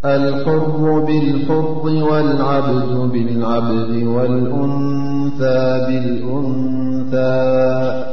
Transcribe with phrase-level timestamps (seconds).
[0.05, 8.07] الحر بالحر والعبد بالعبد والأنثى بالأنثى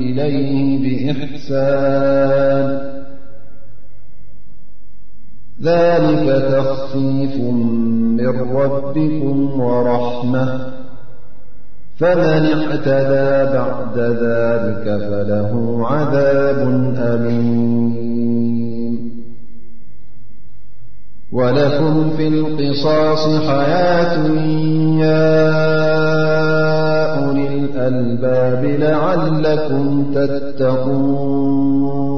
[0.00, 2.77] إليه بإحسان
[5.62, 7.36] ذلك تخفيف
[8.18, 10.46] من ربكم ورحمة
[11.98, 16.60] فمن اعتدى بعد ذلك فله عذاب
[16.98, 18.94] أليم
[21.32, 24.16] ولكم في القصاص حياة
[25.00, 32.17] ياء للألباب لعلكم تتقون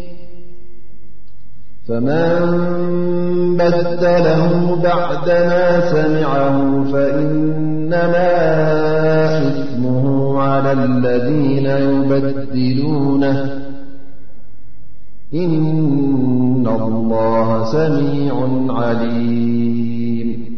[1.87, 8.31] فمن بدله بعدما سمعه فإنما
[9.47, 13.61] اثمه على الذين يبدلونه
[15.33, 20.50] إن الله سميع عليم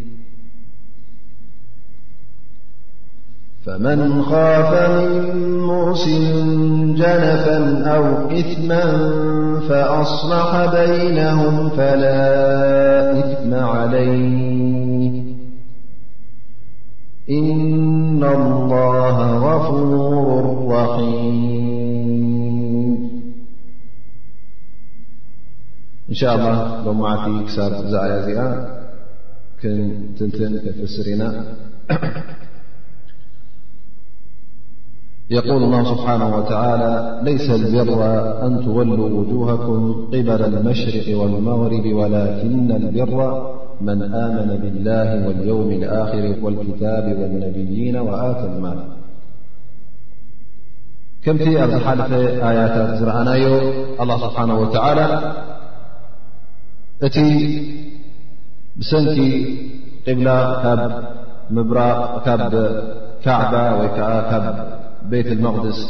[3.65, 6.05] فمن خاف من موس
[7.01, 7.59] جنفا
[7.91, 8.83] أو إثما
[9.69, 12.25] فأصلح بينهم فلا
[13.19, 15.23] إثم عليه
[17.29, 19.15] إن الله
[19.47, 21.79] غفور الرحيم
[26.09, 28.79] إن شاء الله لو مع في كتاب زيازئا
[29.61, 31.45] كن تتنفسرنا
[35.33, 36.91] يقول الله سبحانه وتعالى
[37.29, 38.01] ليس البر
[38.47, 39.79] أن تولوا وجوهكم
[40.13, 43.19] قبل المشرق والمغرب ولكن البر
[43.81, 48.79] من آمن بالله واليوم الآخر والكتاب والنبيين وآت المال
[51.23, 52.01] كمت أحل
[52.51, 53.55] آيات زرأنايه
[54.01, 55.07] الله سبحانه وتعالى
[57.03, 57.29] أتي
[58.77, 59.17] بسنك
[60.07, 60.27] قبل
[61.57, 61.73] ر ب
[63.25, 64.45] كعبة وكب
[65.11, 65.87] بيት المقدس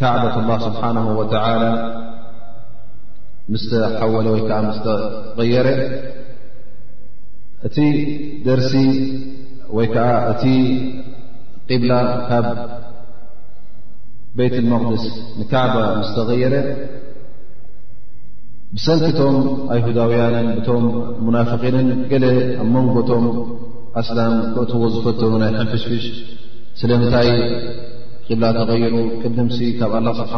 [0.00, 1.70] كعبة الله سبحانه وتعلى
[3.52, 4.24] مستحول
[5.38, 5.66] مغيረ
[7.68, 7.76] እቲ
[8.46, 8.90] ደرሲ ይ
[10.32, 10.44] እቲ
[11.70, 11.90] قبل
[12.28, 12.30] ካ
[14.38, 15.04] بيት المقدس
[15.52, 15.62] كع
[16.00, 16.54] مس تغيረ
[18.74, 19.34] بሰنቲቶም
[19.78, 20.78] يهدው
[21.26, 21.76] منافق ل
[22.74, 23.24] مንጎቶም
[24.00, 24.18] ኣسل
[24.54, 26.04] كትዎ ዝፈتن فشفሽ
[26.80, 26.90] ስل
[28.30, 30.32] ቅብላ ተغይሩ ቅድምሲ ካብ ኣ ስብሓ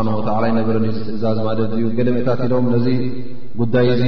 [0.58, 2.87] ነበረ ዝትእዛዝ ማለት እዩ ገለመታት ኢዶም ነዚ
[3.60, 4.04] ጉዳይ ዚ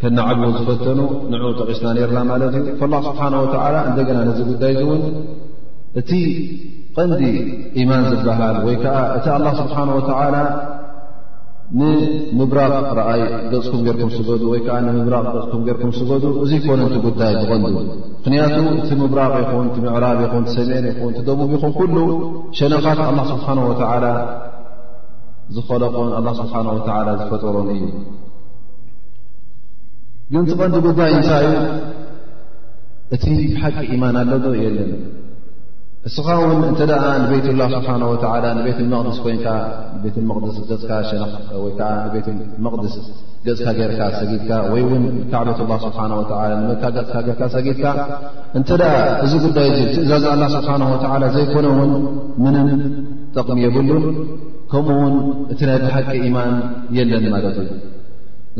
[0.00, 1.00] ከናዓብዎ ዝፈተኑ
[1.32, 2.66] ን ጠቂስና ነርና ማለት እዩ
[3.08, 3.46] ስብሓ ወ
[3.90, 5.02] እንደገና ነዚ ጉዳይ እውን
[6.02, 6.10] እቲ
[6.96, 7.20] ቀንዲ
[7.82, 9.26] ኢማን ዝበሃል ወይ ከዓ እቲ
[9.60, 9.76] ስብሓ
[10.34, 10.40] ላ
[11.78, 13.20] ንምብራቕ ረኣይ
[13.52, 18.88] ደፅኩም ጌርኩም ስገዱ ወይ ከዓ ንምብራቅ ገፅኩም ገርኩም ስገዱ እዙ ኮነቲ ጉዳይ ትቐንዱ ምኽንያቱ እቲ
[19.02, 21.96] ምብራቕ ይኹን ምዕራብ ይኹ ሰሚአን ኹን ቲ ደቡብ ይኹን ኩሉ
[22.58, 24.06] ሸነኻት ኣ ስብሓ ወላ
[25.56, 26.54] ዝኸለቆን ኣ ስብሓ
[27.22, 27.84] ዝፈጠሮን እዩ
[30.32, 31.64] ግን ትቐንዲ ጉዳይ እንታይ እዩ
[33.14, 34.92] እቲ ብሓቂ ኢማን ኣሎዶ የለን
[36.08, 39.46] እስኻ ውን እንተ ደኣ ንቤት ላ ስብሓ ወላ ንቤት መቅድስ ኮይንካ
[40.02, 40.16] ቤት
[40.56, 41.22] ስ ገፅካ ሸነ
[41.62, 42.26] ወይ ከዓ ንቤት
[42.64, 42.94] መቅድስ
[43.46, 45.98] ገጽካ ጌይርካ ሰጊድካ ወይ ውን ካዕበት ላ ስብሓ
[46.66, 47.84] መ ገፅካ ጌርካ ሰጊድካ
[48.60, 48.92] እንተደኣ
[49.26, 50.84] እዚ ጉዳይ እዚ ትእዛዝ አላ ስብሓን
[51.14, 51.92] ወላ ዘይኮነውን
[52.44, 52.68] ምንን
[53.36, 54.06] ጠቕሚ የብሉን
[54.72, 55.16] ከምኡ ውን
[55.54, 56.52] እቲ ናይ ብሓቂ ኢማን
[56.98, 57.70] የለን ማለት እዩ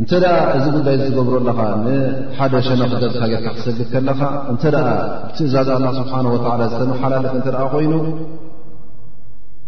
[0.01, 4.21] እንተደኣ እዚ ጉዳይ ዝተገብሮ ኣለካ ንሓደ ሸነክ ደርካ ጌርካ ክሰግድ ከለኻ
[4.51, 7.93] እንተ ብትእዛዝ ኣላ ስብሓንወላ ዝተመሓላለፍ እተ ኮይኑ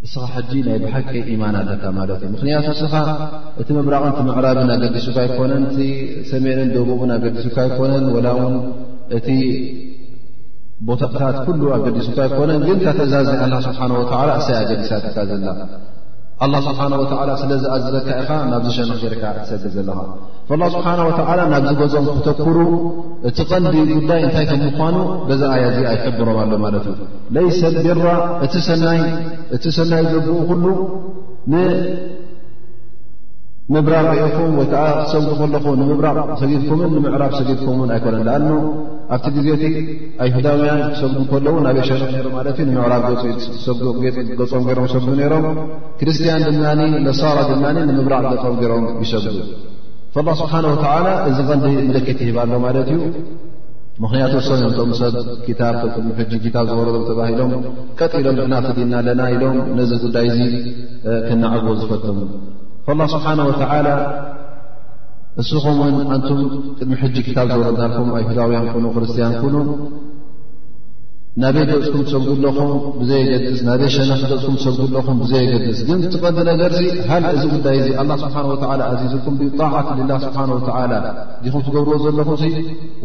[0.05, 2.95] እስኻ ሕጂ ናይ ብሓቂ ኢማን ኣለካ ማለት እዩ ምክንያቱ ስኻ
[3.61, 5.79] እቲ ምብራቕንቲ ምዕራብን ኣገዲሱካ ይኮነን እቲ
[6.31, 8.55] ሰሜንን ደቡብን ኣገዲሱካ ይኮነን ወላ ውን
[9.19, 9.27] እቲ
[10.87, 15.47] ቦታቕታት ኩሉ ኣገዲሱካ ይኮነን ግን ታ ትእዛዝ ኣ ስብሓን ወላ እሳይ ኣገዲሳት ካ ዘላ
[16.45, 19.99] ኣላ ስብሓ ወ ስለ ዝኣዘዘካ ኢኻ ናብዚ ሸንኽርካ ትሰድ ዘለካ
[20.61, 21.21] ላ ስብሓ ወተ
[21.53, 22.57] ናብዚ ገዞም ክተኩሩ
[23.29, 24.95] እቲ ቐንዲ ጉዳይ እንታይ ከምምኳኑ
[25.29, 27.01] በዛ ኣያዚ ኣይሕብሮም ኣሎ ማለት እዩ
[27.37, 28.05] ለይሰ ቢራ
[29.55, 30.75] እቲ ሰናይ ዘብኡ ሉ
[33.75, 38.47] ምብራቅ ሪኢኹም ወይከዓ ሰጉዱ ከለኹ ንምብራቅ ሰጊድኩምን ንምዕራብ ሰጊትኩምን ኣይኮነን ኣኑ
[39.15, 39.63] ኣብቲ ግዜቲ
[40.23, 41.89] ኣይሁዳውያን ሰጉዱ ከለዉ ናብየሸ
[42.27, 43.41] ም ማለ ንምዕራገፆኦም
[44.71, 45.45] ሮም ሰግዱ ነሮም
[46.01, 46.65] ክርስቲያን ድማ
[47.07, 49.35] ነሳራ ድማ ንምብራቅ ገጦም ገሮም ይሰግዱ
[50.27, 53.01] ላ ስብሓን ወላ እዚ ቀንዲ ምልክት ይሂባሎ ማለት እዩ
[54.03, 55.13] ምክንያቱ ሰ ቕም ሰብ
[55.59, 57.51] ታሕጂ ታብ ዝወረም ተባሂሎም
[57.99, 60.39] ቀጥ ኢሎም ልሕና ትዲና ለና ኢሎም ነዚ ጉዳይ እዙ
[61.27, 62.17] ክነዕግቦ ዝፈተሙ
[62.99, 63.87] ላ ስብሓና ወተዓላ
[65.41, 66.37] እስኹም እውን ኣንቱም
[66.77, 69.55] ቅድሚ ሕጂ ክታብ ዝወረድናልኩም ኣይ ሂዳውያን ኑ ክርስትያን ኩኑ
[71.41, 76.71] ናበይ ደፅኩም ትሰጉዱለኹም ብዘየገስ ናበይ ሸነኽ ደፅኩም ትሰጉዱለኹም ብዘየገስ ግን ትቐንዲ ነገር
[77.09, 78.37] ሃ እዚ ጉዳይ እዚ ኣላ ስብሓ
[78.91, 80.93] ኣዚዝኩም ብጣዓት ላ ስብሓን ወላ
[81.43, 82.41] ዲኹም ትገብርዎ ዘለኹም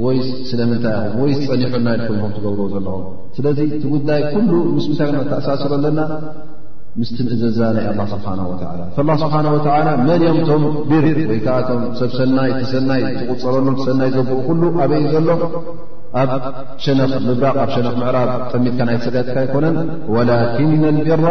[0.07, 0.19] ወይ
[0.53, 3.05] ስለምንታይ ኢኹም ወይስ ፀኒሑና ኢልኩም ኹም ትገብርዎ ዘለኹም
[3.39, 5.99] ስለዚ እቲ ጉዳይ ኩሉ ምስ ምንታይ ተኣሳስሩ ኣለና
[7.01, 8.27] ምስትም እዘዛ ናይ ስብሓ
[9.23, 9.35] ስብሓ
[10.09, 15.29] መን ዮም ቶም ብር ወይ ከዓቶም ሰብ ሰናይ ሰናይ ዝቁፀረሉ ሰናይ ዘብኡ ኩሉ ኣበይ ዘሎ
[16.23, 16.31] ኣብ
[16.85, 19.77] ሸነኽ ልብራቅ ኣብ ሸነ ምዕራብ ጠሚትካ ናይ ሰጋጥካ ይኮነን
[20.17, 21.31] ወላክና ልብራ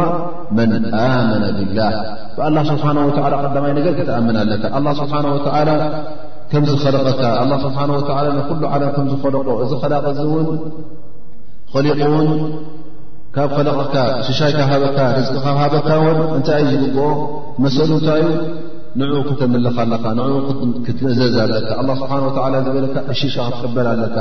[0.58, 0.72] መን
[1.04, 1.94] ኣመነ ብላህ
[2.38, 2.86] ብላ ስብሓ
[3.46, 4.38] ቀዳማይ ነገር ክተኣምና
[4.80, 5.14] ኣለካ ስብሓ
[6.54, 7.22] ከምዝለቀካ
[7.66, 7.76] ስብ
[8.52, 10.48] ኩሉ ዓለም ከምዝልቆ እዚ ላቀ ውን
[11.86, 12.30] ሊቁውን
[13.36, 13.96] ካብ ከለቐካ
[14.28, 17.06] ሽሻይካብ ሃበካ ርዝቅካብ ሃበካውን እንታይ እዩ ዝግብኦ
[17.64, 18.28] መሰሉ እንታይእዩ
[19.00, 20.32] ንዕኡ ክተምልኽ ኣለካ ንኡ
[20.86, 21.86] ክትምእዘዝ ኣለካ ኣ
[22.32, 24.18] ስብሓላ ዝበለካ እሽካ ክትቀበል ኣለካ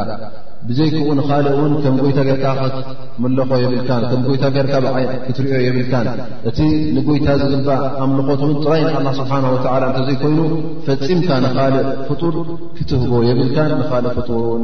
[0.68, 2.44] ብዘይክኡ ንካልእ ውን ከም ጎይታ ጌርካ
[2.76, 6.08] ክትምለኾ የብልን ከም ጎይታ ገርካ ዓይ ክትርዮ የብልካን
[6.50, 6.58] እቲ
[6.96, 10.40] ንጎይታ ዝግባእ ኣምልኾትእውን ጥራይ ንኣላ ስብሓ ወላ እንተዘይኮይኑ
[10.88, 12.36] ፈፂምካ ንኻልእ ፍጡር
[12.78, 14.62] ክትህጎ የብልካን ንካልእ ፍጡር ውን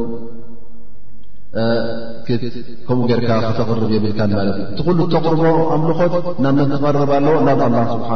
[2.88, 5.42] ከምኡ ጌርካ ከተቕርብ የብልካ ማለት እ እቲ ኩሉ ተቕርቦ
[5.75, 8.10] ኣምልኾት ናብ መ ትቐርብ ኣለዎ ናብ ኣ ስብሓ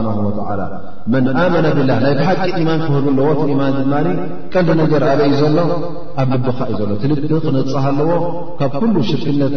[0.61, 0.64] ላ
[1.12, 4.02] መን ኣመና ብላህ ናይ ብሓቂ ኢማን ክህሉ ኣለዎ ኢማን ማ
[4.54, 5.59] ቀንዲ ነጀር ኣበ ዩ ዘሎ
[6.23, 8.11] ኣብ ልብካ እዩ ዘሎ ትልቢ ክነፅሃ ኣለዎ
[8.61, 9.54] ካብ ኩሉ ሽርክነት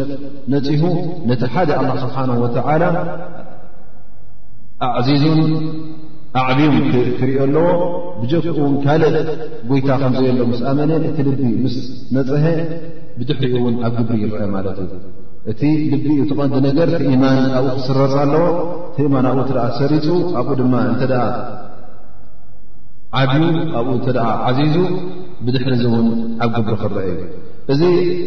[0.54, 0.84] ነፂሁ
[1.30, 2.82] ነቲ ሓደ ላ ስብሓ ወተላ
[4.90, 5.42] ኣዕዚዙን
[6.42, 6.76] ኣዕብም
[7.18, 7.66] ክሪኦ ኣለዎ
[8.20, 9.02] ብጀክኡ ን ካል
[9.70, 11.74] ጎይታ ከምዘየሎ ምስ ኣመነ እቲ ልቢ ምስ
[12.14, 12.44] መፅሀ
[13.18, 14.92] ብድሕሪኡ እውን ኣብ ግብሪ ይርአ ማለት እዩ
[15.52, 15.62] እቲ
[15.92, 18.46] ልቢ ትቐንዲ ነገር ቲኢማን ኣብኡ ክስረፃ ኣለዎ
[19.14, 20.06] ማን ብኡ ሰሪፁ
[20.40, 20.74] ኣብኡ ድማ
[21.06, 21.12] እተ
[23.20, 23.42] ዓብዩ
[23.80, 24.08] ኣብኡ እተ
[24.48, 24.76] ዓዚዙ
[25.46, 26.06] ብድሕሪ ውን
[26.44, 27.16] ኣብ ግብሪ ክረአዩ
[27.72, 27.80] እዚ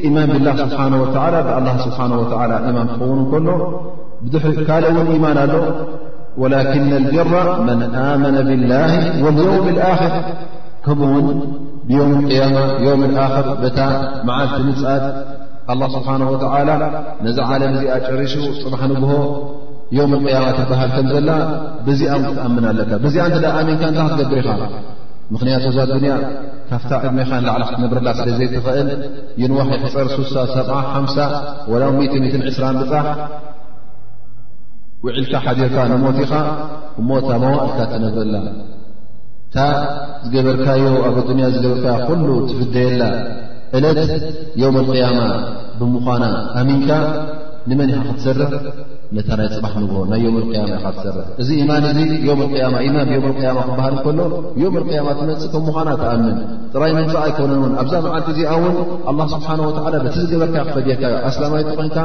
[0.07, 1.13] ኢማን ብላ ስብሓ ወ ብ
[1.85, 1.99] ስብሓ
[2.77, 3.47] ማን ክኸውን ከሎ
[4.25, 5.65] ብድሪ ካል ን ኢማን ኣሎዎ
[6.41, 8.71] ወላክና ልቢራ መን ኣመነ ብላ
[9.23, 10.13] ወዮውም ኣኽር
[10.85, 11.37] ከምኡውን
[11.89, 12.11] ብም
[12.55, 13.05] ማ ም
[13.63, 13.87] ር ታ
[14.27, 15.05] መዓልቲ ንፅት
[15.71, 16.07] ኣ ስብሓ
[17.25, 19.11] ነዚ ዓለም እዚኣ ጨሪሽ ፅባሕ ንግሆ
[19.97, 21.29] ዮም ያማ ትባሃል ከም ዘላ
[21.87, 24.61] ብዚኣ እ ክትኣምን ኣለካ ብዚኣ እተኣመንካ እንታክ ትገብር ኢኻ
[25.33, 26.11] ምክንያቱ እዛ ዱንያ
[26.69, 28.89] ካፍታ ዕድሜኻ ንላዕሊ ክትነብረላ ስለ ዘይትኽእል
[29.41, 31.21] ይንዋሕ ሕፀር 6ሳ7
[31.71, 32.93] ወ20 ብፃ
[35.05, 36.33] ውዒልካ ሓዲርካ ንሞት ኢኻ
[37.07, 38.35] ሞታሞ እልካ ትነብረላ
[39.47, 39.57] እታ
[40.23, 43.03] ዝገበርካዮ ኣብ ኣዱንያ ዝገበርካ ኩሉ ትፍደየላ
[43.77, 44.11] ዕለት
[44.61, 45.19] ዮም ልቅያማ
[45.79, 46.23] ብምዃና
[46.61, 46.89] ኣሚንካ
[47.69, 48.51] ንመን ኢኻ ክ ትሰረፍ
[49.17, 52.41] ነታ ናይ ፅባሕ ንግሆ ናይ ዮም ያማ ኢኸ ትሰረፍ እዚ ኢማን እዚ ማ
[52.97, 54.19] ማን ብዮም ያማ ክበሃል እከሎ
[54.63, 56.37] ዮም ያማ ትመፅእ ከምምዃና ተኣምን
[56.73, 58.77] ጥራይ ንምፃእ ኣይኮኑንውን ኣብዛ መዓት ጊዜኣ እውን
[59.11, 61.97] ኣላ ስብሓን ወላ በቲ ዝገበርካ ክፈድርካዮ ኣስላማይቲ ኮንካ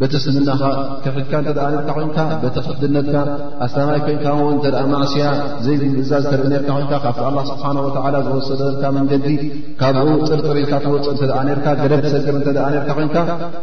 [0.00, 0.60] በቲ ስምናኻ
[1.04, 3.16] ከሕትካ እንተደኣ ርካ ኮንካ በቲ ክፍድነትካ
[3.64, 5.24] ኣስላማይ ኮንካውን እተደኣ ማእስያ
[5.64, 7.86] ዘይምእዛዝ ተርኢ ርካ ንካ ካብቲ ኣላ ስብሓንወ
[8.26, 9.26] ዝወሰደርካ መንገዲ
[9.80, 11.30] ካብኡ ፅርፅሪታ ወፀ እተ
[11.64, 13.16] ካ ገለብ ሰግር እተ ርካ ኮንካ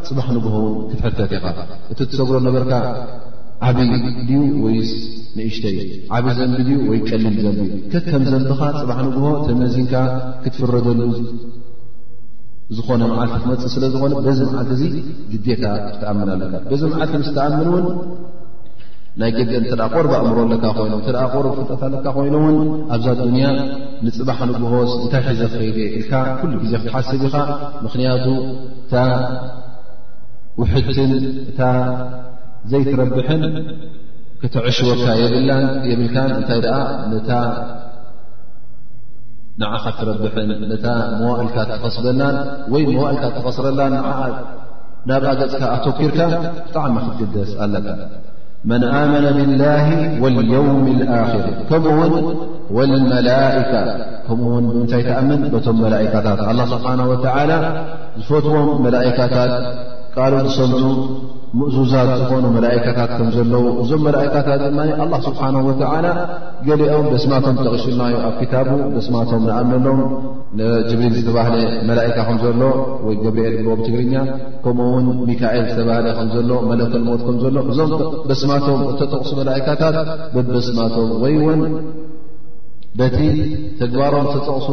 [0.10, 1.46] ፅባሕ ንጉሆውን ክትሕርተት ኢኻ
[1.94, 2.74] እቲ ትሰጉሮ ነበርካ
[3.68, 3.92] ዓብይ
[4.27, 4.77] ድዩ ወይ
[5.38, 5.77] ንእሽተይ
[6.15, 7.62] ዓብይ ዘንቢ ድዩ ወይ ቀሊል ዘንብ
[7.94, 9.94] ከ ከም ዘንብኻ ፅባሕ ንግሆ ተመዚንካ
[10.44, 11.00] ክትፈረደሉ
[12.75, 14.81] ዝኾነ መዓል ትመፅእ ስለዝኾነ በዚ መዓት እዙ
[15.31, 17.86] ግዴታ ክትኣምን ኣለካ በዚ መዓልት ምስ ተኣምን እውን
[19.22, 22.57] ናይ ገአ ተ ቆርቢ ኣእምሮ ኣለካ ኮይኖ ተ ቆር ፍጠታ ለካ ኮይኑውን
[22.95, 23.45] ኣብዛ ዱንያ
[24.05, 27.36] ንፅባሕ ንጉሆስ እንታይ ሒዘ ፍከይድ ኢልካ ኩሉ ግዜ ክትሓስብ ኢኻ
[27.86, 28.25] ምክንያቱ
[28.88, 28.95] እታ
[30.62, 31.13] ውሕትን
[31.51, 31.62] እታ
[32.72, 33.43] ዘይትረብሐን
[34.41, 35.05] ክተዕሽወካ
[35.91, 36.62] የብልካን እንታይ
[39.62, 40.86] ንዓኻ ትረብሐን ነታ
[41.20, 42.38] መዋእልካ ተኸስበናን
[42.74, 43.94] ወይ መዋእልካ ተኸስረናን
[45.10, 47.88] ናብ ኣገፅካ ኣትወኪርካ ብጣዕሚ ክትግደስ ኣለካ
[48.70, 49.88] መን ኣመነ ብላህ
[50.24, 51.34] ወልየውም ልኣሪ
[51.70, 52.14] ከምኡ ውን
[52.78, 53.74] ወልመላካ
[54.28, 57.52] ከምኡውን ብምንታይ ተኣምን በቶም መላእካታት ኣ ስብሓ ወተላ
[58.22, 59.54] ዝፈትዎም መላእካታት
[60.18, 60.84] ቃሉ ሰምቱ
[61.60, 66.06] መእዙዛት ዝኾኑ መላእካታት ከም ዘለው እዞም መላእካታት ድማ ኣላ ስብሓን ወተላ
[66.68, 70.00] ገሊኦም በስማቶም ጠቂሽናዮ ኣብ ክታቡ በስማቶም ንኣምንሎም
[70.90, 71.56] ጅብሪል ዝተባህለ
[71.90, 72.62] መላእካ ከምዘሎ
[73.06, 74.14] ወይ ገብርኤል ቦብ ትግርኛ
[74.66, 77.56] ከምኡውን ሚካኤል ዝተባህለ ከዘሎ መለከልሞት ከሎ
[78.26, 79.98] እበስማቶም ተጠቕሱ መላእካታት
[80.56, 81.62] በስማቶም ወይውን
[83.00, 83.18] በቲ
[83.80, 84.68] ተግባሮም ዝተፀቕሱ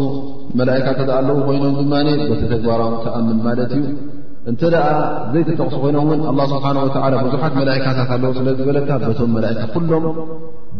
[0.60, 1.94] መላእካታት ኣለዉ ኮይኖም ድማ
[2.32, 3.84] በቲ ተግባሮም ተኣምን ማለት እዩ
[4.50, 4.86] እንተደኣ
[5.32, 6.64] ዘይተጠቕሱ ኮይኖም ውን ኣ ስብሓ
[7.24, 10.06] ብዙሓት መላእካታት ኣለዉ ስለዝበለካ ቶም መላእካ ኩሎም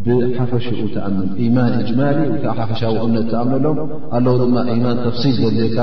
[0.07, 3.79] ብሓፈሽኡ ተኣምን ማን እጅማሊ ወከዓ ሓፈሻዊ እምነት ተኣምሎም
[4.19, 5.77] ኣለዉ ድማ ማን ተፍሲል ዘዘካ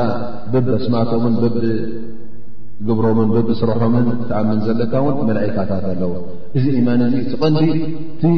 [0.54, 6.12] በብኣስማቶምን በብግብሮምን ብስረሖምን ተኣምን ዘለካ ውን መላእካታት ኣለዉ
[6.58, 7.66] እዚ ኢማን እዚ ቲቐንዲ
[8.24, 8.34] ቲ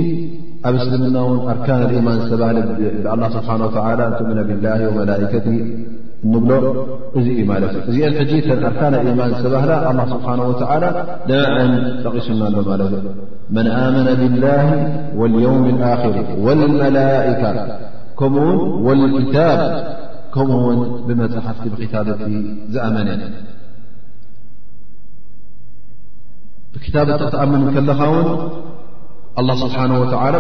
[0.70, 3.54] ኣብ እስልምና ውን ኣርካና ማን ዝተባሃ ስብሓ
[4.34, 5.48] እንእሚ ብላ ወመላከቲ
[6.34, 6.50] ብሎ
[7.20, 8.10] እዚ ት እዚአ
[8.68, 9.72] ኣርካና ማን ዝተባላ
[10.12, 10.90] ስه
[11.30, 11.38] ደ
[12.04, 12.56] ጠቂሱናሎ
[13.56, 14.68] መن መن ብላه
[15.20, 15.60] واليوም
[16.48, 17.28] ር መላئ
[18.20, 19.10] ከምኡ
[20.34, 22.28] ከምኡውን ብመፅሓፍቲ ብክታበቲ
[22.74, 23.08] ዝኣመን
[27.34, 28.28] ትኣምን ከለኻውን
[29.64, 29.94] ስሓه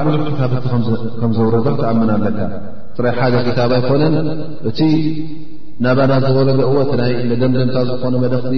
[0.05, 2.39] ብዙ ቲ ከ ዘረ ተኣምን ኣለካ
[3.71, 4.15] ደ ኣይኮነን
[4.69, 4.71] እ
[5.83, 8.55] ናባና ዝወረደ ዎ ናይ መደምደምታ ዝኾነ መደክቲ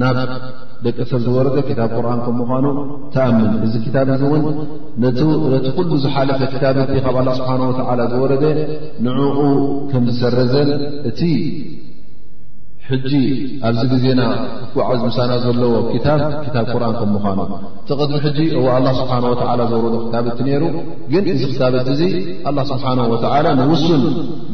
[0.00, 0.16] ናብ
[0.84, 2.64] ደቂ ሰብ ዝወረደ ክታብ ቁርን ከም ምኳኑ
[3.14, 4.44] ተኣምን እዚ ክታብ እዚ እውን
[5.04, 8.44] ነቲ ኩሉ ዝሓለፈ ክታብቲ ካብ ኣላ ስብሓን ወተዓላ ዝወረደ
[9.06, 9.26] ንዕኡ
[9.92, 10.70] ከም ዝሰረዘን
[11.10, 11.20] እቲ
[12.90, 13.10] ሕጂ
[13.68, 14.20] ኣብዚ ግዜና
[14.90, 15.72] ዓዝ ምሳና ዘለዎ
[16.04, 16.14] ታ
[16.54, 17.38] ታ ቁርን ከም ምዃኑ
[17.88, 19.12] ተቐድሚ ሕጂ ዎ ኣላ ስብሓ
[19.60, 20.62] ላ ዘወረዶ ክታበቲ ነሩ
[21.12, 22.02] ግን እዚ ክታበት እዙ
[22.50, 24.02] ኣላ ስብሓ ወላ ንውሱን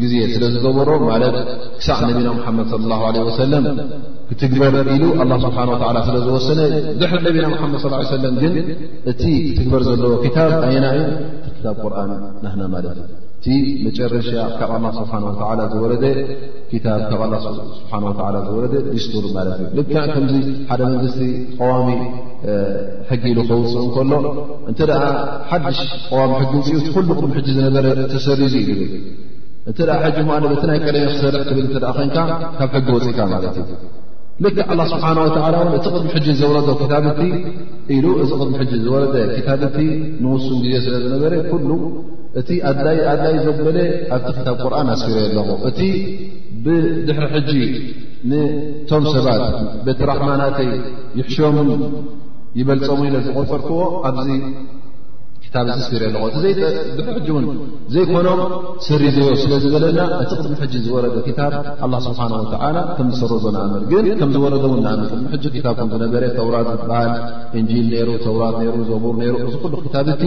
[0.02, 1.36] ግዜ ስለ ዝገበሮ ማለት
[1.78, 3.68] ክሳዕ ነቢና ሓመድ ለ ለ ወሰለም
[4.30, 5.58] ክትግበር ኢሉ ኣ ስብሓ
[6.08, 6.60] ስለ ዝወሰነ
[7.02, 8.56] ድሕ ነቢና ሓመድ ሰለም ግን
[9.12, 11.06] እቲ ክትግበር ዘለዎ ክታብ ኣይና እዩ
[11.58, 12.12] ክታ ቁርን
[12.46, 13.14] ናና ማለት እዩ
[13.44, 13.48] ቲ
[13.86, 14.70] መጨረሻ ካብ
[15.72, 16.06] ዝለ
[18.94, 19.82] ዲስቱር ማ ል
[20.14, 21.20] ከምዚ ሓደ መንግስቲ
[21.58, 21.88] ቀዋሚ
[23.10, 24.12] ሕጊ ኢሉ ከውፅእ እከሎ
[24.70, 24.96] እንተ ደ
[25.50, 25.80] ሓድሽ
[26.14, 28.82] ዋሚ ሕጊ ውፅኡ ሉ ቅድሚ ሕ ዝነበ ተሰሪ ዙዩ ብል
[29.70, 30.30] እ ቲ ይ
[30.62, 35.08] ቀደሚ ክሰርሕ ብል ኮን ካብ ሕጊ ውፅኢካ ማ እዩ ል ስብሓ
[35.66, 37.02] እቲ ቅድሚ ሕ ዘወለዶ ታ
[37.96, 39.04] ኢሉ እዚ ቅድሚ ሕ ዝወለ
[39.48, 39.76] ታቲ
[40.22, 41.32] ንውሱን ግዜ ስለ ዝነበረ
[42.40, 42.50] እቲ
[43.10, 43.76] ኣዳይ ዘበለ
[44.14, 45.80] ኣብቲ ክታ ቁርን ኣስክረ ኣለኹ እቲ
[46.64, 47.50] ብድሕሪ ሕጂ
[48.90, 49.42] ቶም ሰባት
[49.98, 50.70] ቲ ራሕማናተይ
[51.18, 51.58] ይሕሾም
[52.60, 54.28] ይበልፆም ኢ ዝቆፀርክዎ ኣብዚ
[55.56, 57.34] ታ ስክረ ኣለኹ ድሪ
[57.94, 58.40] ዘይኮኖም
[58.86, 61.40] ስሪ ዘዮ ስለ ዝበለና እቲ ቅድም ሕ ዝወረደ ታ
[62.06, 62.20] ስብሓ
[62.96, 65.02] ከም ዝሰረዞናኣምር ግን ከም ዝወረ ውን ኣም
[65.52, 67.12] ቅ ታ ዝነበረ ተውራት ዝበሃል
[67.60, 70.22] እንል ሩ ተውራት ሩ ዘቡር ሩ ዚ ሉ ታብቲ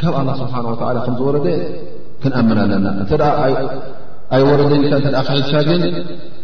[0.00, 0.64] ካብ ኣላ ስብሓን
[1.04, 1.46] ከምዝወረደ
[2.22, 3.10] ክንኣምን ኣለና እተ
[4.36, 4.82] ኣይወረደኒ
[5.26, 5.80] ክሒዝካ ግን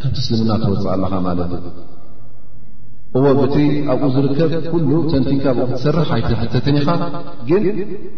[0.00, 1.50] ካብቲእስልምና ትወፅእ ኣለኻ ማለት
[3.16, 3.56] እዩ እዎ እቲ
[3.92, 6.88] ኣብኡ ዝርከብ ኩሉ ተንቲንካ ብኡክትሰርሕ ይቲ ሕተትን ኢኻ
[7.50, 7.64] ግን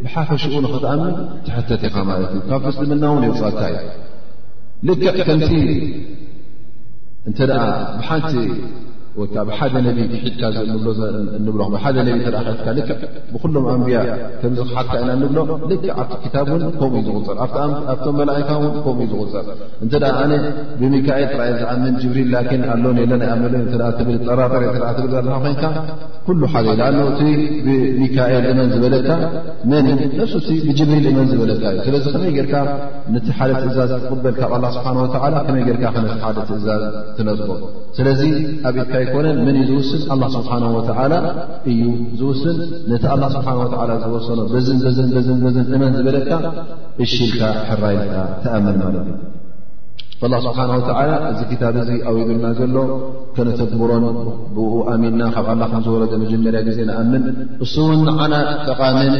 [0.04, 1.14] ብሓፈሽኡ ንኽተኣምን
[1.46, 3.60] ትሕተት ኢኻ ማለት እዩ ካብቲእስልምና ውን የውፀካ
[4.88, 5.50] ዩ ልክ ከምቲ
[7.28, 7.38] እተ
[8.00, 8.34] ብሓንቲ
[9.20, 10.62] ወከዓብሓደ ነቢ ሒካደ
[12.64, 12.80] ካክዕ
[13.44, 13.98] ብሎም ኣንብያ
[14.40, 15.38] ከምዚክሓካ ኢና ንብሎ
[15.70, 16.34] ልክዕ ኣቲ ክታ
[16.80, 18.48] ከምኡ ዝቁፅር ኣብቶም መላእካ
[18.84, 19.46] ከምኡ ዝቁፀር
[19.84, 20.22] እንተ ኣ
[20.80, 22.36] ብሚካኤል የ ዝኣምን ብሪል ላ
[22.74, 25.64] ኣሎ ለናይ ኣመጠራጠብኮይንካ
[26.28, 26.82] ኩሉ ሓደ ዳ
[27.18, 27.20] ቲ
[27.66, 29.10] ብሚካኤል እመን ዝበለካ
[30.68, 32.54] ብጅብሪል እመን ዝበለካእዩስለዚ ከመይ ርካ
[33.26, 36.82] ቲ ሓደ ትእዛዝ ትቕበል ካብ ኣላ ስብሓንላ ከመይ ካ ነ ሓደ ትእዛዝ
[37.18, 37.50] ትነፅቦ
[37.98, 38.20] ስለዚ
[38.70, 39.90] ኣብኢትካ ን እዩ ዝውስ
[40.34, 40.52] ስብሓ
[41.70, 41.78] እዩ
[42.20, 42.56] ዝውስን
[42.90, 43.02] ነቲ
[43.36, 43.48] ስብሓ
[44.04, 44.38] ዝወሰኖ
[45.14, 46.30] በዝንበዝን እመን ዝበለካ
[47.04, 49.08] እሽልካ ሕራይልካ ተኣምን ማለት
[50.18, 50.60] እዩ ላ ስብሓ
[51.32, 52.76] እዚ ክታ ዚ ኣወይድልና ገሎ
[53.36, 54.04] ከነተግብሮን
[54.56, 57.24] ብኡ ኣሚንና ካብ ኣላ ከ ዝወረ መጀመርያ ግዜ ንኣምን
[57.64, 58.34] እሱውን ዓና
[58.68, 59.14] ጠቓምን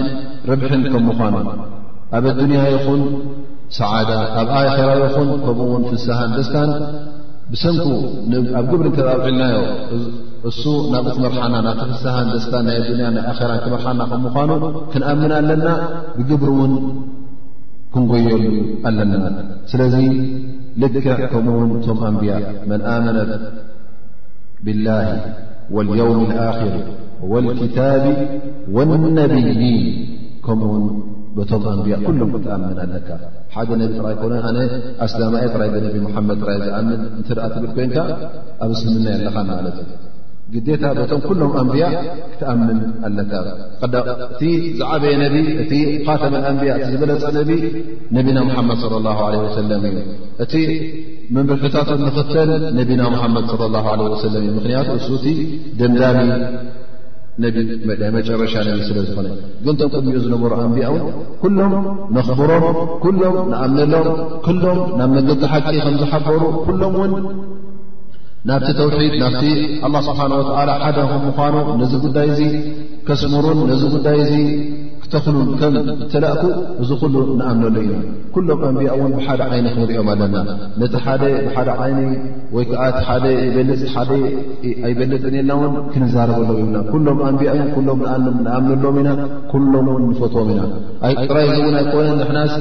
[0.50, 1.34] ርብሐን ከምኳኑ
[2.16, 3.02] ኣብ ኣዱንያ ይኹን
[3.78, 4.10] ሰዓዳ
[4.40, 4.68] ኣብ ኣራ
[5.04, 6.70] ይኹን ከምኡውን ፍሳሃን ደስታን
[7.52, 7.86] ብሰንኩ
[8.60, 9.58] ኣብ ግብሪ እንተዒልናዮ
[10.48, 14.50] እሱ ናብኡ ክመርሓና ናተፍስሃን ደስታን ናይ ዱንያ ናይ ኣራን ክምርሓና ከምኳኑ
[14.92, 15.64] ክንኣምን ኣለና
[16.16, 16.74] ብግብሪ ውን
[17.94, 18.42] ክንጎየሉ
[18.90, 19.12] ኣለና
[19.72, 19.94] ስለዚ
[20.82, 22.34] ልከ ከምኡውን ቶም ኣንብያ
[22.70, 23.18] መን ኣመነ
[24.66, 24.86] ብላ
[25.76, 26.74] ወልየውም ልኣኽር
[27.32, 28.04] ወልክታቢ
[28.76, 29.50] ወነብይን
[30.46, 30.84] ከምኡውን
[31.38, 33.08] ብቶም ኣንብያ ኩሎም ክትኣምን ኣለካ
[33.54, 34.58] ሓደ ነቢ ክራ ኮነ ኣነ
[35.04, 37.98] ኣስላማኤ ራይ ብነቢ ሙሓመድ ራይ ዝኣምን እንትኣ ትብል ኮይንካ
[38.64, 39.76] ኣብ ስምመይ ኣለኻ ማለት
[40.52, 41.86] ዩ ግዴታ በቶም ኩሎም ኣንብያ
[42.32, 43.32] ክትኣምን ኣለካ
[44.32, 44.42] እቲ
[44.78, 45.72] ዝዓበየ ነቢ እቲ
[46.06, 47.50] ካተመኣንብያ እቲ ዝበለፀ ነቢ
[48.18, 49.96] ነቢና ሙሓመድ ለ ላ ለ ወሰለም እዩ
[50.44, 50.54] እቲ
[51.36, 53.78] መንርክታትን ንኽተል ነቢና ሙሓመድ ላ
[54.14, 55.26] ወሰለም እዩ ምክንያቱ እሱ እቲ
[55.80, 56.18] ደምዳሚ
[57.42, 57.48] ነ
[58.14, 59.26] መጨረሻ ነቢ ስለ ዝኾነ
[59.64, 61.04] ግን ቶም ቅድሚኡ ዝነበሩ ኣንቢያውን
[61.42, 61.74] ኩሎም
[62.16, 62.64] ነኽብሮም
[63.04, 67.12] ኩሎም ንኣምነሎም ኩሎም ናብ መገዲ ሓቂ ከም ዝሓበሩ ኩሎም እውን
[68.50, 69.46] ናብቲ ተውሒድ ናብቲ
[69.86, 72.42] ኣላ ስብሓን ወተዓላ ሓደ ምኳኑ ነዚ ጉዳይ እዚ
[73.06, 74.34] ከስሙሩን ነዚ ጉዳይ እዚ
[75.02, 75.74] ክተኽሉን ከም
[76.12, 76.42] ተላእኩ
[76.82, 77.90] እዚ ኩሉ ንኣምነሉ ኢ
[78.34, 80.34] ኩሎም ኣንብያ እውን ብሓደ ዓይኒ ክንሪኦም ኣለና
[80.80, 82.00] ነቲ ሓደ ብሓደ ዓይኒ
[82.56, 82.82] ወይከዓ
[83.24, 83.32] ደ
[83.94, 84.12] ፅደ
[84.88, 88.02] ኣይበልፅን ልና ውን ክንዛረበለዎ ይብና ኩሎም ኣንቢያ እዩ ሎም
[88.46, 89.10] ንኣምነሎዎም ኢና
[89.54, 90.62] ኩሎም ን ንፈትዎም ኢና
[91.10, 92.54] ኣጥራይ ዚ እውን ኣይኮነን ንሕናስ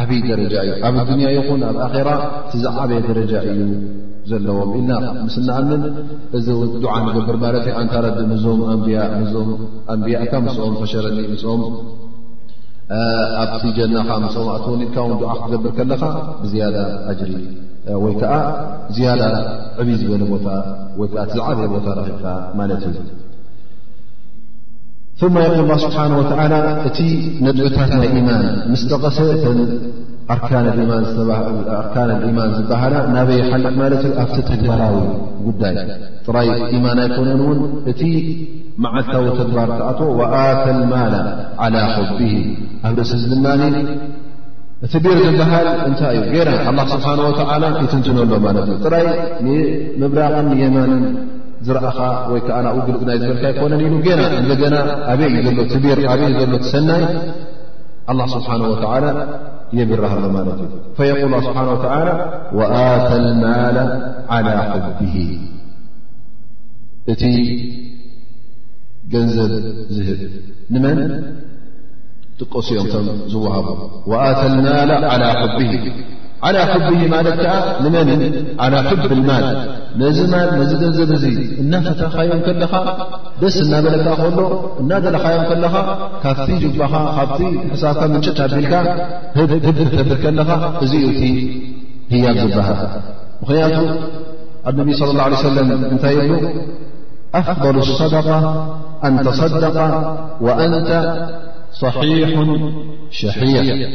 [0.02, 2.08] ዓብይ ደረጃ እዩ ኣብ ዱንያ ይኹን ኣብ ኣራ
[2.52, 3.58] ቲዝዓበየ ደረጃ እዩ
[4.30, 5.82] ዘለዎም ኢልና ምስኣምን
[6.38, 6.46] እዚ
[6.94, 9.58] ዓ ንገብር ማት ኣታረዲ ዞም ኣን ም
[9.96, 11.18] ኣንያ ካ ስኦም ፈሸረኒ
[11.54, 11.62] ኦም
[13.42, 16.02] ኣብቲ ጀናኻ ፅማእት ልካ ውን ድዓክ ትገብር ከለካ
[16.42, 16.76] ብዝያዳ
[17.12, 17.30] ኣጅሪ
[18.02, 18.34] ወይ ከዓ
[18.96, 19.22] ዝያዳ
[19.80, 20.46] ዕብ ዝበለ ቦታ
[21.00, 22.24] ወይከዓ ትዝዓበየ ቦታ ረኪብካ
[22.60, 22.96] ማለት እዩ
[25.34, 26.22] ማ ይል ስብሓ ወ
[26.88, 26.98] እቲ
[27.44, 29.60] ነጥበታት ናይ ኢማን ምስተቐሰ ተን
[30.34, 30.66] ኣርካን
[32.38, 34.94] ማን ዝበሃላ ናበይሓልቅ ማለት ዩ ኣብቲ ተግባራዊ
[35.46, 35.74] ጉዳይ
[36.26, 37.58] ጥራይ ኢማና ኣይኮነን እውን
[37.90, 38.02] እቲ
[38.84, 40.00] መዓልታዊ ተግባር ተኣት
[40.44, 41.14] ኣታ ማል
[41.74, 42.18] ላ خብ
[42.88, 43.46] ኣብ ደእስ ዚ ድማ
[44.94, 46.34] ትቢር ዝበሃል እንታይ እዩ
[46.78, 47.12] ና ስብሓ
[47.84, 49.06] ይትንትነሎ ማለት እ ጥራይ
[50.00, 51.04] ንምብራኽን የማንን
[51.66, 51.98] ዝረአኻ
[52.32, 54.74] ወይ ከዓ ውግል ናይ ዝበልካ ይኮነን ሉ ና እና
[55.14, 55.68] ኣበይእሎበይ
[56.42, 57.04] ዘሎ ሰናይ
[58.34, 58.50] ስብሓ
[59.78, 60.58] የብራሃሎ ማለት
[61.06, 61.84] እዩ ል ስብሓ ኣተ
[64.30, 64.46] ማ
[65.00, 65.12] ብ
[67.12, 67.22] እቲ
[69.12, 69.50] ገንዘብ
[69.94, 70.20] ዝህብ
[70.74, 71.00] ንመን
[72.40, 73.66] ጥቀሱኦምቶም ዝዋሃቡ
[74.10, 75.60] ወኣተ ልማል ዓላ ሑቢ
[76.48, 77.52] ዓላ ሑብሂ ማለት ከዓ
[77.84, 78.08] ንመን
[78.66, 79.44] ዓላ ሑብ ልማል
[80.02, 81.24] ነዚ ማል ነዚ ገንዘብ እዙ
[81.62, 82.72] እናፈተረኻዮም ከለኻ
[83.42, 84.38] ደስ እናበለካ ከሎ
[84.82, 85.74] እናደለኻዮም ከለኻ
[86.24, 87.40] ካብቲ ጅባኻ ካብቲ
[87.74, 88.74] ሕሳብካ ምንጨት ኣቢልካ
[89.96, 90.50] ተብር ከለኻ
[90.86, 91.22] እዚኡ እቲ
[92.14, 92.80] ህያብ ዝበሃል
[93.42, 93.78] ምክንያቱ
[94.70, 96.32] ኣብነቢይ ለ ላ ሰለም እንታይ የሉ
[97.34, 99.76] أفضل الصدقة أن تصدق
[100.40, 101.16] وأنت
[101.72, 102.46] صحيح
[103.10, 103.90] شحيح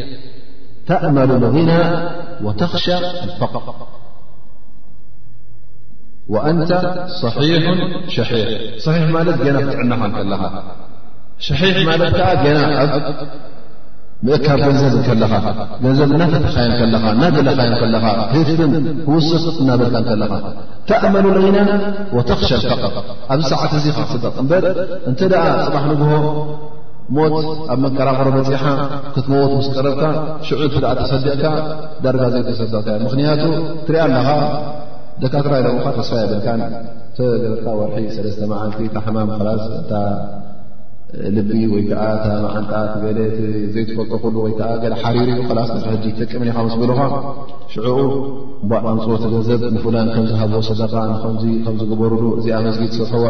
[0.88, 2.10] تأمل الغنىء
[2.43, 3.73] وتخشى الفقر
[6.30, 7.63] وأنت صحيح
[8.08, 10.63] شحيح صحيح ما لتنبتنلها
[11.39, 12.15] شحيح ما لنب
[14.27, 15.10] ምእካብ ገንዘብ ኻ
[15.84, 16.79] ገንዘብ እናተተኻይ ኻ
[17.12, 18.73] እናገለኻይከለኻ ህትን
[19.10, 20.34] ህውስኽ እናበልካ ከለኻ
[20.89, 21.60] ተእመሉ ና
[22.17, 22.95] ወተኽሸ ፈቐጥ
[23.34, 24.51] ኣብዚ ሰዓት እዚ ካስደቕ እበ
[25.12, 26.12] እንተ ደኣ ፅባሕ ንግሆ
[27.17, 27.36] ሞት
[27.73, 28.63] ኣብ መቀራቆሮ በፂሓ
[29.15, 30.03] ክትመውት ምስ ቀረብካ
[30.49, 31.45] ሽዑ ን ተሰድቕካ
[32.03, 33.45] ዳረጋ ዘይ ተሰድቕካ ምክንያቱ
[33.88, 34.27] ትሪያ ኣለኻ
[35.23, 36.49] ደካ ትራ ይለምካ ተስፋ የብልካ
[37.19, 39.79] ተርካ ወርሒ 3ለተ መዓልቲ ታሓማም ክላስእ
[41.35, 43.19] ልቢ ወይ ከዓ ታመዓንታ ትገለ
[43.73, 44.67] ዘይትፈጠክሉ ወይከዓ
[45.01, 46.99] ሓሪሩ እዩ ከላስ ሕጂ ጥቅምኒካ ምስ ብልኻ
[47.73, 47.99] ሽዑኡ
[48.71, 51.33] ባዕ ኣንፅወቲ ገንዘብ ንፍላን ከም ዝሃብዎ ሰደቃ ንከም
[51.81, 53.25] ዝግበሩሉ እዚኣ መስጊድ ሰፈዋ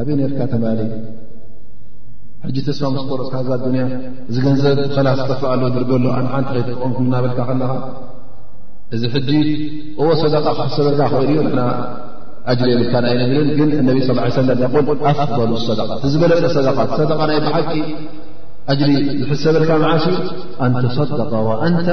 [0.00, 0.78] ኣበይ ነርካ ተማለ
[2.46, 3.84] ሕጂ ተስፋ ምስ ኮርፅ ካ ዛ ኣዱኒያ
[4.30, 7.70] እዚ ገንዘብ ከላስ ዝጠፋኣ ሎ ድርገሎ ኣን ሓንቲ ኸትጥቀም ክዝናበልካ ከለኻ
[8.96, 9.30] እዚ ሕጂ
[10.00, 11.70] እዎ ሰደቃ ክሰበልካ ክእል ዩ ና
[12.68, 13.90] ሪ የብል ኣይ ብል ግን
[16.02, 16.48] ፍ ዝበለቀ
[17.36, 17.70] ይ ብሓቂ
[18.88, 18.92] ሪ
[19.28, 20.88] ዝ ሰበልካ ን ደ
[21.72, 21.88] ንተ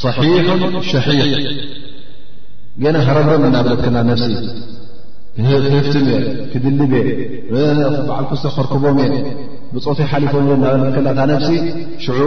[0.00, 0.02] ص
[0.90, 1.40] ሸሒሕ
[2.94, 4.32] ና ሃረብረ ናበለት ክላ ሲ
[5.62, 5.94] ክህፍት
[6.52, 6.78] ክድል
[8.08, 9.08] ባዓኩክርክቦም እ
[9.74, 10.34] ብፆት ሊፎ
[11.06, 11.54] ለ ላ ሲ
[12.04, 12.18] ሽ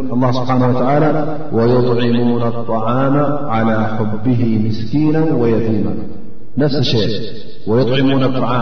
[2.52, 3.16] الطعم
[3.56, 5.76] على حبه مسكና ويتم
[6.62, 6.96] ነፍሲ ሸ
[7.70, 8.52] ወየطዒሙን ኣፍዓማ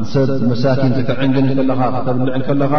[0.00, 2.74] ንሰብ መሳኪን ክተዕንግን ከለኻ ክተብልዕ ከለኻ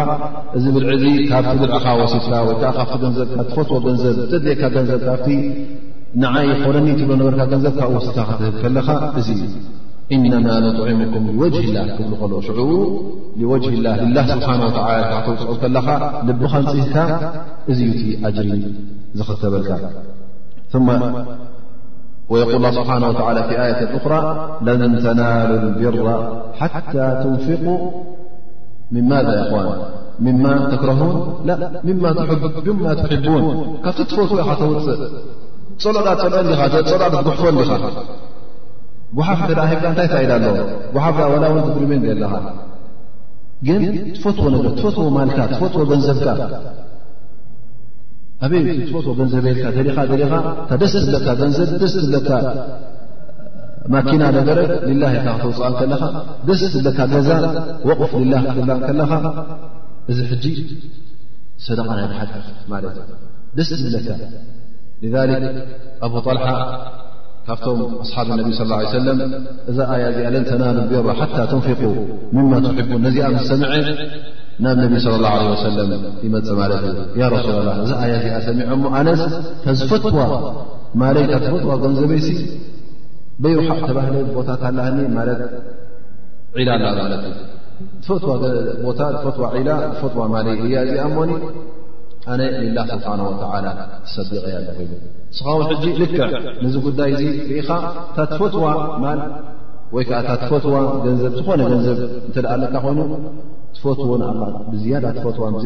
[0.56, 5.28] እዚ ብልዕዚ ካብቲ ድልዓኻ ወሲትካ ወይከዓ ካብቲ ገንዘብካ ትፈትዎ ገንዘብ ዘደካ ገንዘብ ካብቲ
[6.22, 8.88] ንዓይ ኮረኒ ትብሎ ነበርካ ገንዘብካ ብ ወሲድካ ክትህብ ከለኻ
[9.22, 9.28] እዚ
[10.14, 12.58] እነማ ንطዒሙኩም ወጅ ላህ ክብል ከሎ ሽዑ
[13.52, 14.76] ወጅ ላ ላ ስብሓን ወላ
[15.12, 15.86] ካክተውፅዖ ከለኻ
[16.28, 16.96] ልቢኻ ንፅኢካ
[17.70, 18.48] እዚዩ እቲ ኣጅሪ
[19.18, 19.70] ዝኽተበልካ
[22.30, 24.22] قል ه ስብሓ و ية أر
[24.66, 25.94] لن ተናال الብر
[26.58, 27.62] ሓታى تنفق
[30.26, 31.00] مማذ ተكረه
[32.26, 35.08] ካብቲ ፈትዎ ተፅእ ፀሎ ልኦ ሎጉሕፎ
[39.48, 41.32] ዲኻ ፍ ተ እታይ ተኢዳ ኣለዎ ፍ ፍር
[42.22, 42.34] ለኻ
[43.66, 43.80] ግን
[44.16, 45.38] ትፈትዎ ትዎ ማልካ
[45.74, 46.26] ትዎ ገንዘብካ
[48.44, 48.62] ኣበይ
[49.04, 50.40] ት ገንዘበልካ ኻ ኻ
[50.74, 52.30] እ ደስ ለካ ገንዘብ ደስ ለካ
[53.94, 54.70] ማኪና ነደረግ
[55.00, 56.02] ላ ክትውፅ ከለኻ
[56.48, 57.28] ደስ ዝለካ ገዛ
[57.88, 59.12] ወቕፍ ላ ክ ከለኻ
[60.10, 60.44] እዚ ሕጂ
[61.66, 62.22] ሰደቃ ናይ ዝሓ
[62.72, 63.12] ማለት ዩ
[63.58, 63.96] ደስ ዝለ
[66.06, 66.48] ኣብ ጣልሓ
[67.48, 69.18] ካብቶም ኣስሓብ ነቢ ص ه ሰለም
[69.70, 71.82] እዛ ኣያ ዚኣ ለንተናዱ ገ ሓታ ትንፊق
[72.34, 73.72] ምማ ትሕን ነዚኣ ምሰምዐ
[74.64, 75.88] ናብ ነቢ ለ ላه ወሰለም
[76.26, 79.22] ይመፅ ማለት እዩ ረሱላ ላ እዚ ኣያት እዚኣ ሰሚዖሞ ኣነስ
[79.64, 80.20] ታዝፈትዋ
[81.00, 82.28] ማለይ ታተፈጥዋ ጎንዘበይሲ
[83.42, 85.40] በይውሓቅ ተባህለ ቦታታላኒ ማለት
[86.58, 88.90] ዒላ ማለት እዩ
[89.24, 91.32] ታፈዋ ዒላ ዝፈዋ ማለይ እያ እዚኣ እሞኒ
[92.32, 92.40] ኣነ
[92.76, 93.32] ላ ስብሓን ወ
[94.14, 94.90] ተሰዲቀያ ለ ሉ
[95.32, 96.20] ንስኻ ውን ሕዚ ልክዕ
[96.64, 97.70] ንዚ ጉዳይ ዚ ርኢኻ
[98.16, 98.64] ታትፈትዋ
[99.04, 99.14] ማ
[99.94, 102.98] ወይከዓ እታ ትፈትዋ ገንዘብ ዝኾነ ገንዘብ እንተደኣ ለካ ኮይኑ
[103.76, 104.24] ትፈትዎ ን
[104.70, 105.58] ብዝያዳ ትፈትዋ ብ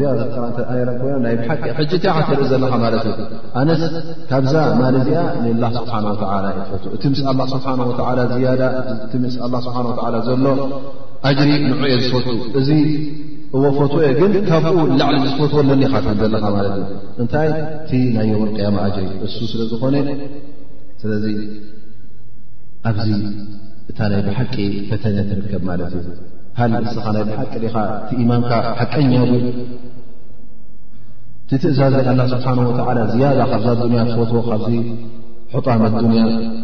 [1.01, 3.15] ኮይናይ ሓቂ ሕጂእትያ ካ ትርኢ ዘለካ ማለት እዩ
[3.61, 3.81] ኣነስ
[4.31, 7.75] ካብዛ ማለ እዚኣ ናላ ስብሓወላ ትፈት እቲ ስ ላ ስብሓእ
[9.23, 10.45] ምስ ስብሓ ዘሎ
[11.29, 12.27] ኣጅሪ ንዑ ዮ ዝፈቱ
[12.61, 12.69] እዚ
[13.55, 16.83] እዎ ፈትዎ ዮ ግን ካብኡ ላዕሊ ዝፈትዎ ለኒካት ዘለካ ማለት እዩ
[17.21, 19.95] እንታይ እቲ ናዮ ቅያማ ኣጅሪ እሱ ስለዝኾነ
[21.01, 21.25] ስለዚ
[22.89, 23.09] ኣብዚ
[23.91, 24.53] እታ ናይ ብሓቂ
[24.89, 26.07] ፈተነ ትርከብ ማለት እዩ
[26.59, 28.49] ሃል እስኻ ናይ ብሓቂ ኻ እቲ ኢማንካ
[28.79, 34.67] ሓቀኛ እቲ ትእዛዝ ኣላ ስብሓን ወዓላ ዝያዳ ካብዛ ዱያ ትፈትዎ ካብዚ
[35.55, 36.15] ሕጣመት ያ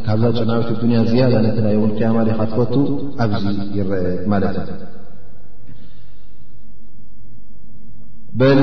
[0.05, 2.73] ካብዛ ጭናዊት ያ ዝያዳ ነትናይ እውን ክያማ ዲካ ትፈቱ
[3.25, 3.43] ኣብዚ
[3.79, 4.67] ይረአ ማለት እዩ
[8.41, 8.61] በል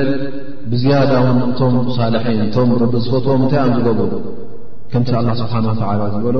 [0.73, 4.03] ብዝያዳውን እቶም ሳልሒን እቶም ረቢ ዝፈትዎም እንታይ ኣም ዝገብሉ
[4.95, 5.61] ከም ስብሓ
[6.15, 6.39] ዝበሎ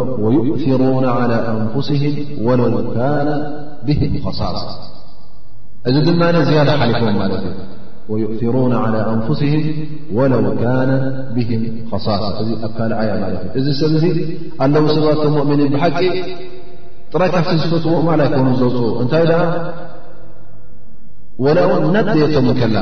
[0.67, 0.91] እሩ
[1.21, 2.69] ኣንስም ወለው
[3.87, 4.57] ብም ሳሳ
[5.89, 7.43] እዚ ድማ ዝያዳ ሓሊኮም ማለት
[8.17, 9.65] እዩ እሩ ኣንስም
[10.19, 10.41] ወለው
[10.91, 10.95] ነ
[11.37, 11.53] ብም
[11.93, 12.07] ሳሳ
[12.43, 15.99] እዚ ኣብ ካልዓያ ለት እዩእዚ ሰብ ዚ ኣለዉ ሰባቶም ؤምኒን ብሓቂ
[17.15, 17.93] ጥራ ካብቲ ዝፈትዎ
[18.37, 19.37] ኮኑ ዘውፅ እንታይ ደ
[21.45, 22.77] ወላው ናደየቶምከላ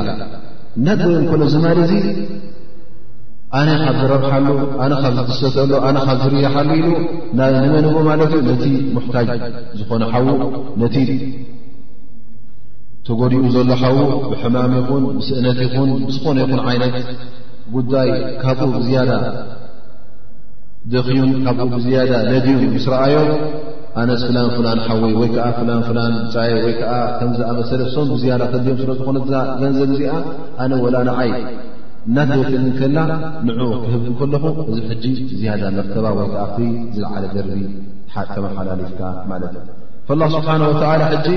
[0.85, 1.93] ናደ እከሎ ዝማል እዚ
[3.57, 4.47] ኣነ ካብ ዝረብሓሉ
[4.83, 6.87] ኣነ ካብ ዝሰተሉ ኣነ ካብ ዝርያሓሉ ኢሉ
[7.37, 8.63] ንመንዎ ማለት እዩ ነቲ
[8.95, 9.29] ሙሕታጅ
[9.79, 10.25] ዝኾነ ሓዉ
[10.81, 10.95] ነቲ
[13.07, 13.95] ተጎዲኡ ዘሎ ሓው
[14.31, 16.95] ብሕማም ይኹን ብስእነት ይኹን ብዝኾነ ይኹን ዓይነት
[17.75, 18.09] ጉዳይ
[18.43, 19.11] ካብኡ ብዝያዳ
[20.93, 23.29] ደዩን ካብኡ ብዝያዳ ነዲዩም ምስ ረኣዮም
[24.01, 29.17] ኣነዚ ፍላን ፍላን ሓዊ ወይ ከዓ ፍላንፍላን ጫይ ወይከዓ ከምዝኣመሰለ ሶም ብዝያዳ ከዚኦም ስለዝኾነ
[29.61, 30.13] ገንዘብ እዚኣ
[30.63, 31.29] ኣነ ወላ ንዓይ
[32.09, 32.99] እናክከላ
[33.47, 35.03] ንዕኡ ክህብ ከለኹ እዚ ሕጂ
[35.39, 36.55] ዝያዳ ለክተባ ወይከኣ
[36.95, 37.59] ዝለዓለ ደርቢ
[38.33, 39.53] ከመሓላልፍካ ማለት
[40.21, 41.27] ላ ስብሓን ወላ ሕጂ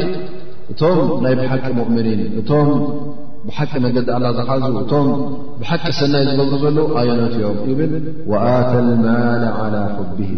[0.72, 2.70] እቶም ናይ ብሓቂ መእምኒን እቶም
[3.48, 5.09] ብሓቂ መገዲ ኣላ ዝሓዙ እቶም
[5.61, 7.94] ብሓቂ ሰናይ ዝገብሩ ዘለ ኣየነት እዮም ብል
[8.33, 10.31] ወኣታ ልማል ላ ፈብሂ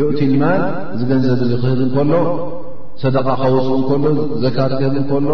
[0.00, 0.62] ዩእቲ ማል
[0.94, 2.12] እዚ ገንዘብ ዙ ክህብ እከሎ
[3.02, 4.04] ሰደቃ ከውፅኡ እከሎ
[4.44, 5.28] ዘካት ክህብ እከሎ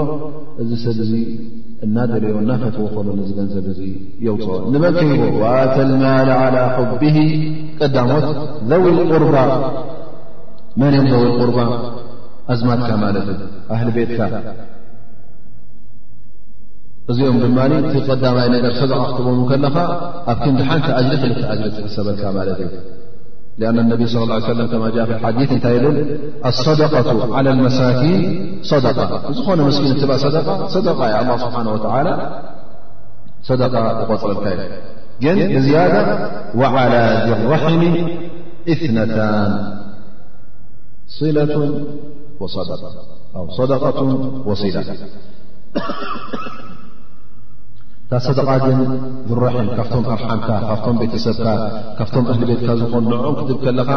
[0.63, 1.13] እዚ ሰብዙ
[1.87, 3.81] እናደልኦ እናፈትዎ ኮሉ ዝገንዘብ እዙ
[4.25, 7.17] የውፅኦ ንመንከይዎ ዋኣተ ልማል ዓላى ሑብሂ
[7.79, 8.27] ቀዳሞት
[8.69, 9.37] ዘው ቁርባ
[10.81, 11.59] መን እኦም ዘውቁርባ
[12.53, 13.43] ኣዝማትካ ማለት እዩ
[13.75, 14.21] ኣህሊ ቤትካ
[17.11, 19.77] እዚኦም ብማ እቲ ቀዳማይ ርሶዛቐ ክትዎም ከለኻ
[20.33, 22.71] ኣብ ክ ንዲ ሓንቲ ኣጅሪ ክልቲ ኣጅሪ ዝሕሰበልካ ማለት እዩ
[23.59, 28.59] لأن النبي صلى الله عليه وسلم كما جا في حديث ن ل الصدقة على المساكين
[28.63, 32.13] صدقة ن مسكن ب صدة صد الله سبحانه وتعالى
[33.43, 34.47] صد يقرلك
[35.23, 36.07] ن بزيدة
[36.61, 37.83] وعلى ذالرحم
[38.73, 39.51] اثنتان
[41.09, 41.57] ة صدة
[42.41, 43.79] وصلة
[48.13, 48.79] ካ ሰደቃ ግን
[49.29, 51.47] ዝራሒም ካብቶም ኣርሓምካ ካፍቶም ቤተሰብካ
[51.99, 53.93] ካብቶም እህሊ ቤትካ ዝኾኑ ንዕኦም ክትብ ከለካ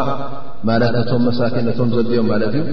[0.68, 2.64] ማለት ቶም መሳኪን ቶም ዘድኦም ማለት እዩ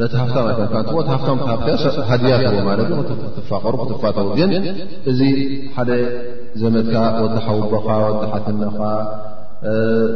[0.00, 2.90] ነቲ ሃፍታ ይም ካ እትዎሃፍ ሃፍትሃድያዎ ማለት
[3.36, 4.52] ክትፋቀሩ ክትፋተው ግን
[5.12, 5.20] እዚ
[5.76, 5.90] ሓደ
[6.62, 8.76] ዘመትካ ወዲ ሓውቦካ ወሓትነኻ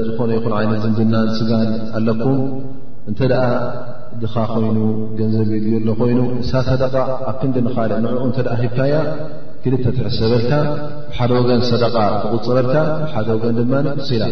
[0.09, 1.71] ዝኾነ ይኹን ይነት ዝምድናን ስጋን
[2.01, 2.39] ኣለኩም
[3.13, 3.45] እንተደኣ
[4.25, 4.79] ድኻ ኮይኑ
[5.21, 6.21] ገንዘብ ዩልሎ ኮይኑ
[6.51, 6.95] ሳ ሰደቃ
[7.31, 8.93] ኣብ ክንዲ ንካል ንኡ እተደኣ ሂብካያ
[9.65, 10.53] ክልተትሕሰበልካ
[11.11, 13.73] ብሓደ ወገን ሰደቃ ትቁፅበልካ ብሓደ ወገን ድማ
[14.11, 14.25] ስላ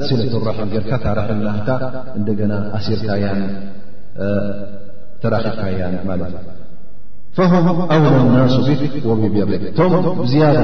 [0.00, 1.30] ት ስለ ትራሒ ርካ ታራሒ
[1.68, 1.76] ካ
[2.18, 3.40] እንደገና ኣሲርታ ያን
[5.22, 6.34] ተራኪብካ እያን ማለት
[7.52, 9.94] ም ኣውላ ናሱ ብህ ወብብሪ ቶም
[10.32, 10.60] ዝያዳ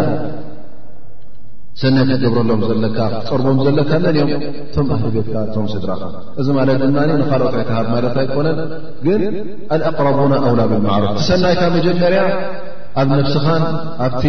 [1.83, 4.29] ሰናይ ትገብረሎም ዘለካ ክፀርቦም ዘለካ ነን እዮም
[4.75, 6.03] ቶም ኣህሊ ቤትካ ቶም ስድራኻ
[6.41, 8.59] እዚ ማለት ድማ ንካልኦት ዕትሃብ ማለት ኣይኮነን
[9.07, 9.23] ግን
[9.77, 12.21] ኣልኣቅረቡና ኣውላ ብማዕሩፍ ሰናይካ መጀመርያ
[13.01, 13.63] ኣብ ነፍስኻን
[14.07, 14.25] ኣብቲ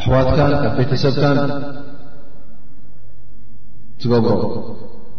[0.00, 1.38] ኣሕዋትካን ኣብ ቤተሰብካን
[4.02, 4.32] ትገብሮ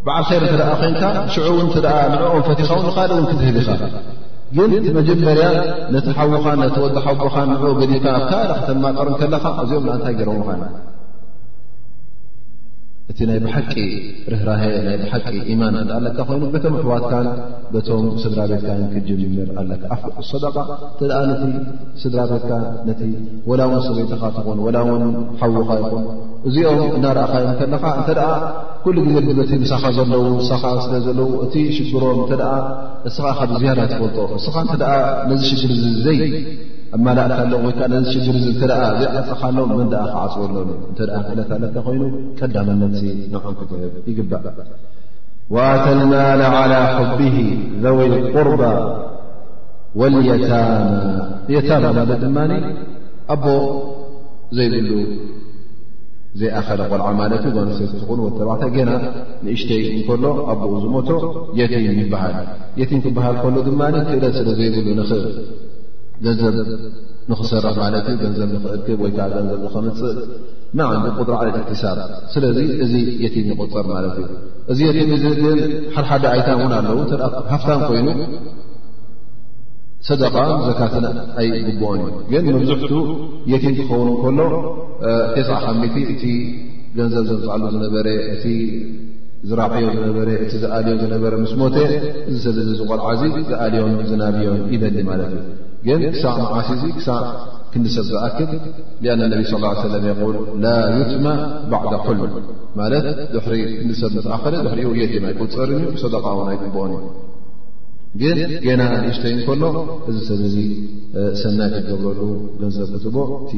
[0.05, 1.01] በዓል ይር እንተ ደኣ ኮይንካ
[1.33, 3.69] ሽዑእውን እተደኣ ንዕኦም ፈቲኻ እውን ንኻልእ እውን ክትህድኻ
[4.57, 5.47] ግን ቲ መጀመርያ
[5.93, 10.49] ነቲ ሓዉኻን ነቲወዲ ሓቦኻን ንዕኡ ገዲብካ ኣብ ካልክተማጠርን ከለኻ እዚኦም ንእንታይ ገይረምኻ
[13.11, 13.71] እቲ ናይ ብሓቂ
[14.31, 17.27] ርህራህ ናይ ብሓቂ ኢማን እ ኣለካ ኮይኑ በቶም ኣሕዋትካን
[17.73, 19.83] በቶም ስድራ ቤትካ ክጅምር ኣለካ
[20.21, 20.55] ኣሶደቃ
[20.91, 21.39] እተ ነቲ
[22.01, 22.51] ስድራ ቤትካ
[22.87, 23.01] ነቲ
[23.51, 25.03] ወላ ውን ሰበይቲካ ትኾን ወላ እውን
[25.41, 26.03] ሓዉካ ይኹን
[26.49, 28.21] እዚኦም እናርኣኻ እዮም ከለካ እንተደ
[28.85, 32.33] ኩሉ ግዜ በቲ ንሳኻ ዘለው ሳኻ ስለ ዘለው እቲ ሽግሮም እተ
[33.11, 34.83] እስኻ ካብ ዝያዳ ትፈልጦ እስኻ እተደ
[35.31, 36.21] ነዚ ሽግር ዝዝዘይ
[36.97, 38.71] እማዳእካሎም ወይከዓ ነዚሽድር እተኣ
[39.01, 42.03] ዘዓፅኻሎም መንዳኣ ክዓፅወኣሎን እንተኣ እለታለንተ ኮይኑ
[42.39, 43.03] ቀዳምነት ንንቲ
[43.71, 44.45] ትህብ ይግባእ
[45.55, 47.35] ወኣታ ልማል ዓላ ሕቢሂ
[47.83, 47.99] ዘው
[48.33, 48.61] ቁርባ
[49.99, 52.51] ወየታማ ማለት ድማኒ
[53.35, 53.45] ኣቦ
[54.57, 54.89] ዘይብሉ
[56.39, 58.91] ዘይኣኸለ ቆልዓ ማለት እዩ ዋኖሰትኹን ወተባዕታ ገና
[59.45, 61.09] ንእሽተይ እንከሎ ኣቦኡ ዝሞቶ
[61.59, 62.35] የቲም ይሃል
[62.81, 65.23] የቲም ክበሃል ከሎ ድማኒ ክእለ ስለ ዘይብሉ ንኽእ
[66.25, 66.47] ገንዘብ
[67.31, 71.97] ንኽሰርሕ ማለት ዩ ገንዘብ ንኽእክብ ወይከዓ ገንዘብ ዝከምፅእ ቁጥሪ ዓለት እትሳብ
[72.33, 74.29] ስለዚ እዚ የቲን ንቁፅር ማለት እዩ
[74.71, 75.09] እዚ የቲን
[75.43, 75.59] ግን
[75.95, 78.07] ሓድሓደ ዓይታ እውን ኣለዉ ተ ሃፍታም ኮይኑ
[80.07, 81.05] ሰደቃም ዘካትን
[81.41, 82.91] ኣይግብኦን እዩ ግን መብዝሕቱ
[83.53, 84.39] የቲን ክኸውን ከሎ
[85.35, 86.23] ቴስ ከሚት እቲ
[86.97, 88.53] ገንዘብ ዘብፃሉ ዝነበረ እ
[89.49, 89.87] ዝራብዕዮ
[90.45, 91.75] እቲዝኣልዮ ዝነበረ ምስ ሞተ
[92.43, 95.43] ዚሰ ዝቆልዓ ዚ ዝኣልዮም ዝናብዮም ይበሊ ማለት እዩ
[95.83, 97.21] ክሳዕ መዓሲ ሳዕ
[97.73, 98.51] ክሰብ ዝኣክድ
[99.03, 99.85] لأن اብ صلى س
[100.63, 101.25] ላ يትم
[101.73, 102.19] بعد حል
[102.77, 102.79] ማ
[103.89, 105.69] ክሰብ ኣኸ የትማ ይقፅር
[106.03, 106.99] صدق ይقብኦን እ
[108.61, 109.63] ግን ና እሽተይ ከሎ
[110.09, 110.39] እዚ ሰብ
[111.41, 112.21] ሰና ገብረሉ
[112.61, 113.51] ንዘብ ክ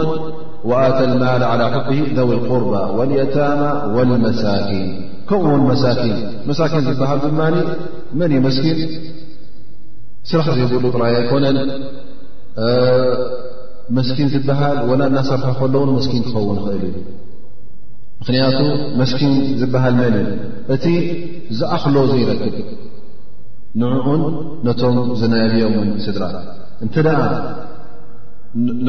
[0.69, 3.61] وኣተ الማل على حب ذው القርب واليታام
[3.95, 4.89] والمساኪን
[5.29, 5.83] ከምኡ ውን መሳ
[6.49, 7.41] መሳኪን ዝበሃል ድማ
[8.19, 8.79] መን እ መስኪን
[10.29, 11.57] ስራኽ ዘይብሉ ጥራይ ኣይኮነን
[13.97, 16.99] መስኪን ዝበሃል ወና እናሰር ከለዉን መስኪን ክኸውን ይኽእል እዩ
[18.21, 18.59] ምክንያቱ
[19.01, 20.29] መስኪን ዝበሃል መን እዩ
[20.75, 20.85] እቲ
[21.59, 22.55] ዝኣኽሎ ዘይረክብ
[23.81, 24.23] ንዕኡን
[24.67, 26.23] ነቶም ዝናብዮን ስድራ
[26.85, 27.07] እንተደ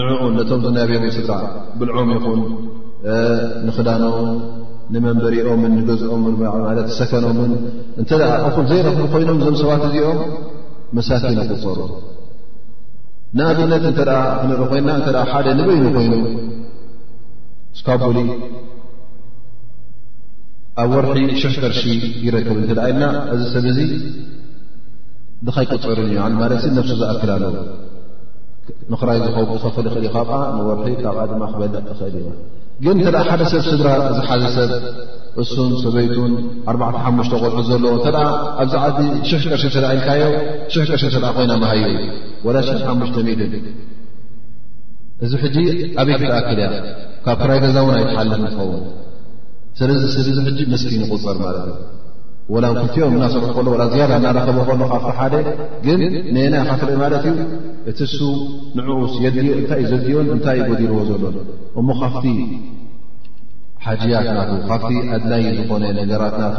[0.00, 1.32] ንዕኡን ነቶም ዝናብዮም ስድራ
[1.80, 2.40] ብልዖም ይኹን
[3.68, 4.04] ንኽዳኖ
[4.92, 6.34] ንመንበሪኦምን ንገዝኦምን
[6.76, 7.52] ለት ሰከኖምን
[8.00, 8.10] እንተ
[8.48, 10.18] እኹ ዘይረክቡ ኮይኖም ዞም ሰባት እዚኦም
[10.96, 11.78] መሳኪን ይቁፀሩ
[13.38, 13.98] ንኣብነት እተ
[14.40, 16.12] ክንሪኢ ኮይና እተ ሓደ ንበይኒ ኮይኑ
[17.86, 18.16] ካብቦሉ
[20.82, 21.80] ኣብ ወርሒ ሽሕ ከርሺ
[22.26, 23.80] ይረክብ እ ኢለና እዚ ሰብ እዚ
[25.46, 27.44] ድኸይ ቁፅርን እ ማለት ነፍሱ ዝኣክልኣለ
[28.92, 32.26] ንክራይ ዝኸውቁ ከፍል ኽእል እዩ ካብ ንወርሒ ካብኣ ድማ ክበልዕ ይኽእል እዩ
[32.84, 34.70] ግን ተ ሓደ ሰብ ስድራ እዚ ሓደ ሰብ
[35.42, 36.32] እሱም ሰበይቱን
[36.72, 38.06] 4ሓሽ ቆልሑ ዘለዎ እተ
[38.62, 40.22] ኣብዛ ዓቢ ሽ0 ቀርሽ ተ ኢልካዮ
[40.74, 42.04] ሽ0 ቀርሺ ተ ኮይና ማሃዩ እዩ
[42.46, 43.00] ወ ሽሓሙ
[45.24, 45.56] እዚ ሕጂ
[46.00, 46.68] ኣበይ ትኣክል ያ
[47.24, 48.70] ካብ ክራይ ገዛ እውን ኣይትሓልፍ ትኸው
[49.78, 50.16] ስለዚ ስ
[50.72, 51.74] መስኪ ንቁፀር ማለት እዩ
[52.62, 55.34] ላ ኩልቲኦም እናሰሑ ከሎ ዝያዳ እናረከበ ከሎ ካብቲ ሓደ
[55.84, 56.00] ግን
[56.34, 57.36] ነአና ካትርኢ ማለት እዩ
[57.90, 58.18] እቲ እሱ
[58.78, 59.12] ንዕኡስ
[59.60, 61.22] እንታይእ ዘድዮን እንታይ እዩ ጎዲርዎ ዘሎ
[61.80, 62.26] እሞ ካፍቲ
[63.86, 66.58] ሓጂያት ናቱ ካፍቲ ኣድላይ ዝኮነ ነገራት ናቱ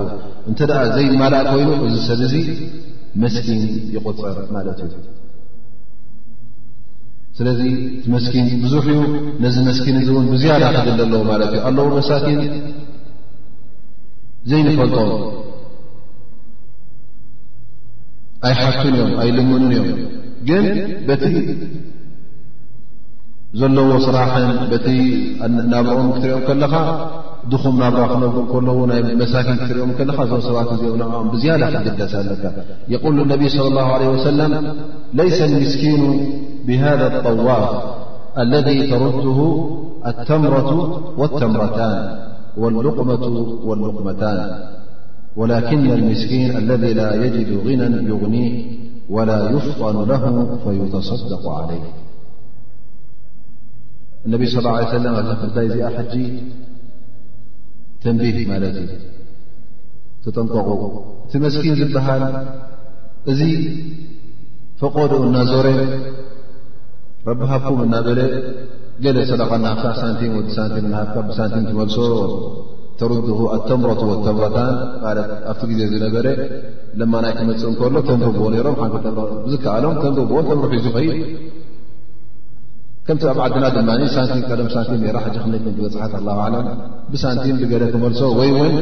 [0.50, 2.42] እንተ ደኣ ዘይማልእ ኮይኑ እዚ ሰብ ዙ
[3.24, 3.62] መስኪን
[3.96, 4.94] ይቁፅር ማለት እዩ
[7.38, 7.62] ስለዚ
[8.00, 9.02] እቲ መስኪን ብዙሕ እዩ
[9.46, 12.40] ነዚ መስኪን እዚ እውን ብዝያዳ ክድል ዘለዎ ማለት እዩ ኣለዉ መሳኪን
[14.52, 15.10] ዘይንፈልጦም
[18.48, 19.86] ኣይ ሓቱን እዮም ኣይ ልም እዮም
[20.48, 20.66] ግን
[21.08, 21.24] በቲ
[23.60, 24.48] ዘለዎ ስራሕን
[24.86, 24.90] ቲ
[25.72, 26.74] ናብኦም ክትሪኦም ከለኻ
[27.52, 28.78] ድኹም ናብ ክነእ ከለዎ
[29.12, 29.92] ይ መሳኪን ክትሪኦም
[30.26, 30.70] እዞ ሰባት
[31.22, 32.14] ኦ ብዝያዳ ክግደሰ
[32.96, 34.40] يقል ነብ صلى الله عله وسለ
[35.20, 36.04] ለيሰ الምስኪኑ
[36.68, 37.64] ብሃذا الطዋፍ
[38.42, 39.18] اለذ ተሩድ
[40.28, 40.70] ተረة
[41.40, 41.80] ተ መة
[42.62, 44.38] والሉقመታን
[45.38, 48.36] ولكن الምስኪن الذي لا يجد غና يغኒ
[49.16, 50.24] ولا يፍطኑ له
[50.64, 51.80] فيتصدق علي
[54.28, 56.16] اነቢ صلى ه عيه ለ እዚኣ ጂ
[58.04, 58.92] ተንቢه ማለት እዩ
[60.24, 60.68] ተጠንቀቑ
[61.26, 62.24] እቲ መስኪን ዝበሃል
[63.32, 63.42] እዚ
[64.80, 65.68] ፈቆዶ እና ዞረ
[67.28, 68.20] ረቢ ሃብኩም እና በለ
[69.04, 70.76] ገለ ሰለቀናካ ሳንቲ ቲ ሳንቲ
[71.70, 71.98] ትመልሶ
[73.00, 75.18] ተርድሁ ኣተምሮት ወተምሮታን ማት
[75.52, 76.28] ኣብቲ ግዜ ዝነበረ
[77.00, 81.18] ለማናይ ክመፅእ እከሎ ተምሩ ብ ሮም ን ብዝከኣሎም ተም ተምሩሒ ዝፈይድ
[83.08, 85.22] ከምቲ ኣብ ዓድና ድማ ሳንቲ ም ሳንቲም ክት
[85.78, 86.68] ትበፅሓት ኣ ለም
[87.14, 88.74] ብሳንቲም ብገለ ክመልሶ ወይ ውን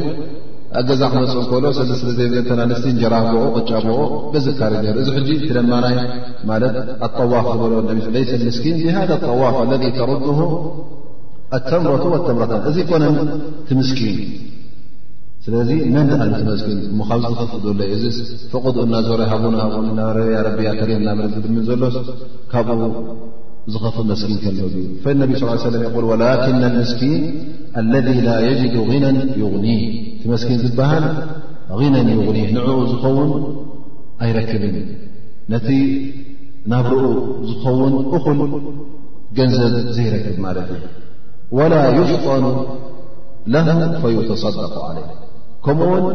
[0.80, 3.98] ኣገዛ ክመፅእ እከሎ ስለ ዘይብተንስት ጀራብኦ ቅጫብኦ
[4.34, 4.72] ብዝካሪ
[5.04, 5.30] እዚ ሕጂ
[5.72, 7.84] ማይ ት ኣዋፍ ዝበሎ
[8.24, 10.24] ይሰ ምስኪን ብሃ ጠዋፍ ለ ተሩድ
[11.54, 13.16] ኣተምሮት ተምረታ እዚ ኮነን
[13.68, 14.18] ቲምስኪን
[15.44, 16.12] ስለዚ መንኣ
[16.50, 18.18] መስኪን ሞ ካብዚ ዝኽፍ ዘሎዩ እዚ
[18.52, 21.96] ፈቕድኡ እናዞረ ሃና ኡ እናያ ረብያ ተር ና ዝድም ዘሎስ
[22.52, 22.80] ካብኡ
[23.74, 24.74] ዝኽፍ መስኪን ከለዩ
[25.20, 27.22] ነብ ስ ሰለም ል ወላክና ምስኪን
[27.92, 29.66] ለذ ላ የጅዱ ናን ይኒ
[30.24, 31.06] ቲመስኪን ዝበሃል
[31.94, 33.30] ነን ይغኒ ንዕኡ ዝኸውን
[34.24, 34.76] ኣይረክብን
[35.52, 35.68] ነቲ
[36.72, 37.00] ናብኡ
[37.50, 38.38] ዝኸውን እኹል
[39.38, 40.82] ገንዘብ ዘይረክብ ማለት እዩ
[41.58, 42.44] ወላ ይፍطኑ
[44.28, 45.04] ተصደق ለይ
[45.64, 46.06] ከምኡውን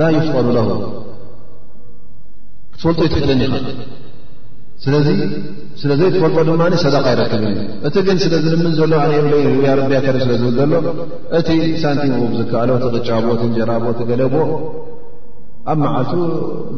[0.00, 0.56] ላ ይፍጠኑ
[2.74, 3.52] ክትፈልጦ ይትለኒኻ
[4.82, 4.94] ስ
[5.82, 10.92] ስለዘይትፈልጦ ድማ ሰዳቃ ይረክብ እ እቲ ግን ስለ ም ዘሎ ያ ያ ሪ ለዝብል ሎ
[11.38, 11.48] እቲ
[11.82, 12.04] ሳንቲ
[12.38, 14.34] ዝከኣሎ ትቅጫቦ ትንጀራቦ ገለዎ
[15.72, 16.14] ኣብ መዓልቱ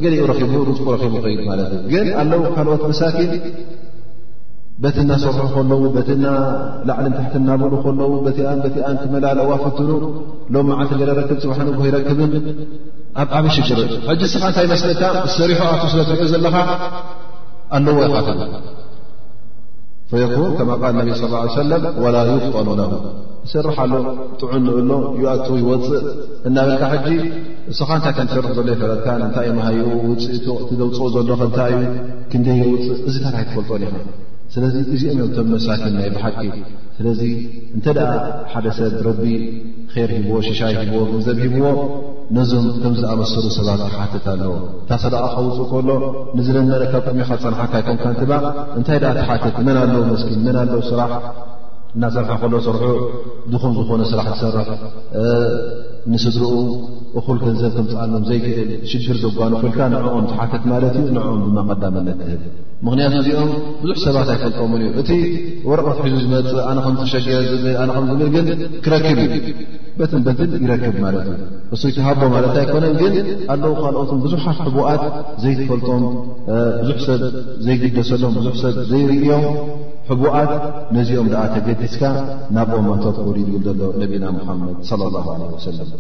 [0.05, 1.55] ገሊኡ ቡ ማ
[1.93, 3.31] ግን ኣለው ካልኦት መሳኪን
[4.83, 6.27] በት ናሰርሑ ከለዉ በት ና
[6.89, 9.91] ላዕሊንታሕቲ እናብሉ ከለዉ ቲኣንቲኣንቲመላለዋ ፍትኑ
[10.55, 12.33] ሎም መዓቲ ገለ ረክብ ፅዋሕኑጎ ይረክብን
[13.23, 15.03] ኣብ ዓብ ሽሽር ሕጂ እስኻ እንታይ መስለካ
[15.39, 16.57] ሰሪሑ ኣቶ ስለ ትሪኦ ዘለኻ
[17.79, 18.29] ኣለዎ ይካት
[20.13, 21.11] ፈኩን ከማ ቃል ነቢ
[21.59, 22.91] ሰለም ወላ ይፍጠሉ ለሁ
[23.49, 23.93] ዝሰርሕ ኣሎ
[24.41, 26.07] ጥዑን ንብሎ ዩኣት ይወፅእ
[26.49, 27.09] እናብልካ ሕጂ
[27.81, 29.87] ስኻ እንታይ ከንትሰርሕ ዘሎ ይፈለጥካ እንታይዩ ሃይኡ
[30.81, 31.95] ዘውፅኡ ዘሎ ከእንታይእዩ
[32.33, 33.95] ክንደይ የውፅእ እዚ ታይ ትፈልጦን ኢኸ
[34.55, 36.55] ስለዚ እዚኦም እዮም ቶም መሳኪን ናይ ብሓቂት
[36.97, 37.21] ስለዚ
[37.77, 38.13] እንተ ደኣ
[38.53, 39.23] ሓደ ሰብ ረቢ
[40.09, 41.65] ር ሂብዎ ሽሻይ ሂብዎ ዘብ ሂብዎ
[42.37, 45.89] ነዞም ቶም ዝኣመሰሉ ሰባት ክሓትት ኣለዎ እታ ሰለቃ ከውፅእ ከሎ
[46.39, 48.35] ንዝለመ ካብ ቅድሚ ካ ፀንሓካ ይኮምካ ንት ባ
[48.79, 51.13] እንታይ ደኣ ትሓትት መን ኣለዉ መስኪን መን ኣለዉ ስራሕ
[51.97, 52.85] እዳሰርሐ ከሎ ስርሑ
[53.53, 54.77] ድኹም ዝኾነ ስራሕ ዝሰርሕ
[56.13, 56.53] ንስድሪኡ
[57.19, 58.69] እኹል ገንዘብ ክምፅኣሎም ዘይክእል
[59.05, 62.41] ሽር ዘጓንፍልካ ንዕኦም ዝሓከት ማለት እዩ ንዕኦም ዝመቐዳመለት ትህል
[62.87, 63.51] ምኽንያቱ እዚኦም
[63.85, 65.11] ብዙሕ ሰባት ኣይፈልጦምን እዩ እቲ
[65.71, 68.49] ወረቐት ሒዙ ዝመፅእ ኣነ ከምዝሸገረ ል ኣነ ከም ዝብል ግን
[68.85, 69.37] ክረክብ እዩ
[69.99, 71.41] በትን በትል ይረክብ ማለት እዩ
[71.77, 73.17] እሱ ቲሃቦ ማለት ኣይኮነን ግን
[73.55, 75.05] ኣለዉ ካልኦትም ብዙሓት ሕቡኣት
[75.45, 76.03] ዘይትፈልጦም
[76.83, 77.21] ብዙሕ ሰብ
[77.69, 79.47] ዘይግደሰሎም ብዙሕ ሰብ ዘይርእዮም
[80.13, 80.53] ሕቡኣት
[80.99, 82.03] ነዚኦም ደኣ ከገዲስካ
[82.57, 85.91] ናብኦም ኣቶ ክውዲድ ይብል ዘሎ ነቢና ሙሓመድ ለ ላሁ ዓለ ወሰለም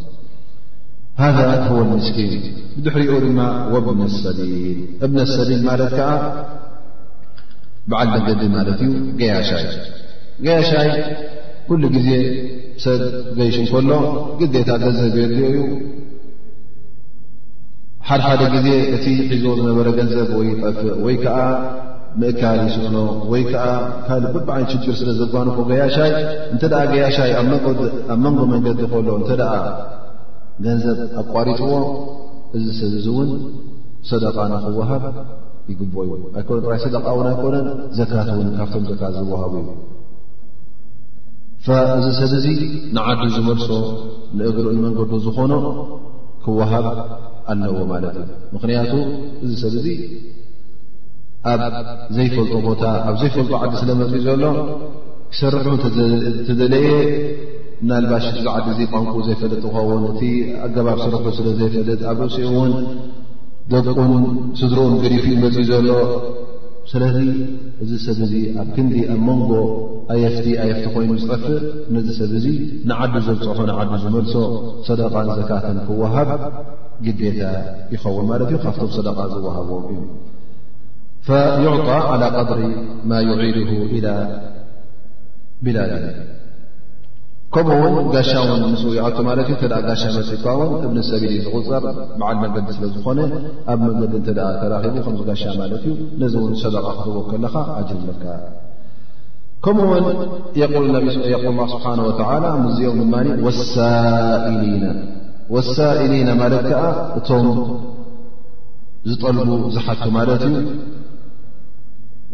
[1.20, 1.36] ذ
[1.70, 2.28] هو الምስኪን
[2.84, 3.26] ድሕሪኡ ድ
[3.86, 4.38] ብ ሰል
[5.06, 6.12] እነ ሰቢል ማለት ዓ
[7.90, 8.88] በዓል ገዲ ማት እዩ
[9.20, 9.64] ገያሻይ
[10.46, 10.88] ያሻይ
[11.68, 12.08] ኩل ዜ
[12.84, 13.00] ሰብ
[13.38, 13.90] ገሽ ከሎ
[14.40, 15.58] ግታ ገንዘብ የ ዩ
[18.08, 20.30] ሓደሓደ ዜ እቲ ሒዞ ዝነበረ ገንዘብ
[20.62, 21.16] ጠፍእ ወይ
[22.20, 22.96] ምእካል ይስእኖ
[23.32, 23.66] ወይከዓ
[24.06, 26.12] ካል ብበዓኒ ችግር ስለ ዘጓንኮ ገያሻይ
[26.52, 27.48] እንተደ ገያሻይ ኣብ
[28.22, 29.52] መንጎ መንገዲ ከሎ እንተደኣ
[30.64, 31.74] ገንዘብ ኣቋሪፅዎ
[32.56, 33.30] እዚ ሰብ እዚ እውን
[34.10, 35.04] ሰደቃ ንክወሃብ
[35.70, 37.66] ይግብ እዩ ይኮ ጥራይ ሰደቃ እውን ኣይኮነን
[37.98, 39.68] ዘካት እውን ካብቶም ዘካት ዝወሃቡ እዩ
[42.00, 42.46] እዚ ሰብ እዙ
[42.96, 43.70] ንዓዱ ዝመልሶ
[44.40, 45.52] ንእግል ንመንገዲ ዝኾኖ
[46.44, 46.86] ክወሃብ
[47.52, 48.92] ኣልለዎ ማለት እዩ ምክንያቱ
[49.44, 49.86] እዚ ሰብ እዙ
[51.48, 51.60] ኣብ
[52.16, 54.42] ዘይፈልጦ ቦታ ኣብ ዘይፈልጡ ዓዲ ስለ መፅእ ዘሎ
[55.38, 55.66] ስርሑ
[56.48, 56.88] ተደለየ
[57.90, 60.22] ናልባሽ እዚ ዓዲ እዚ ቋንቁ ዘይፈልጥ ዝኸውን እቲ
[60.66, 62.72] ኣገባብ ስርሑ ስለ ዘይፈልጥ ኣብ እፅኡ ውን
[63.86, 64.12] ደቁን
[64.60, 65.88] ስድሩኡን ገሪፉ ዩ መፅኡ ዘሎ
[66.92, 67.16] ስለዚ
[67.82, 69.50] እዚ ሰብ እዚ ኣብ ክንዲ ኣብ መንጎ
[70.14, 71.46] ኣየፍቲ ኣየፍቲ ኮይኑ ዝጠፍእ
[71.96, 72.46] ነዚ ሰብ እዙ
[72.90, 74.34] ንዓዱ ዘርፅ ኾነ ዓዱ ዝመልሶ
[74.88, 76.30] ሰደቓ ን ዘካትን ክወሃብ
[77.06, 77.40] ግቤታ
[77.94, 79.98] ይኸውን ማለት እዩ ካብቶም ሰደቓ ዝወሃቦም እዩ
[81.64, 82.60] ይዕጣ على قድሪ
[83.10, 83.64] ማ ዩዒድ ኢ
[85.64, 85.92] ብላድ
[87.54, 89.56] ከምኡውን ጋሻ ን ን ይቶ ማለ እ
[89.88, 91.82] ጋሻ መፅካ ን እብን ሰቢል ዝቁፀር
[92.18, 93.18] በዓል መንገዲ ስለዝኾነ
[93.72, 98.24] ኣብ መንገዲ እ ተራቡ ከዚ ጋሻ ማለት እዩ ነዚ ን ሰደቃ ክትዎ ከለኻ ዓጅ ዘከ
[99.64, 100.06] ከምኡ ውን
[101.04, 101.06] ል
[101.72, 101.84] ስብሓ
[102.66, 103.52] ሙዚኦም ድማ
[105.76, 106.82] ሳኢሊና ማለት ከዓ
[107.20, 107.46] እቶም
[109.10, 110.54] ዝጠልቡ ዝሓቶ ማለት እዩ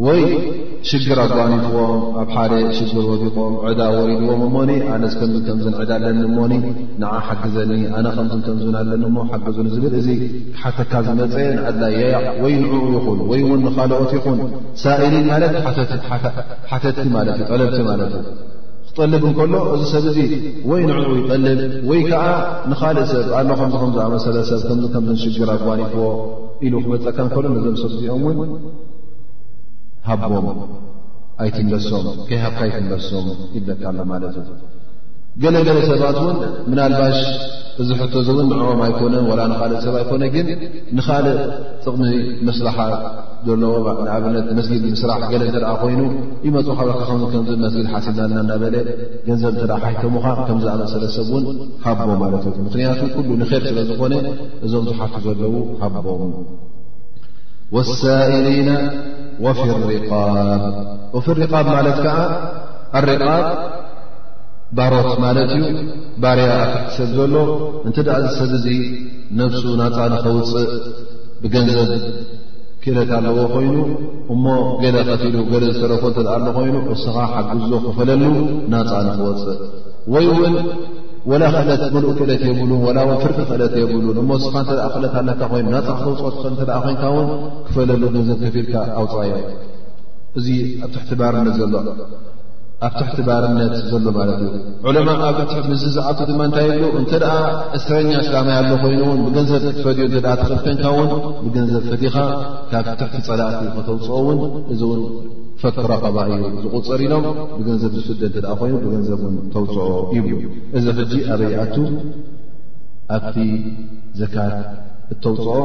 [0.05, 0.19] ወይ
[0.89, 6.53] ሽግር ኣጓኒትዎም ኣብ ሓደ ሽግር ወዲቆም ዕዳ ወሪድዎም እሞኒ ኣነ ዚ ከምዚከምዝን ዕዳ ኣለኒ እሞኒ
[7.03, 10.09] ንዓ ሓግዘኒ ኣነ ከምዚከምዝብን ኣለኒ ሞ ሓገዙን ዝብል እዚ
[10.63, 14.39] ሓተካ ዝመፀ ንዓድላ የያቅ ወይ ንዕኡ ይኹን ወይእውን ንኻልኦት ይኹን
[14.83, 15.55] ሳኢሊን ማለት
[16.73, 18.29] ሓተትቲ ማለት እዩ ጠለብቲ ማለት እዩ
[18.89, 20.19] ክጠልብ እንከሎ እዚ ሰብ እዙ
[20.73, 22.25] ወይ ንዕኡ ይጠልብ ወይ ከዓ
[22.73, 26.05] ንኻልእ ሰብ ኣሎ ከምዚ ከምዝኣመሰለሰብ ከምዚ ከም ሽግር ኣጓኒትዎ
[26.67, 28.51] ኢሉ ክመፀካ ንከሎ ነዞም ሰብእዚኦም እውን
[30.09, 30.47] ሃቦም
[31.45, 33.27] ኣይትንበሶም ከይ ሃብካ ኣይትንበሶም
[33.57, 34.45] ይበካሉ ማለት እ
[35.43, 36.37] ገለገለ ሰባት እውን
[36.71, 37.19] ምናልባሽ
[37.83, 40.47] እዚሕቶ እዝው ንዕም ኣይኮነ ላ ንካልእ ሰብ ኣይኮነ ግን
[40.99, 41.39] ንካልእ
[41.85, 42.05] ጥቕሚ
[42.49, 42.79] መስላሓ
[43.49, 46.01] ዘለዎ ንኣብነት መስጊድ ምስራሕ ገለ እተደ ኮይኑ
[46.47, 47.11] ይመፁ ካ ከከ
[47.65, 48.77] መስጊድ ሓስብና ና እናበለ
[49.29, 51.45] ገንዘብ እተ ሓይቶሙካ ከምዝ ኣመሰለሰብ እውን
[51.85, 54.15] ሃቦ ማለትት ምክንያቱ ኩሉ ንር ስለ ዝኾነ
[54.69, 56.33] እዞም ዙሓቱ ዘለዉ ሃቦም
[57.75, 58.71] ወሳኢሊና
[59.45, 59.61] ወፊ
[59.91, 60.35] ሪቃብ
[61.15, 62.19] ወፍ ሪቃብ ማለት ከዓ
[62.99, 63.45] ኣሪቃብ
[64.77, 65.65] ባሮት ማለት እዩ
[66.23, 67.33] ባርያ ኣክትሰብ ዘሎ
[67.87, 68.67] እንተ ደኣ ዚ ሰብ እዙ
[69.41, 70.73] ነፍሱ ናፃ ንኽውፅእ
[71.43, 71.91] ብገንዘብ
[72.83, 73.77] ክለት ኣለዎ ኮይኑ
[74.35, 74.45] እሞ
[74.83, 78.23] ገደ ከትሉ ገደ ዝተረክ እተኣ ኣሎ ኮይኑ እስኻ ሓጊዝዞ ክፈለሉ
[78.75, 79.61] ናፃ ንኽወፅእ
[80.15, 80.55] ወይ እውን
[81.31, 85.67] ወላ ፍእለት ምልኡ ክእለት የብሉን ወላ ፍርቂ ፍእለት የብሉን እሞ እስካ እተ ክእለት ኣለካ ኮይኑ
[85.75, 87.29] ናፃክቲ ፅት እተ ኮንካ እውን
[87.67, 89.41] ክፈለሉ ገንዘከፊኢልካ ኣውፅእዮም
[90.39, 90.47] እዚ
[90.85, 91.75] ኣብቲሕትባርነት ዘሎ
[92.85, 94.51] ኣብ ትሕቲ ባርነት ዘሎ ማለት እዩ
[94.89, 95.37] ዑለማ ኣብ
[95.71, 97.25] ምዝ ዝኣቱ ድማ እንታይ ብሉ እንተደ
[97.77, 101.11] እስረኛ ስላማይ ኣሎ ኮይኑውን ብገንዘብ ትፈኡ እ ተኽልከንካ ውን
[101.45, 102.15] ብገንዘብ ፈዲኻ
[102.73, 104.41] ካብ ትሕቲ ፀላእቲ ከተውፅኦ ውን
[104.75, 105.03] እዚ እውን
[105.63, 107.25] ፈክረከባ እዩ ዝቁፅር ኢኖም
[107.59, 109.23] ብገንዘብ ዝፍደ እ ኮይኑ ብገንዘብ
[109.55, 109.87] ተውፅኦ
[110.19, 110.37] ይብሉ
[110.81, 111.77] እዚ ሕጂ ኣበ ይኣቱ
[113.19, 113.39] ኣብቲ
[114.21, 114.55] ዘካት
[115.15, 115.57] እተውፅኦ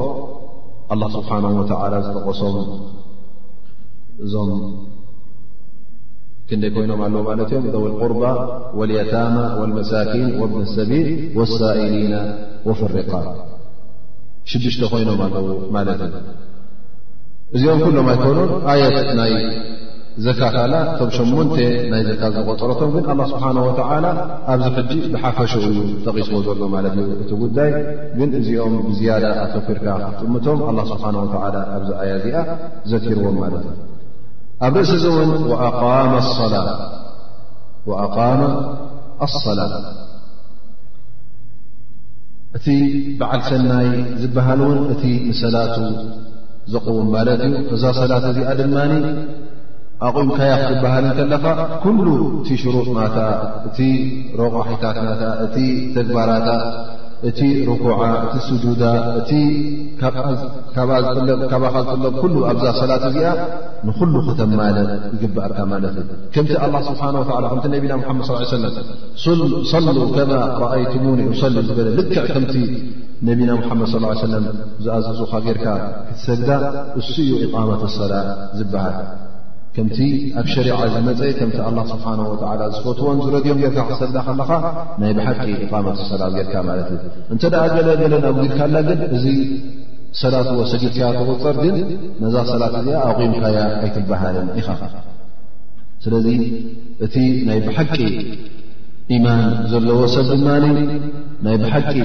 [0.94, 2.58] ኣላ ስብሓና ወተላ ዝጠቐሶም
[4.26, 4.50] እዞም
[6.52, 8.24] ክንደይ ኮይኖም ኣለዎ ማለት እም ዘው ቁርባ
[8.80, 11.08] ወልያታማ ወልመሳኪን ወብን ሰቢል
[11.40, 12.16] ወሳኢሊና
[12.70, 13.12] ወፍሪቃ
[14.52, 16.18] ሽድሽተ ኮይኖም ኣለዉ ማለት እዩ
[17.58, 18.38] እዚኦም ኩሎም ኣይኮኑ
[18.74, 18.82] ኣየ
[19.20, 19.34] ናይ
[20.26, 20.74] ዘካ ካላ
[21.06, 24.06] እቶም 8 ናይ ዘካ ዝቆጠረቶም ግን ኣላه ስብሓና ወተላ
[24.56, 25.64] ኣብዚ ሕጂ ብሓፈሽኡ
[26.08, 27.72] ተቂፅዎ ዘሎ ማለት እዩ እቲ ጉዳይ
[28.18, 32.44] ግን እዚኦም ብዝያዳ ኣተኪርካ ክጥምቶም ኣላ ስብሓ ወ ኣብዚ ኣያ እዚኣ
[32.92, 33.80] ዘትርዎም ማለት እዩ
[34.66, 35.30] ኣብ ርእሲ ዚእውን
[38.02, 38.30] ኣقመ
[39.26, 39.62] ኣصላ
[42.58, 42.66] እቲ
[43.20, 43.88] በዓል ሰናይ
[44.22, 45.76] ዝበሃል ውን እቲ ንሰላቱ
[46.74, 48.78] ዘቕውም ማለት እዩ እዛ ሰላት እዚ ድማ
[50.08, 51.46] ኣቑም ካያ ክትበሃል ከለኻ
[51.84, 52.08] ኩሉ
[52.42, 53.00] እቲ ሽሩጥና
[53.68, 53.78] እቲ
[54.40, 55.12] ሮغሒታት ና
[55.46, 55.56] እቲ
[55.98, 56.48] ተግባራታ
[57.30, 58.82] እቲ ሩኩዓ እቲ ስጁዳ
[59.32, 59.42] እ
[61.50, 63.28] ካባኻ ዝጥለብ ኩሉ ኣብዛ ሰላት እዚኣ
[63.88, 64.78] ንኩሉ ክተማለ
[65.16, 68.76] ይግበአርካ ማለት እዩ ከምቲ ኣላ ስብሓነ ላ ከምቲ ነቢና መመድ ሰለም
[69.72, 71.22] ሰሉ ከማ ረኣይቱሙን
[71.54, 72.54] ሊ ዝበለ ልክዕ ከምቲ
[73.30, 74.46] ነቢና ሓመድ ص ሰለም
[74.86, 75.66] ዝኣዘዙኻ ጌይርካ
[76.08, 76.50] ክትሰግዳ
[77.02, 78.96] እሱ እዩ ኢቃመት ሰላት ዝበሃል
[79.76, 80.00] ከምቲ
[80.40, 84.52] ኣብ ሸሪዓ ዝመፀኢ ከምቲ ኣላ ስብሓን ወተላ ዝፈትዎን ዝረድዮም ጌርካ ክሰብና ከለካ
[85.02, 87.00] ናይ ብሓቂ እቓመት ሰላት ጌርካ ማለት እዩ
[87.34, 89.26] እንተደኣ ገለ ገለን ኣብ ግርካኣላ ግን እዚ
[90.22, 91.78] ሰላት ዎ ሰጊድያ ተቁፀር ግን
[92.24, 94.68] ነዛ ሰላት እዚኣ ኣቑምካያ ኣይትበሃልን ኢኻ
[96.06, 96.28] ስለዚ
[97.08, 97.16] እቲ
[97.50, 97.96] ናይ ብሓቂ
[99.18, 100.48] ኢማን ዘለዎ ሰብ ብማ
[101.46, 101.96] ናይ ብሓቂ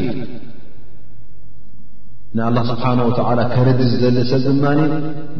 [2.37, 4.65] ንኣላ ስብሓን ወተዓላ ከረዲ ዘለ ሰብ ድማ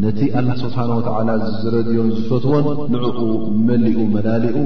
[0.03, 1.29] ነቲ ኣ ስብሓን ወዓላ
[1.63, 3.19] ዝረድዮን ዝፈትዎን ንዕኡ
[3.69, 4.57] መሊኡ መላሊኡ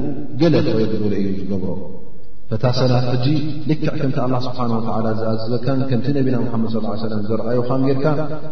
[0.41, 1.69] ገለትኸይ ዝብለ እዩ ዝገብሮ
[2.51, 3.25] ፈታ ሰላት ሕጂ
[3.69, 6.71] ልክዕ ከምቲ ኣላ ስብሓን ወተዓላ ዝኣዝበካን ከምቲ ነቢና ሙሓመድ
[7.05, 8.05] ሰለም ዘረኣይኻ ጌርካ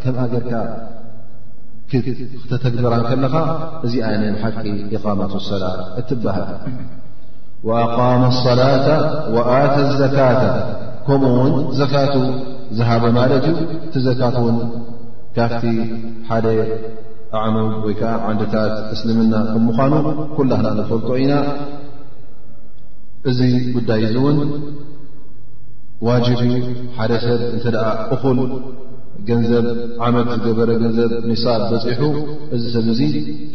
[0.04, 0.54] ከምኣ ገርካ
[1.92, 3.36] ክተተግበራን ከለኻ
[3.88, 4.58] እዚ ኣነ ሓቂ
[4.98, 6.50] ኢቃማት ሰላት እትበሃል
[7.68, 8.88] ኣቃመ لصላة
[9.60, 10.32] ኣታ لዘካة
[11.06, 12.14] ከምኡ ውን ዘካቱ
[12.78, 14.58] ዝሃበ ማለት እዩ እቲ ዘካት ውን
[15.36, 15.64] ካፍቲ
[16.30, 16.46] ሓደ
[17.40, 19.94] ኣዕኑድ ወይከዓ ዓንድታት እስልምና ከ ምዃኑ
[20.36, 21.34] ኩላና ንፈልቶ ኢና
[23.30, 23.40] እዚ
[23.76, 24.38] ጉዳይ እ እውን
[26.08, 26.28] ዋጅ
[26.98, 27.76] ሓደ ሰብ እተደ
[28.16, 28.40] እኹል
[29.30, 29.66] ገንዘብ
[30.06, 32.02] ዓመድ ዝገበረ ገንዘብ ኒብ በፂሑ
[32.56, 33.02] እዚ ሰብ እዙ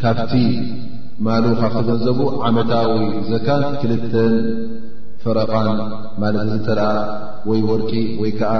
[0.02, 0.32] ካብቲ
[1.26, 2.90] ማሉ ካብ ክገንዘቡ ዓመታዊ
[3.30, 3.48] ዘካ
[3.80, 4.32] ክልተን
[5.22, 5.66] ፈረቓን
[6.22, 6.80] ማለት እ ተኣ
[7.48, 7.90] ወይ ወርቂ
[8.22, 8.54] ወይ ከዓ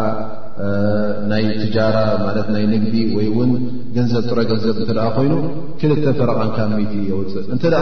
[1.31, 3.51] ናይ ትጃራ ማ ናይ ንግዲ ወይ እውን
[3.97, 5.35] ገንዘብ ጥረ ገንዘብ እንተደ ኮይኑ
[5.81, 7.75] ክልተን ፈረቓን ካብ ሚት የወፅእ እንተደ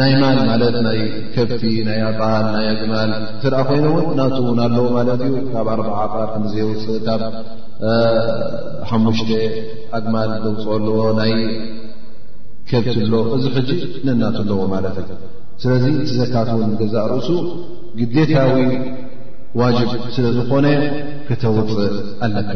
[0.00, 0.98] ናይ ማል ማለት ናይ
[1.34, 6.28] ከብቲ ናይ ኣባል ናይ ኣግማል እተደኣ ኮይኑውን እናቱ ውን ኣለዎ ማለት እዩ ካብ ኣርዓ ኣር
[6.34, 7.22] ክምዘየወፅእ ካብ
[8.90, 9.30] ሓሙሽተ
[9.98, 10.98] ኣግማል ገውፅኦ ኣለዎ
[11.32, 11.36] ይ
[12.68, 13.70] ከልት ሎ እዚ ሕጂ
[14.06, 14.96] ንናተለዎ ማለት
[15.62, 15.84] ስለዚ
[16.18, 16.48] ዘታት
[16.80, 17.28] ገዛእ ርእሱ
[17.98, 18.56] ግደታዊ
[19.60, 20.66] ዋጅብ ስለ ዝኾነ
[21.28, 21.94] ክተውፅእ
[22.26, 22.54] ኣለካ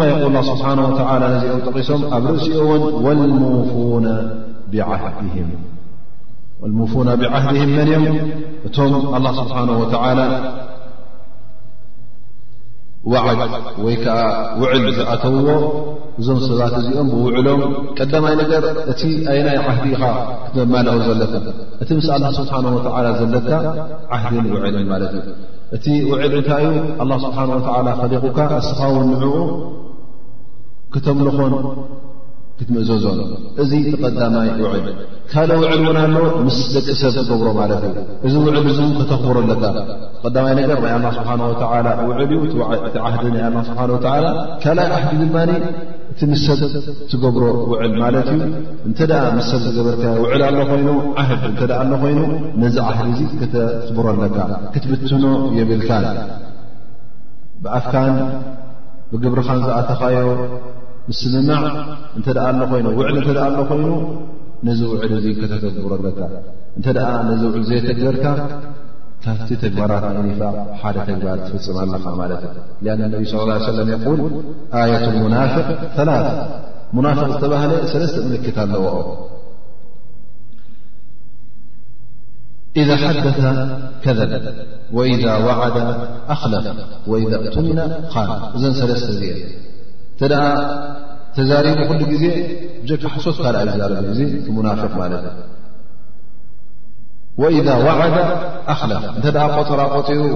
[0.00, 2.66] ማ ይል ስብሓ ነዚኦው ጠቂሶም ኣብ ርእሲኡ
[3.04, 3.18] ውን
[6.78, 8.06] ምፉና ብዓህድህም መን እዮም
[8.66, 8.92] እቶም
[9.40, 9.58] ስብሓ
[10.18, 10.22] ላ
[13.12, 13.38] ዋዓል
[13.84, 14.18] ወይ ከዓ
[14.60, 15.48] ውዕል ዝኣተውዎ
[16.20, 17.62] እዞም ሰባት እዚኦም ብውዕሎም
[17.98, 20.02] ቀዳማይ ነገር እቲ ኣይ ናይ ዓህዲ ኢኻ
[20.44, 21.32] ክትመማልዊ ዘለት
[21.82, 23.50] እቲ ምስ ኣላ ስብሓን ወላ ዘለካ
[24.16, 25.26] ዓህዲን ውዕልን ማለት እዩ
[25.78, 27.56] እቲ ውዕል እንታይ እዩ ኣላ ስብሓን ወ
[28.00, 29.42] ከሊቑካ ኣስፋውን ንዑኡ
[30.94, 31.54] ክተምንኾን
[32.58, 33.20] ክትምእዘዞን
[33.62, 34.84] እዚ ተቐዳማይ ውዕል
[35.30, 36.14] ካልኦ ውዕል እውን ኣሎ
[36.46, 37.94] ምስ ደቂ ሰብ ዝገብሮ ማለት እዩ
[38.26, 39.64] እዚ ውዕል እ ከተኽብረለካ
[40.16, 41.48] ተቀዳማይ ነገር ናይ ኣላ ስብሓን ወ
[42.10, 42.52] ውዕል እዩ እቲ
[43.08, 43.80] ዓህዲ ናይ ኣ ስብሓ
[44.24, 44.28] ላ
[44.64, 45.50] ካልይ ዓህዲ ድማኒ
[46.12, 48.42] እቲ ምስ ሰብ ትገብሮ ውዕል ማለት እዩ
[48.90, 48.98] እንተ
[49.38, 50.88] ምስ ሰብ ዝገበልካ ውዕል ኣሎ ኮይኑ
[51.24, 52.20] ዓህድ እተ ኣ ኮይኑ
[52.64, 54.38] ነዚ ዓህድ እዚ ከተኽብረለካ
[54.76, 55.24] ክትብትኖ
[55.58, 55.90] የብልካ
[57.64, 58.14] ብኣፍካን
[59.10, 60.26] ብግብሪኻን ዝኣተኻዮ
[61.08, 61.62] ም ስምማዕ
[62.18, 63.88] እንተ ደኣ ኣሎ ኮይኑ ውዕድ እተኣ ኣሎ ኮይኑ
[64.66, 66.20] ነዚ ውዕድ እ ከተተብሮ ኣለካ
[66.78, 66.86] እንተ
[67.28, 68.24] ነዚ ውዕድ ዘየተግበርካ
[69.24, 73.90] ካፍቲ ተግባራት ናይ ኒፋቅ ሓደ ተግባር ትፍፅም ኣለኻ ማለት ኣ ነብ صى ه ለም
[74.20, 74.22] ል
[74.82, 75.68] ኣየት ሙናፍቅ
[76.08, 76.14] ላ
[76.96, 78.86] ሙናፍቅ ዝተባህለ ሰለስተ ምልክት ኣለዎ
[82.80, 83.24] ኢذ ሓደ
[84.06, 84.30] ከዘብ
[84.96, 85.06] ወ
[85.48, 85.76] ዋዓደ
[86.36, 86.66] ኣኽለፍ
[87.10, 87.80] ወ እቱምና
[88.56, 89.30] እዞን ሰለስተ እዚአ
[90.22, 90.32] እተ
[91.36, 92.24] ተዛሪب ኩሉ ዜ
[93.02, 94.20] ካ ሶት ካልይ ዛ ዜ
[94.56, 95.04] ሙናፊق ማ
[97.58, 98.16] إذ ዋደ
[98.72, 98.76] ኣ
[99.18, 100.32] እተ ቆፅራቆፂሩ ይ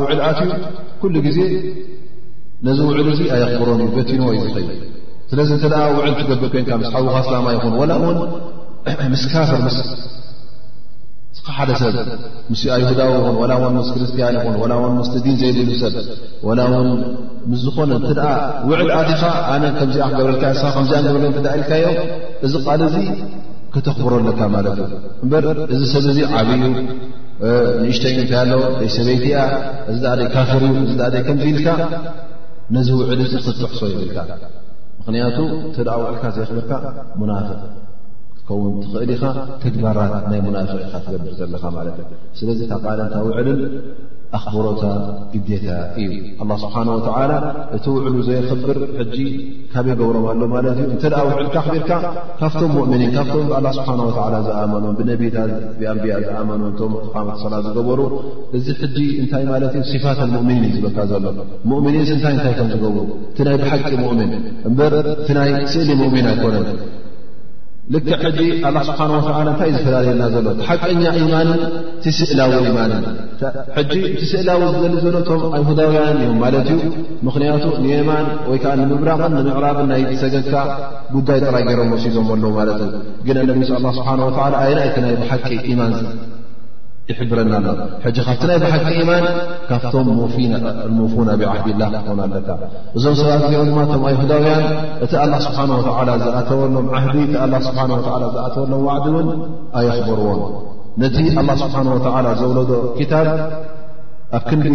[0.00, 0.48] ውዕል ዓትኡ
[1.02, 1.38] ኩل ጊዜ
[2.66, 4.56] ነዚ ውዕል ዙ ኣየኽብሮንእ በቲኖዩ ዝ
[5.30, 5.64] ስለዚ እተ
[5.98, 7.16] ዕል ትገብር ኮ ስ ሓዊኻ
[7.90, 9.60] ላ ይኹን ስ ካፍር
[11.46, 11.94] ከሓደ ሰብ
[12.50, 15.94] ምስኡ ኣይሁዳዊ ይኹን ዋላ ውን ምስ ክርስቲያን ይኹን ላ ውን ምስተዲን ዘይብሉ ሰብ
[16.48, 16.88] ወላ እውን
[17.52, 18.28] ምስዝኾነ እተደኣ
[18.68, 19.22] ውዕድ ኣትኻ
[19.54, 20.44] ኣነ ከምዚኣ ክገብረልካ
[20.76, 21.98] ከምዚኣ ገብር ክኢልካዮም
[22.48, 22.96] እዚ ቃል እዚ
[23.74, 24.92] ከተኽብረለካ ማለት እዩ
[25.24, 26.60] እምበር እዚ ሰብ እዚ ዓብኡ
[27.82, 29.36] ንእሽተዩ እንታይ ኣሎ ዘይ ሰበይቲያ
[29.92, 31.68] እዚ ዘይ ካፍር እዩ እዚ ዘይ ከምዚኢልካ
[32.76, 34.18] ነዚ ውዕድ እዚ ክትሕሶ ይብልካ
[35.00, 35.38] ምክንያቱ
[35.76, 36.72] ትደ ውዕልካ ዘይኽብርካ
[37.20, 37.60] ሙናፍቅ
[38.46, 39.22] ከውን ትኽእል ኢኻ
[39.64, 43.60] ተግባራት ናይ ሙናፍቂ ኢካ ትገብር ዘለካ ማለት እዩ ስለዚ ታብ ቃልእንታ ውዕልን
[44.38, 44.82] ኣኽብሮታ
[45.32, 45.66] ግዴታ
[46.04, 46.08] እዩ
[46.42, 47.20] ኣላ ስብሓንወላ
[47.76, 49.16] እቲ ውዕሉ ዘይክብር ሕጂ
[49.74, 51.90] ካበይገብሮም ኣሎ ማለት እዩ እንተ ደኣ ውዕልካ ኽቢርካ
[52.40, 55.36] ካብቶም ሙእምኒን ካብቶም ብኣላ ስብሓንወላ ዝኣመኖ ብነቢታ
[55.78, 58.00] ብኣንብያ ዝኣመኑ ቶም ቃመ ሰላት ዝገበሩ
[58.58, 61.24] እዚ ሕጂ እንታይ ማለት ስፋት ሙእምኒን ዝበካ ዘሎ
[61.72, 62.98] ሙእምኒን ስንታይ እንታይ ከም ዝገብሩ
[63.30, 64.34] እቲ ናይ ብሓቂ ሙእምን
[64.70, 66.66] እበር እቲ ናይ ስእሊ ሙእሚን ኣይኮነን
[67.94, 68.38] ልክዕ ሕዚ
[68.74, 69.06] ላ ስብሓ
[69.44, 71.60] እንታይ እዩ ዝፈላለየና ዘሎ ቲሓቀኛ ኢማንን
[72.04, 72.92] ቲስእላዊ ኢማን
[73.90, 76.80] ጂ ቲስእላዊ ዝዘሊ ዘሎ ቶም ኣይሁዳውያን እዮም ማለት እዩ
[77.28, 80.54] ምክንያቱ ንየማን ወይከዓ ንምብራቕን ንምዕራብን ናይ ሰገካ
[81.16, 82.92] ጉዳይ ጥራይ ገይሮም ወሲዶም ኣለዉ ማለት እዩ
[83.28, 85.94] ግን ነቢ ስብሓወ ኣይና ይተናይ ሓቂ ኢማን
[87.20, 87.54] ይረና
[88.02, 89.24] ካቲ ናይ ሓቲ ማን
[89.68, 90.08] ካብቶም
[90.98, 92.34] ምፉና ብዲ ላ ክኾ ኣለ
[92.96, 94.64] እዞም ሰባት እዚኦም ቶ ኣሁዳውያን
[95.04, 95.12] እቲ
[95.46, 95.58] ስብሓ
[96.22, 97.14] ዝኣተወሎም ዓዲ
[98.36, 99.28] ዝኣተወሎም ዋዕዲ ን
[99.80, 100.40] ኣየኽበርዎም
[101.02, 102.70] ነቲ ه ስብሓ ዘውለዶ
[103.12, 103.24] ታ
[104.36, 104.66] ኣብ ክንዲ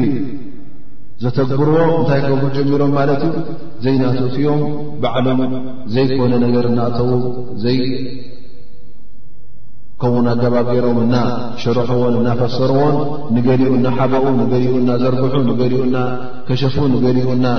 [1.24, 2.20] ዘተግብርዎ ታይ
[2.56, 3.32] ጀሚሮም ማለት ዩ
[3.84, 4.62] ዘይናእትዮም
[5.02, 5.40] በዓሎም
[5.94, 7.12] ዘይኮነ ነገር ናእተዉ
[10.02, 11.16] ከምውን ኣገባብ ገይሮም እና
[11.62, 12.98] ሸርሕዎን እናፈሰርዎን
[13.36, 16.00] ንገዲኡ እናሓበኡ ንገዲኡ እናዘርግሑ ንገኡ ና
[16.48, 17.54] ከሸፉ ንገሪኡ ና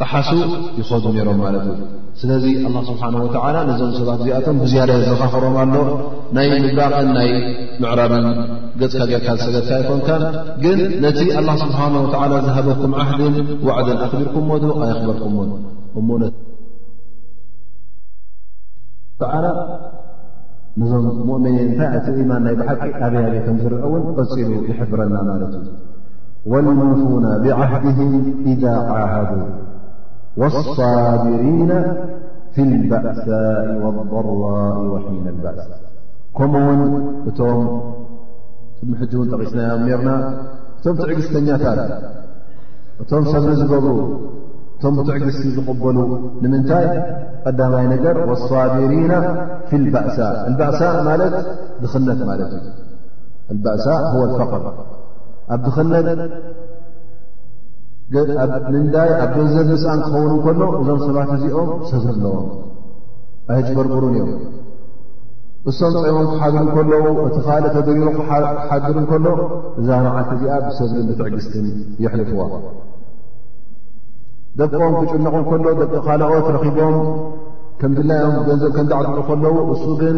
[0.00, 0.30] ጠሓሱ
[0.78, 1.78] ይኸዱ ነይሮም ማለት እዩ
[2.20, 5.74] ስለዚ ኣላ ስብሓን ወዓላ ነዞም ሰባት እዚኣቶም ብዝያዳ ዝዘኻኽሮም ኣሎ
[6.38, 7.30] ናይ ምብራቐን ናይ
[7.82, 8.26] ምዕራርን
[8.80, 10.08] ገፅካ ጌይርካ ዝሰገጥካ ኣይኮንካ
[10.64, 11.96] ግን ነቲ ኣላ ስብሓን
[12.38, 13.34] ወ ዝሃበኩም ዓህድን
[13.68, 15.52] ዋዕድን ኣኽቢርኩም ዎ ዶ ኣይኽበርኩምዎን
[19.22, 20.04] እ
[20.80, 25.52] ነዞም ሙؤምንን እታይ እቲ إيማን ናይ ብሓቂ ኣበይ ኣበይ ከም ዝረአ ውን قፂሉ يحብረና ማለት
[25.58, 25.62] ዩ
[26.52, 28.12] والምፉن ብዓهድهም
[28.52, 28.62] إذ
[29.00, 29.32] ዓህዱ
[30.40, 31.72] والصቢሪና
[32.54, 35.58] ف البእሳء والضዋء وحነ الበእ
[36.36, 36.80] ከምኡ ውን
[37.28, 37.58] እቶም
[38.90, 40.10] ምሕ እውን ጠቂስናዮ ሜርና
[40.78, 41.80] እቶም ትዕግዝተኛታት
[43.02, 43.86] እቶም ሰብሪ ዝገብሩ
[44.78, 45.98] እቶም ብትዕ ግስቲ ዝቕበሉ
[46.40, 46.86] ንምንታይ
[47.44, 49.12] ቀዳማይ ነገር ወኣሳዲሪና
[49.68, 50.16] ፊ ልበእሳ
[50.58, 51.34] በእሳ ማለት
[51.82, 52.50] ድኽነት ማለት
[53.52, 53.86] እዩ በእሳ
[54.40, 54.62] ፈቅር
[55.54, 56.08] ኣብ ድኽነት
[58.74, 62.46] ምንዳይ ኣብ ገዘብ ንስኣን ክኸውን እከሎ እዞም ሰባት እዚኦም ሰብዘለዎም
[63.54, 64.34] ኣይጭበርጉሩን እዮም
[65.72, 69.26] እሶም ፅዕሞም ክሓግሪ እከለዉ እቲ ካል ተገሪሮ ክሓግር እከሎ
[69.80, 71.66] እዛ መዓልቲ እዚኣ ብሰብን ብትዕ ግስትን
[72.04, 72.40] ይሕልፍዎ
[74.58, 76.94] ደቆም ክጭንቕ እከሎ ደቂ ካልኦት ረኺቦም
[77.80, 80.16] ከም ድላኦም ገንዘብ ከንዳዕትጡ ከለዉ እሱ ግን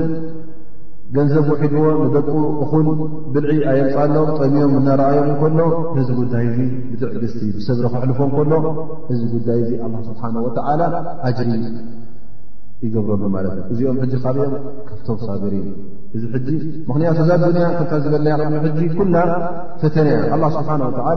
[1.17, 2.29] ገንዘብ ውሒድዎ ንደቁ
[2.65, 2.87] እኹን
[3.35, 5.59] ብልዒ ኣየምፃሎም ጠሚዮም እናረኣዮም እከሎ
[6.01, 6.61] እዚ ጉዳይ እዙ
[6.91, 8.53] ብትዕ ግስቲ ብሰብሪ ክሕልፎ ከሎ
[9.13, 10.81] እዚ ጉዳይ እዙ ኣላ ስብሓን ወተዓላ
[11.29, 11.63] ኣጅርዩ
[12.87, 14.53] ይገብረሉ ማለት እ እዚኦም ሕጂ ካብኦም
[14.89, 15.65] ካብቶም ቢሪን
[16.17, 16.49] እዚ ሕዚ
[16.89, 17.65] ምክንያቱ እዛ ድንያ
[18.03, 18.27] ዝበለ
[18.67, 19.15] ሕጂ ኩላ
[19.81, 20.69] ፈተነያ ኣ ስብሓ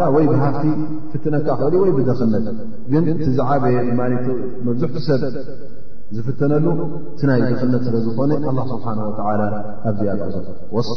[0.02, 0.64] ላ ወይ ብሃፍቲ
[1.12, 2.46] ፍትነካ ክእሉ ወይ ብደኽነት
[2.94, 5.24] ግን ቲዛዓበየ መብዝሕቲ ሰብ
[6.16, 6.66] ዝፍተነሉ
[7.30, 8.86] ናይ ደኽነት ስለዝኾነ ኣ ስብሓ
[9.30, 9.42] ወላ
[9.92, 10.36] ኣብዚያዕዘ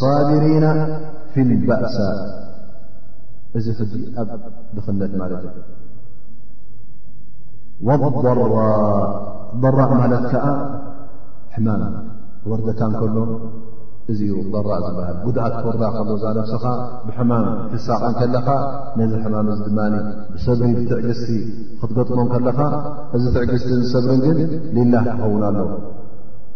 [0.00, 0.66] ሳቢሪና
[1.36, 1.96] ፊልባእሳ
[3.58, 4.30] እዚ ሕዚ ኣብ
[4.76, 5.72] ደኽነት ማለት እዩ
[7.86, 8.40] ወضራ
[9.62, 10.46] በራእ ማለት ከዓ
[11.54, 11.82] ሕማም
[12.50, 13.16] ወርደታ ንከሎ
[14.12, 16.64] እዙ እዩ በራእ ዝበሃል ጉድኣት ክወርዳ ከሎ እዛ ነፍስኻ
[17.06, 18.46] ብሕማም ትሳቐን ከለኻ
[18.98, 19.78] ነዚ ሕማም እዚ ድማ
[20.32, 21.28] ብሰብሪ ብትዕግስቲ
[21.80, 22.58] ክትገጥሞም ከለኻ
[23.18, 24.38] እዚ ትዕግስቲን ዝሰብሪን ግን
[24.76, 25.58] ልላህ ክኸውና ኣሎ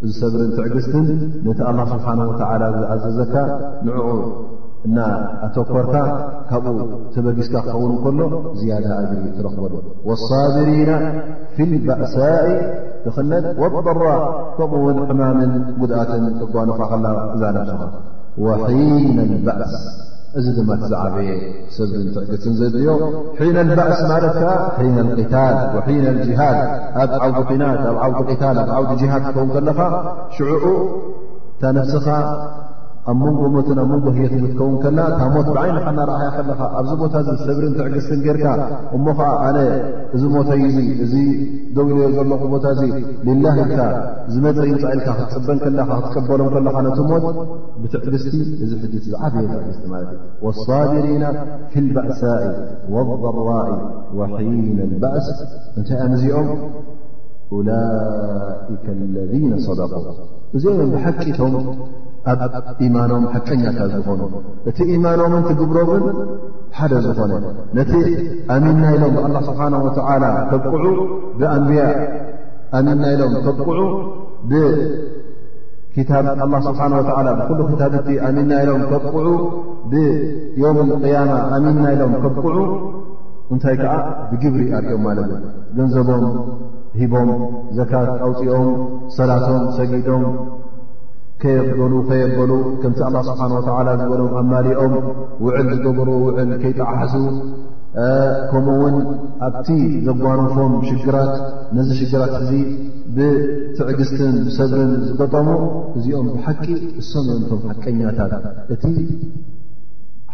[0.04, 1.06] እዚ ሰብሪን ትዕግስትን
[1.46, 3.34] ነቲ ኣላ ስብሓን ወዓላ ዝኣዘዘካ
[3.86, 4.08] ንዕኡ
[4.86, 4.98] እና
[5.44, 5.94] ኣቶኮርካ
[6.50, 6.76] ካብኡ
[7.14, 8.18] ተበጊስካ ክኸውን ከሎ
[8.58, 8.86] ዝያደ
[9.36, 9.72] ትለኽበሉ
[10.26, 10.90] ሳድሪና
[11.56, 12.46] ፊ ልበእሳኢ
[13.04, 14.02] ብኽነት ወضራ
[14.58, 17.80] ከምኡውን ሕማምን ጉድኣትን እጓኖፋ ከላ እዛ ነፍሰኻ
[18.44, 19.74] ወሒነ ልበእስ
[20.38, 21.28] እዚ ድማ ትዛዓበየ
[21.74, 22.88] ሰብርን ትዕግትን ዘድዮ
[23.40, 24.52] ሒነ በእስ ማለት ከዓ
[25.18, 25.88] ሒ ታል ወሒ
[26.26, 26.58] ጅሃድ
[27.00, 29.80] ኣብ ዓው ናት ኣብ ዓው ታል ኣብ ዓው ጅሃድ ክኸውን ከለኻ
[30.36, 30.64] ሽዕዑ
[31.62, 32.08] ታነፍስኻ
[33.10, 37.14] ኣብ መንጎ ሞትን ኣብ መንጎ ህየት ትከውን ከልና እታ ሞት ብዓይኒኻ እናረእኸያ ከለኻ ኣብዚ ቦታ
[37.22, 38.44] እዚ ሰብሪን ትዕግስትን ጌይርካ
[38.96, 39.58] እሞኸዓ ኣነ
[40.16, 41.14] እዚ ሞተይ ዙ እዚ
[41.76, 42.82] ደውልዮ ዘሎኹ ቦታ እዚ
[43.28, 43.78] ልላ ኢልካ
[44.32, 47.24] ዝመፅ ይንፃ ኢልካ ክትፅበን ከለኻ ክትቀበሎም ከለኻ ነቲ ሞት
[47.82, 48.34] ብትዕግስቲ
[48.64, 51.24] እዚ ሕድት ዝዓበየ ትዕግዝቲ ማለት እዩ ወሳቢሪና
[51.72, 52.44] ፊ ልባእሳኢ
[52.94, 53.72] ወኣضዋኢ
[54.18, 55.28] ወሒነ ባእሲ
[55.78, 56.50] እንታይ እኣምዚኦም
[57.70, 58.86] ላኢካ
[59.16, 59.92] ለذነ ሰደቁ
[60.56, 61.54] እዚኦም እዮም ብሓቂቶም
[62.26, 62.40] ኣብ
[62.86, 64.20] ኢማኖም ሓቀኛታት ዝኾኑ
[64.68, 66.16] እቲ ኢማኖምን ትግብሮምን
[66.78, 67.32] ሓደ ዝኾነ
[67.76, 67.92] ነቲ
[68.54, 70.84] ኣሚን ናኢሎም ብኣላ ስብሓን ወዓላ ከቅዑ
[71.38, 71.84] ብኣንብያ
[72.78, 73.80] ኣሚን ናኢሎም ከብቁዑ
[74.50, 76.36] ብታ ላ
[76.68, 79.26] ስብሓን ወላ ብኩሉ ክታብእቲ ኣሚንናኢሎም ከብቅዑ
[79.92, 82.56] ብዮም ቅያማ ኣሚንናኢሎም ከብቅዑ
[83.54, 83.94] እንታይ ከዓ
[84.30, 85.18] ብግብሪ ኣርዮም ማለ
[85.76, 86.24] ገንዘቦም
[87.00, 87.28] ሂቦም
[87.76, 88.66] ዘካት ኣውፂኦም
[89.16, 90.24] ሰላቶም ሰጊዶም
[91.42, 94.94] ከየበሉ ከየበሉ ከምቲ ኣላ ስብሓን ወተላ ዝበሎም ኣማሊኦም
[95.44, 97.14] ውዕል ዝገበር ውዕል ከይጠዓሓሱ
[98.50, 98.96] ከምኡ ውን
[99.46, 99.68] ኣብቲ
[100.06, 101.32] ዘጓንፎም ሽግራት
[101.76, 102.50] ነዚ ሽግራት እዙ
[103.16, 105.48] ብትዕግስትን ብሰብርን ዝጠጠሙ
[105.98, 106.64] እዚኦም ብሓቂ
[107.02, 108.32] እሰምዮምቶም ሓቀኛታት
[108.74, 108.82] እቲ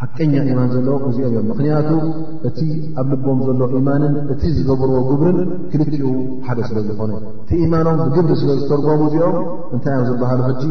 [0.02, 1.90] ሓቀኛ ኢማን ዘለ እዚኦም እዮም ምኽንያቱ
[2.48, 2.58] እቲ
[3.00, 5.38] ኣብ ልቦም ዘሎ ኢማንን እቲ ዝገብርዎ ግብርን
[5.72, 6.08] ክልትኡ
[6.46, 7.10] ሓደ ስለ ዝኾኑ
[7.42, 9.36] እቲ ኢማኖም ብግብሪ ስለ ዝተርጎሙ እዚኦም
[9.74, 10.62] እንታይ እዮም ዝባሃሉ ሕጂ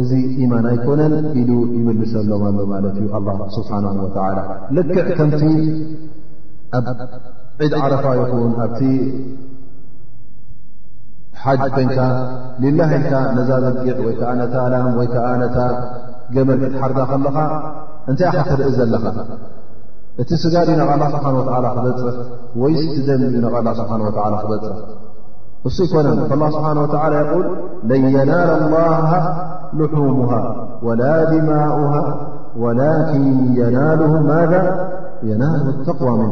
[0.00, 0.10] እዚ
[0.44, 4.38] ኢማን ኣይኮነን ኢሉ ይምልሰሎምሎ ማለት እዩ ኣላ ስብሓን ወላ
[4.78, 5.42] ልክዕ ከምቲ
[6.78, 6.86] ኣብ
[7.62, 8.80] ዒድ ዓረፋ ይኹን ኣብቲ
[11.44, 11.98] ሓጅ ኮንካ
[12.66, 15.56] ልላ ኢልካ ነዛ ዘጊዕ ወይ ከዓ ኣነታ ኣላም ወይከዓ ኣነታ
[16.34, 17.36] ገመልዕድ ሓርዳ ከለኻ
[18.10, 19.04] እንታይ ኢኻ ክርኢ ዘለኻ
[20.20, 21.78] እቲ ጋد ن الله سبحانه وتعلى ب
[22.62, 24.36] وي ست دم ن الله سبحنه وتعلى
[25.66, 27.44] اس يكن فالله سبحانه وتعالى يقول
[27.90, 29.10] لن ينال الله
[29.78, 30.42] لحومها
[30.86, 32.04] ولا دماؤها
[32.62, 33.22] ولكن
[33.60, 34.62] يناله مذا
[35.30, 36.30] ينال التقوى من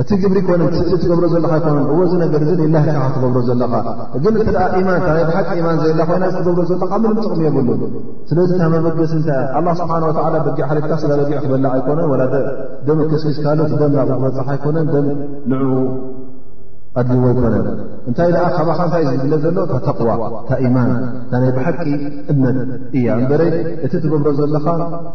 [0.00, 2.40] እቲ ግብሪ ኮነ ስት ትገብሮ ዘለካ ይኮነን እዎ እዚ ነገር
[2.74, 3.72] ላ ካ ትገብሮ ዘለኻ
[4.16, 7.68] እግን ተደ ማን ናይ ብሓቂ ኢማን ዘ ኮይና ዝትገብሮ ዘለካ ምንምፅቕሚ የብሉ
[8.30, 12.16] ስለዚ ታ መበገስ እንታይእ ኣ ስብሓን ወላ በጊዕ ሓልትካ ስለበጊዕ ክበላዕ ኣይኮነን ወ
[12.88, 14.88] ደመከስኪዝካ ቲ ደም ክበፅሓ ኣይኮነን
[15.52, 15.60] ንዑ
[17.00, 17.46] ኣድልዩ ወይኮነ
[18.08, 20.08] እንታይ ደኣ ካባኸ እንታይ ዝብለ ዘሎ እታ ተቕዋ
[20.40, 20.90] እታ ኢማን
[21.20, 21.78] እንታ ናይ ብሓቂ
[22.32, 22.56] እምነት
[22.98, 23.50] እያ እንበረይ
[23.86, 24.66] እቲ ትገብሮ ዘለኻ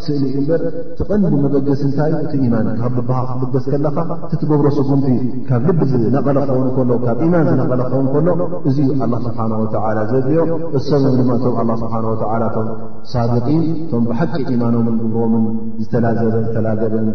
[0.05, 0.61] ስእሊ እምበር
[0.99, 3.97] ትቐንዲ መበገስ እንታይ እቲ ኢማን ካብ ብብሃ ክበገስ ከለኻ
[4.27, 5.07] እቲ ትገብሮ ስጉምቲ
[5.49, 8.27] ካብ ልቢ ዝነቐለ ኸውን ከሎ ካብ ኢማን ዝነቐለ ኸውን ከሎ
[8.71, 10.39] እዚ ኣላ ስብሓንወላ ዘድዮ
[10.79, 12.69] እሰብም ድማ እቶም ኣላ ስብሓን ወዓላ ቶም
[13.13, 15.45] ሳብቂን እቶም ብሓቂ ኢማኖምን ግብሮምን
[15.83, 17.07] ዝተላዘበን ዝተላገበን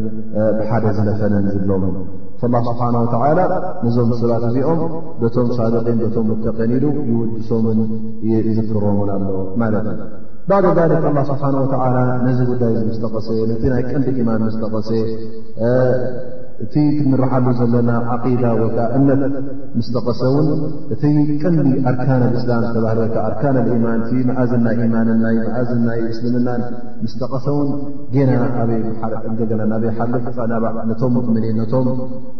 [0.61, 1.87] ብሓደ ዝለፈነን ዝሎም
[2.43, 2.67] ስብሓ
[3.13, 4.81] ተላ ነዞም ሰባት እዚኦም
[5.21, 7.79] በቶም ሳድቀን ቶም ተቐን ኢሉ ይውድሶምን
[8.57, 9.87] ዝክሮምን ኣሎ ማለት
[10.49, 11.91] ባዓ ሊክ ስብሓ ተ
[12.27, 14.91] ነዚ ጉዳይ ምስተቀሰ ነቲ ናይ ቀንዲ ኢማን መስተቀሰ
[16.65, 19.21] እቲ ክንራሓሉ ዘለና ዓቂዳ ወይከዓ እነት
[19.77, 20.49] ምስጠቐሰ ውን
[20.95, 21.03] እቲ
[21.43, 26.63] ቀንዲ ኣርካና ኣእስላም ዝተባህል ወይከ ኣርካና ልኢማን መኣዝን ናይ ኢማንና መእዝን ናይ እስልምናን
[27.05, 27.71] ምስጠቐሰ ውን
[28.15, 28.31] ገና
[28.65, 28.81] ኣበይ
[29.31, 31.89] እንደገና ናበይ ሓለ ፍፃናባ ነቶም ሙእምኒን ነቶም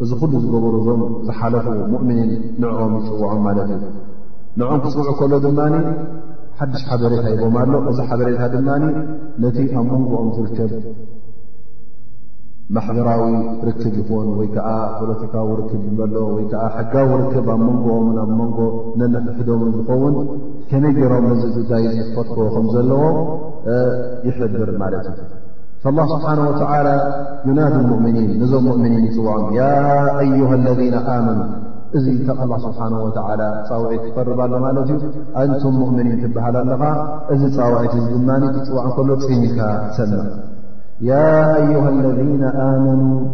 [0.05, 2.31] እዚ ኩሉ ዝገበሩእዞም ዝሓለፉ ሙእምኒን
[2.65, 3.81] ንዕኦም ዝፅውዖም ማለት እዩ
[4.61, 5.75] ንዕኦም ክፅውዑ ከሎ ድማኒ
[6.61, 8.85] ሓድሽ ሓበሬታ ሂቦም ኣሎ እዚ ሓበሬታ ድማኒ
[9.43, 10.73] ነቲ ኣብ መንጎኦም ዝርከብ
[12.77, 13.23] ማሕበራዊ
[13.69, 18.59] ርክብ ይኮን ወይ ከዓ ፖለቲካዊ ርክብ ዘሎ ወይ ከዓ ሕጋዊ ርክብ ኣብ መንጎኦምን ኣብ መንጎ
[18.99, 20.15] ነነትሕዶምን ዝኸውን
[20.69, 23.03] ከመይ ገሮም እዚ ዳይ ዙ ክፈድክዎ ከምዘለዎ
[24.29, 25.09] ይሕድር ማለት
[25.83, 26.89] እዩ ላ ስብሓና ወተዓላ
[27.49, 29.65] ዩናድ ሙእምኒን ነዞም ሙእምኒን ይፅዋዖም ያ
[30.21, 31.39] አዩሃ ለና ኣመኑ
[31.99, 35.09] እዚ ካብ ኣላ ስብሓና ወተዓላ ፃውዒት ትቐርባሎ ማለት እዩ
[35.43, 36.83] ኣንቱም ሙእምኒን ትበሃል ኣለኻ
[37.35, 39.61] እዚ ፃውዒት እዚ ድማ ትፅዋዕ ከሎ ፅሚ ኢልካ
[40.01, 40.13] ሰማ
[41.03, 43.29] يا أيها الذين آمنوا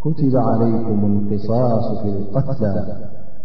[0.00, 2.84] كتب عليكم القصاص في القتلا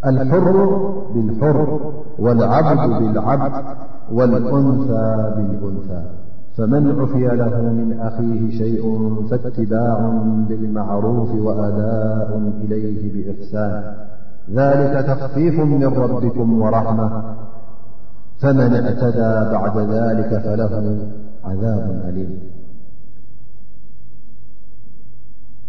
[0.06, 0.78] الحر
[1.16, 1.80] بالحر
[2.20, 3.52] والعبد بالعبد
[4.12, 6.04] والأنثى بالأنثى
[6.58, 8.84] فمن عفي له من أخيه شيء
[9.32, 10.12] فاتباع
[10.50, 13.94] بالمعروف وآداء إليه بإحسان
[14.54, 17.24] ذلك تخفيف من ربكم ورحمة
[18.40, 20.98] فمن اعتدى بعد ذلك فله
[21.46, 22.40] عذاب أليم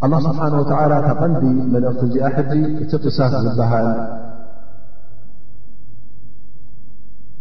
[0.05, 1.45] الله ስብሓነه ወላ ተቐንዲ
[1.75, 2.51] መልእኽቲ እዚሕጂ
[2.83, 3.87] እቲ ቕሳስ ዝበሃል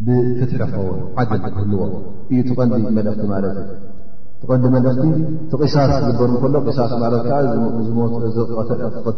[0.06, 0.86] ብፍትሕ ኸው
[1.22, 1.82] ዓደ ህልዎ
[2.34, 3.70] እዩ ትቐንዲ መልእኽቲ ማለት እዩ
[4.50, 5.10] ቀዲ መልእኽቲ
[5.50, 7.36] ቲ ቅሳስ ዝግበር እከሎ ሳስ ማትዓ
[7.86, 8.14] ዝሞት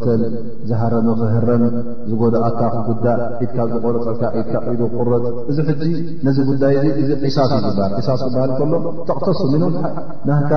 [0.03, 0.23] ተል
[0.69, 1.63] ዝሃረም ክህረም
[2.09, 5.89] ዝጎዳእታ ክጉዳእ ኢትካ ዝቆረፀካ ኢትካ ኢዱ ቁረፅ እዚ ሕ
[6.27, 6.75] ነዚ ጉዳይ
[7.27, 8.73] እ ሳስ ዝግብሃል ሳስ ክባሃል ከሎ
[9.09, 9.71] ተቕተሱ ኖ
[10.29, 10.51] ናካ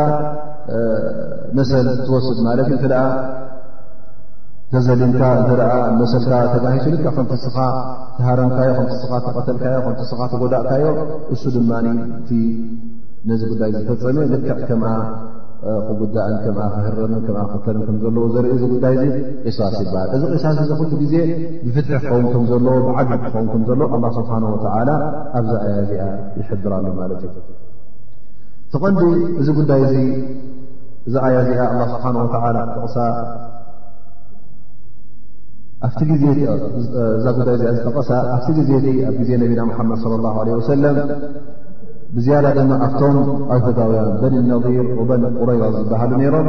[1.59, 2.61] መሰል ትወስድ ማት
[4.73, 5.13] ተዘሊም
[6.01, 6.15] መሰ
[6.55, 7.57] ተጋሂካ ቲስኻ
[8.19, 8.71] ትሃረምካዮ
[9.39, 10.85] ተልዮስኻ ትጎዳእካዮ
[11.37, 11.71] እሱ ድማ
[13.29, 17.67] ነዚ ጉዳይ ዝፈፀመ ልከክጉዳእ ክረር ክፍከ
[18.03, 18.97] ዘዎ ዘርኢ ዚ ጉዳይ
[19.57, 20.67] ሳስ ይበሃልእዚ ሳስ እ
[21.13, 21.23] ዜ
[21.67, 22.45] ብፍትሒ ክኸንም
[22.87, 22.99] ብዓ
[23.53, 24.65] ክንሎ ስብሓ ኣብዛ
[25.65, 26.07] ኣያ እዚኣ
[26.41, 27.23] ይሕብራሉ ማለት
[28.73, 29.01] ትቐንዲ
[29.41, 29.85] እዚ ዳይ
[31.09, 31.19] እዛ
[31.49, 31.61] ዚኣ
[31.93, 32.99] ስ
[37.27, 40.85] ዛ ዳይ ዝጠ ኣ ዜ ኣ ዜ ነብና መድ ወሰለ
[42.17, 43.17] ብዝያዳ ድማ ኣብቶም
[43.55, 44.61] ኣብፈጋውያ በኒ ነር
[45.11, 46.49] በኒ ቁረይባ ዝበሃሉ ነይሮም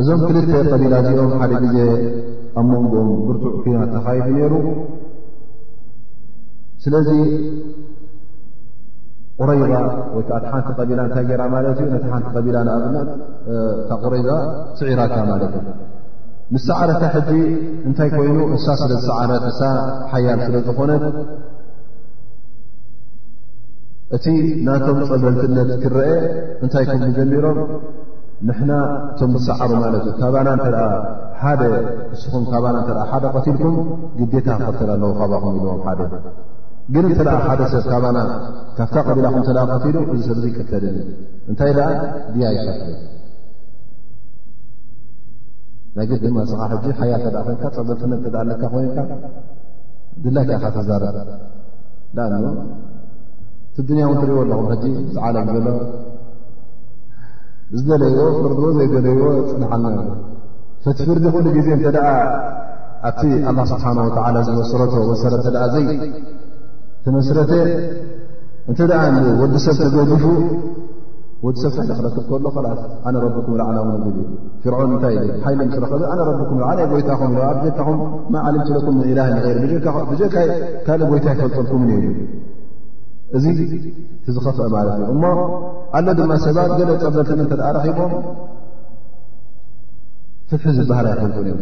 [0.00, 1.78] እዞም ክልተ ቀቢላ እዚኦም ሓደ ጊዜ
[2.60, 4.54] ኣብ መንጎኦም ብርትዕ ኩና ተካይዱ ነይሩ
[6.84, 7.08] ስለዚ
[9.40, 9.72] ቁረይባ
[10.16, 13.08] ወይ ከዓ ሓንቲ ቢላ እንታይ ገይራ ማለት እዩ ነቲ ሓንቲ ቢላ ንኣብነት
[13.82, 14.28] እታ ቁረይዛ
[14.78, 15.68] ስዒራካ ማለት እዩ
[16.54, 17.30] ምስ ሰዓረታ ሕዚ
[17.88, 19.60] እንታይ ኮይኑ እሳ ስለ ዝሰዓረት እሳ
[20.10, 21.04] ሓያል ስለ ዝኾነት
[24.14, 24.26] እቲ
[24.66, 26.10] ናቶም ፀበልትነት ክረአ
[26.64, 27.58] እንታይ ክምሉ ጀሚሮም
[28.48, 28.70] ንሕና
[29.12, 30.66] እቶም ዝሰዕሩ ማለት እዩ ካባና እተ
[31.40, 31.62] ሓደ
[32.10, 33.76] ንስኹም ካባና እተ ሓደ ቀቲልኩም
[34.18, 36.00] ግዴታ ክኸተል ኣለዉ ካባኹም ኢልዎም ሓደ
[36.94, 38.18] ግን እንተደ ሓደ ሰብ ካባና
[38.78, 40.84] ካብታ ቀቢላኹም ተ ኸቲሉ እዚ ሰብ ዙ ይቅተል
[41.50, 41.90] እንታይ ደኣ
[42.34, 42.94] ድያ ይኸትል
[45.98, 48.98] ናግድማስኻ ሕጂ ሓያል ተ ኮይንካ ፀበልትነት እተ ኣለካ ኮይንካ
[50.24, 51.04] ድላክዕ ካ ተዛረ
[52.18, 52.58] ዳኣ ን
[53.78, 55.78] ቲድንያው ትሪእዎ ኣለኹም ዚ ዝዓለም ዘሎ
[57.78, 59.98] ዝደለይዎ ፍርድዎ ዘይደለይዎ ፅንዓልና
[60.84, 61.96] ፍቲ ፍርዲ ኩሉ ግዜ እተ
[63.08, 63.22] ኣብቲ
[63.72, 63.84] ስብሓ
[64.46, 65.84] ዝመሰለቶ ወሰ ተ ዘይ
[67.06, 67.50] ተመስረተ
[68.72, 68.80] እተ
[69.42, 70.24] ወዲሰብ ተገዲፉ
[71.46, 72.56] ወዲሰብ ካዘኽክብ ከሎ ስ
[73.08, 74.04] ኣነ ረኩም ላዓላ ውን
[74.62, 77.98] ፍርዖን እንታይ ሓይሊ ምስ ረኸብ ኣነ ረኩምዓ ጎይታኹም ኢ ኣ ካኹም
[78.34, 79.30] መዓለምቲኩም ላይ
[79.72, 79.86] ብካ
[80.88, 82.12] ካልእ ጎይታ ይፈልጠልኩምን እ
[83.36, 83.44] እዚ
[84.16, 85.22] እቲዝኸትኦ ማለት እዩ እሞ
[85.96, 88.12] ኣሎ ድማ ሰባት ገለ ዝፀበልት እተደ ራኪቦም
[90.50, 91.58] ፍትሒ ዝበሃል ኣይክልኩን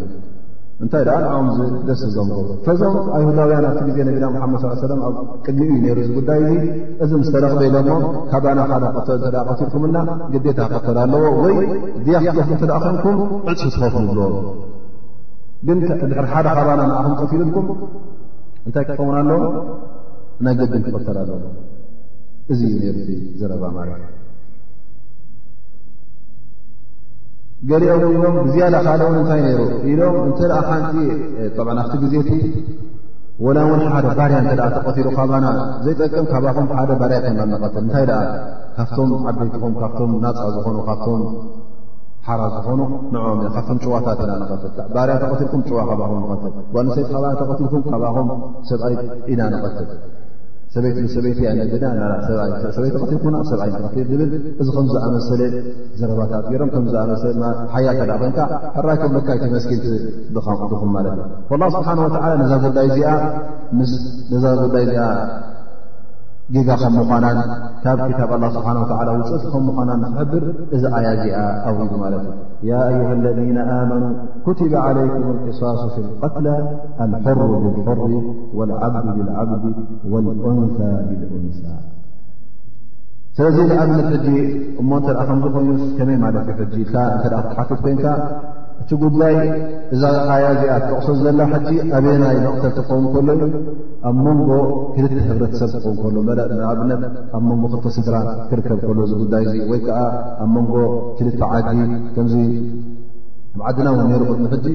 [0.83, 1.49] እንታይ ደኣ ንኣኦም
[1.89, 6.43] ደስ ዞም ብ ፈዞም ኣይሁዳውያን ኣብቲ ግዜ ነቢና መሓመድ ስ ሰለም ኣብ ቅድሚኡዩ ነይሩ ዝጉዳይ
[6.53, 7.91] እዙ እዚ ምስተረኽበኢሎሞ
[8.31, 9.97] ካባና ደ ተ ቀትልኩምና
[10.33, 11.57] ግዴታ ክኸተዶ ኣለዎ ወይ
[12.07, 14.35] ድያ ክ እተደኣ ኽንኩም ዕፁ ትኸፍ ብልዎም
[15.69, 15.79] ግን
[16.13, 17.69] ድር ሓደ ካባና ንኣኹም ቀትልልኩም
[18.67, 19.41] እንታይ ክኸውን ኣለዎ
[20.43, 21.31] ናይ ገድም ትተል ኣለ
[22.53, 24.01] እዚ እዩ ዘረባ ማለት
[27.69, 29.61] ገሊኦም ሆም ብዝያላ ካደ እውን እንታይ ይሩ
[29.91, 30.97] ኢዶም እንተኣ ሓንቲ
[31.83, 32.31] ኣብቲ ግዜቲ
[33.57, 35.47] ና ውን ሓደ ባርያ እተ ተቀትሉ ካባና
[35.85, 38.21] ዘይጠቅም ካብኹም ሓደ ባርያ ከ ንቀትል እንታይ ደኣ
[38.77, 41.23] ካብቶም ዓበይትኩም ካብቶም ናፃ ዝኾኑ ካብቶም
[42.27, 42.81] ሓራ ዝኾኑ
[43.15, 44.33] ን ካብቶም ዋታት ኢና
[44.75, 46.23] ትልባርያ ተቀልኩም ዋ ካኹም
[46.87, 48.29] ል ሰይቲ ካ ተቀልኩም ካብኹም
[48.69, 48.95] ሰብኣይ
[49.33, 49.89] ኢዳ ንቐትል
[50.75, 51.49] ሰበይትሰበይቲያ
[52.77, 55.41] ሰበይቲ ተትል ኩ ሰብኣይ ተትል ዝብል እዚ ከምዝኣመሰለ
[56.01, 58.39] ዘረባታት ገሮም ከምዝኣሰለሓያ ተዳ ኮንካ
[58.79, 59.81] ኣራይከካይተመስኪን
[60.35, 61.19] ብንቁትኹም ማለት
[61.55, 63.85] እ ላ ስብሓን ወዓላ ነዛ ጉዳይ እዚ
[64.33, 64.97] ስዛ ጉዳይ እዚ
[66.81, 67.27] ከም ምኳና
[67.85, 68.77] ካብ ክታብ له ስብሓه
[69.19, 70.45] ውፅእት ከም ምዃናን ስሕብር
[70.77, 71.37] እዚ ኣያ ዚኣ
[71.69, 72.31] ኣብ ማለት እዩ
[72.71, 74.03] ያ ዩه اለذና ኣመኑ
[74.45, 76.37] ኩትበ عለይኩም ቅصሶ ፊ قት
[77.25, 78.13] حር ር ዓ ዓብዲ
[78.57, 79.75] واልأን ብን
[83.37, 84.29] ስለዚ ንኣብነት ሕጂ
[84.81, 86.47] እሞ ተ ከምዚ ኮይኑ ከመይ ማለት
[86.83, 86.93] እተ
[87.57, 88.05] ሓትት ኮንካ
[88.85, 89.35] እቲ ጉዳይ
[89.95, 91.69] እዛ ዓያ እዚኣ ተቕሶ ዘላ ሕቺ
[91.99, 93.61] ኣበናይ መቕተብ ትኸውን ከሎ ዩ
[94.09, 94.49] ኣብ ሞንጎ
[94.97, 96.17] ክልተ ህብረተሰብ ትኸውን ከሎ
[96.59, 97.03] ንኣብነት
[97.37, 98.17] ኣብ መንጎ ክልቲ ስግራ
[98.51, 99.99] ክርከብ ከሎ እዚጉዳይ እዙ ወይ ከዓ
[100.45, 100.75] ኣብ መንጎ
[101.19, 101.79] ክልተ ዓዲ
[102.17, 102.35] ከምዚ
[103.59, 104.67] ብ ዓድና ዊ ነሩ ክንሕዚ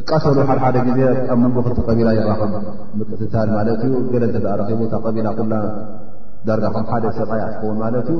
[0.00, 1.00] እቃተሉ ሓደ ሓደ ግዜ
[1.32, 2.54] ኣብ መንጎ ክልቲ ቀቢላ ይራኽብ
[3.00, 5.52] ምቅትታል ማለት ዩ ገለ እተ ረኪቡ ካ ቀቢና ኩላ
[6.48, 8.18] ዳርጋ ከም ሓደ ሰብዓያ ትኸውን ማለት እዩ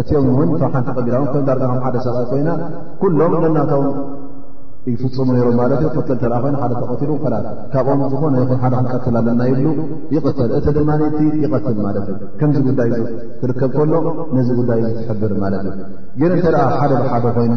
[0.00, 1.16] እቲኦም እውን ቶ ሓንቲ ቀቢላ
[1.48, 2.50] ዳርጋ ሓደ ሰብኣይ ኮይና
[3.00, 3.84] ኩሎም ለናቶም
[4.90, 7.36] ይፍፅሙ ይሮም ማት ይኑደ ተሉ ላ
[7.72, 9.66] ካብኦም ዝኾነ ደ ክንቀትል ኣለና ይብሉ
[10.14, 12.90] ይተልእቲ ድማቲ ይቀትል ማለት እዩ ከምዚ ጉዳይ
[13.42, 13.92] ትርከብ ከሎ
[14.36, 17.54] ነዚ ጉዳይ ትሕብር ማለትእዩ እተ ሓደ ብሓደ ኮይኑ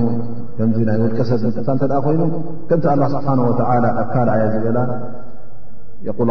[0.59, 2.21] ከምዚ ናይ ውልቀሰብ ዝንቅታል ተ ኮይኑ
[2.71, 3.51] ከምቲ ላ ስብሓ ወ
[4.03, 4.77] ኣካልዓያ ዝበላ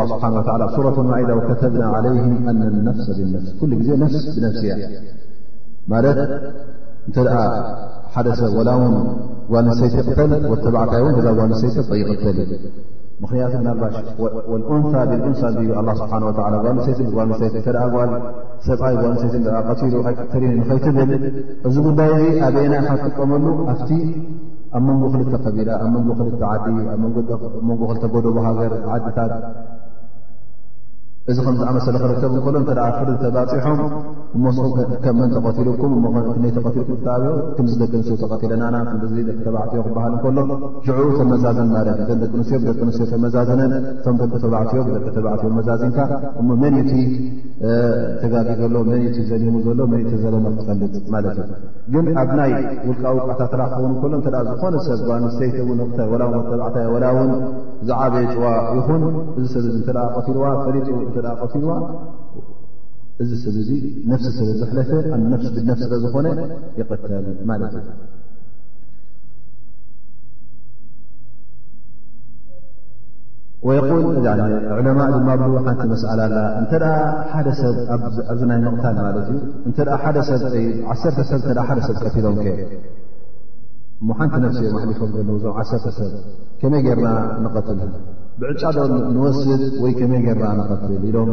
[0.08, 2.16] ል ስብሓ ሱረት ዋኢዳ ከተብና ለይ
[2.50, 4.82] ኣና ነፍ ብነፍስ ሉ ጊዜ ነፍስ ብነፍሲ እያ
[5.92, 6.18] ማለት
[7.08, 7.36] እንተ ደኣ
[8.12, 8.94] ሓደ ሰብ ላ ውን
[9.52, 11.70] ጓልሰይቲ ጥተል ወተብዕታይ ዛ ጓልሰይ
[12.00, 12.38] ይቕይተል
[13.22, 13.96] ምክንያቱ ናርባሽ
[14.60, 15.42] ን ብእንሳ
[15.98, 16.12] ስብሓ
[16.64, 18.14] ጓልሰይትጓሰይት ተ ል
[18.68, 21.12] ሰብኣይ ጓንሰይት ሉ ኒ ንኸይትብል
[21.68, 23.90] እዚ ጉዳይ እዚ ኣበና ካትጥቀመሉ ኣብቲ
[24.76, 26.66] ኣብ መንጎ ክልተ ከቢላ ኣብ መንጎ ክልተ ዓዲ
[27.68, 29.32] መንጎ ክልጎደቦ ሃገር ዓድታት
[31.30, 33.78] እዚ ከምዝኣመሰለ ክርከብ እከሎ እተ ፍሪ ተባፂሖም
[34.44, 34.72] መስኩም
[35.04, 35.92] ከምመን ተቀቲሉኩም
[36.56, 36.98] ተልኩም
[37.56, 40.36] ብምዝ ደቂ ኣንስዮ ተቀለ ና ደቂ ተባዕትዮ ክበሃል እከሎ
[40.86, 45.98] ሽዕቡ ተመዛዝን ማለት እዩ ደቂ ኣንስዮም ብደቂ ኣንስዮ ተመዛዝነን እቶም ደቂ ተባዕትዮ ብደቂ ተባዕትዮም መዛዝንካ
[46.40, 46.90] እሞ መንት
[48.22, 51.40] ተጋ ዘሎ መን ዘኒሙ ዘሎ መንት ዘለ ክፈልፅ ማለት
[51.88, 52.52] እዩ ግን ኣብ ናይ
[52.88, 55.56] ውልቃ ውቃዕታ ክኸውን ሎ ተ ዝኾነሰብ ኣንስተይቲ
[55.86, 57.32] ኣተተባዕታዮ ውን
[57.88, 58.44] ዝዓበየፅዋ
[58.78, 59.02] ይኹን
[59.40, 61.20] እዚ ሰብ ተ ልዋ ፈጡ እ
[61.52, 61.70] ትልዋ
[63.22, 63.70] እዚ ሰብ እዙ
[64.10, 65.16] ነፍሲ ስለ ዝለፈ ኣ
[65.56, 66.26] ብነፍ ለዝኮነ
[66.78, 67.02] ይተል
[67.48, 67.62] ማት
[73.68, 73.92] እዩ
[74.86, 76.72] ለማ ድማ ብ ሓንቲ መስኣላላ እተ
[77.34, 77.76] ሓደ ሰብ
[78.32, 79.38] ኣ ናይ ምቕታል ማት ዩ
[79.68, 79.70] እ
[80.18, 82.48] ደሰሰብሰብ ቀፊሎም ከ
[84.18, 85.84] ሓንቲ ፍሲ ሊፎ ዘለ እዞም ዓሰብ
[86.60, 87.08] ከመይ ጌይርና
[87.46, 87.80] ንቀትል
[88.40, 88.76] ብዕጫዶ
[89.14, 89.46] ንወስጥ
[89.82, 91.28] ወይ ከመይ የረ ንቐትል ኢሎም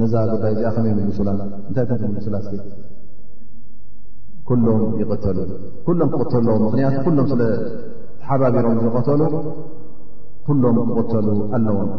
[0.00, 1.28] ነዛ ጉዳይ እዚኣ ኸመይ ምግሱላ
[1.68, 2.36] እንታይ ቶትምግስላ
[4.48, 5.38] ኩሎም ይቕተሉ
[5.86, 7.42] ኩሎም ክተልለዎ ምክንያቱ ኩሎም ስለ
[8.20, 9.22] ተሓባቢሮም ዝቀተሉ
[10.48, 11.26] ኩሎም ክቕተሉ
[11.56, 11.90] ኣለዎም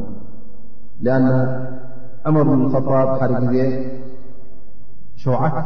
[1.15, 1.19] ኣ
[2.27, 3.55] ዑመር ብከጣብ ሓደ ጊዜ
[5.23, 5.65] ሸዓተ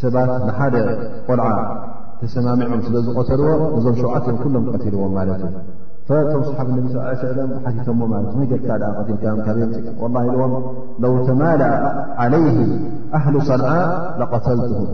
[0.00, 0.74] ሰባት ንሓደ
[1.28, 1.48] ቆልዓ
[2.20, 5.56] ተሰማሚዖም ስለ ዝቆተልዎ እዞም ሸውዓትዮም ኩሎም ቀቲልዎም ማለት እዩ
[6.10, 7.00] ቶም ሰሓብ ነቢ ስ
[7.52, 9.58] ብሓቲቶምዎ ማለት መይገርካ ቀቲልካዮም ካበ
[10.26, 10.52] ላ ኢዎም
[11.02, 11.62] ለው ተማላ
[12.24, 12.56] ዓለይህ
[13.18, 13.66] ኣህሉ ሰንዓ
[14.20, 14.86] ዘቐተልትም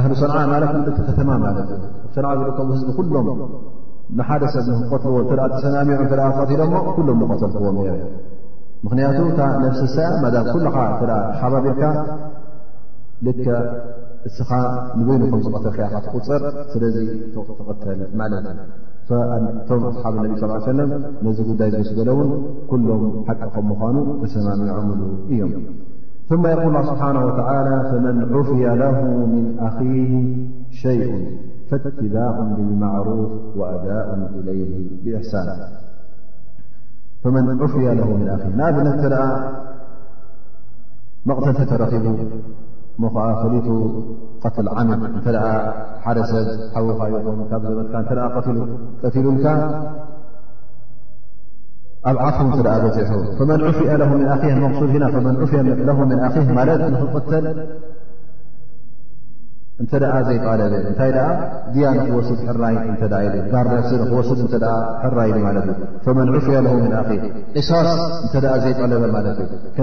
[0.00, 1.82] ኣህሉ ሰንዓ ማለት ቲ ከተማ ማለት እዩ
[2.16, 3.28] ሰንዓ ዝከብህዝቢ ኩሎም
[4.18, 4.66] ንሓደ ሰብ
[5.04, 8.00] ትልዎ ተ ተሰናሚዑም ተኣ ቀቲሎሞ ኩሎም ዝቀተልክዎም የር
[8.86, 9.18] ምክንያቱ
[9.64, 11.82] ነፍሲ ሳኣ መዳብ ኩልኻ ተ ሓባቢርካ
[13.26, 13.44] ልከ
[14.30, 14.50] እስኻ
[14.98, 16.96] ንበይኑ ከም ዝቀተልከያ ካ ትቁፅር ስለዚ
[17.50, 18.60] ተቐተል ማለት እዩ
[19.08, 20.90] فم أصحاب النبي صلى ال عه وسلم
[21.22, 22.30] نذي قداي س بلون
[22.70, 25.00] كلهم حق مخانو فسمام يعمل
[25.40, 25.52] يم
[26.30, 28.96] ثم يقول الله سبحانه وتعالى فمن عفي له
[29.32, 30.14] من أخيه
[30.82, 31.10] شيء
[31.70, 34.70] فاتباء بالمعروف وأداء إليه
[35.02, 35.48] بإحسان
[37.24, 39.14] فمن عفي له من أخيه ذ نت
[41.28, 41.92] مقتلترب
[43.02, 43.66] ሞ ከዓ ፈሊቱ
[44.42, 45.26] ቀትል ዓምድ እተ
[46.04, 48.18] ሓደ ሰብ ሓዊኻ ይኹን ካብ ዘትካ
[49.04, 49.46] ቀትሉልካ
[52.10, 57.46] ኣብ ዓፍ እተ በፂሑ መ ዑፍ ሱድ ና ኣ ማት ንኽተል
[59.82, 59.92] እንተ
[60.26, 61.12] ዘይፃለበ እንታይ
[61.84, 62.76] ያ ንክወስድ ራይ
[63.54, 63.62] ጋ
[64.10, 67.22] ክስድ ራ እ መን ዑፍ ኣ
[67.54, 68.02] ቅሳስ
[68.36, 69.82] እተ ዘይፃለበ ማት እዩ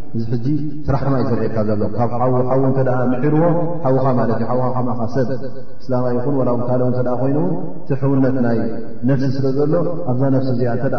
[0.17, 0.45] እዚ ሕዚ
[0.85, 2.33] ትራሕትማ እ ዘርኤካ ዘሎ ካብ ዊ
[2.69, 3.43] እተ ምሒርዎ
[3.83, 4.55] ሓዉኻ ማለት እዩ
[5.13, 5.29] ሰብ
[5.81, 7.53] እስላማዊ ኹን ታሎ ተ ኮይኑውን
[7.89, 8.59] ቲሕውነት ናይ
[9.09, 9.73] ነፍሲ ስለ ዘሎ
[10.13, 10.95] ኣብዛ ነፍሲ እዚኣ እተ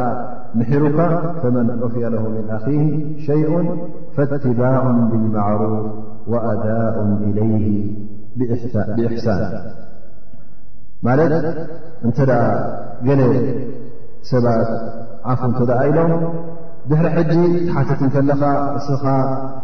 [0.60, 0.98] ምሒሩካ
[1.42, 2.60] ፈመን ዑፍያ ለ ም ኣ
[3.26, 3.52] ሸይء
[4.14, 5.86] ፈትባء ብالማዕሩፍ
[6.32, 6.94] ወኣዳء
[7.28, 7.52] إለይ
[8.38, 9.52] ብእሕሳን
[11.06, 11.32] ማለት
[12.06, 12.18] እንተ
[13.06, 13.20] ገለ
[14.32, 14.68] ሰባት
[15.32, 16.12] ዓፉ እተ ደ ኢሎም
[16.90, 17.32] ድሕሪ ሕጂ
[17.66, 18.42] ትሓቲትከለኻ
[18.78, 19.04] እስኻ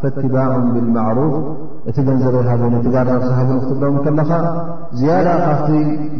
[0.01, 1.33] ፈቲባዖን ብልማዕሩፍ
[1.91, 4.31] እቲ ገንዘበሃዘኒ ትጋር ሰሃንክትቅረም ከለኻ
[4.99, 5.71] ዝያዳ ካብቲ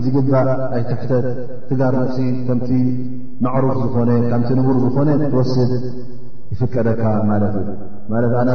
[0.05, 1.27] ዝግባእ ኣይ ትሕተት
[1.69, 2.19] ትጋር ነሲ
[2.49, 2.71] ከምቲ
[3.47, 5.73] ማዕሩፍ ዝኾነ ከምቲ ንቡር ዝኾነ ትወስድ
[6.53, 8.51] ይፍቀደካ ማለት እዩ ት ኣነ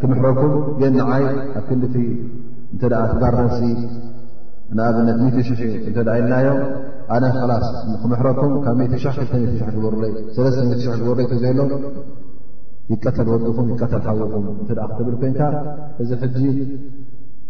[0.00, 1.26] ክምሕረኩም ገ ንዓይ
[1.58, 1.96] ኣብ ክንዲቲ
[2.76, 3.60] እተደ ትጋር ነሲ
[4.76, 5.58] ንኣብነት 1000
[5.88, 6.46] እንተደ ኢልናዮ
[7.14, 7.64] ኣነ ክላስ
[8.02, 10.12] ክምሕረኩም ካብ 00 ክ0 ግበርይ
[10.42, 11.58] 00 ግርሎይ ተዘይሎ
[12.92, 15.40] ይቀተል ወድኹም ይቀተል ሓዊኹም እ ክትብል ኮይንካ
[16.02, 16.36] እዚ ሕጂ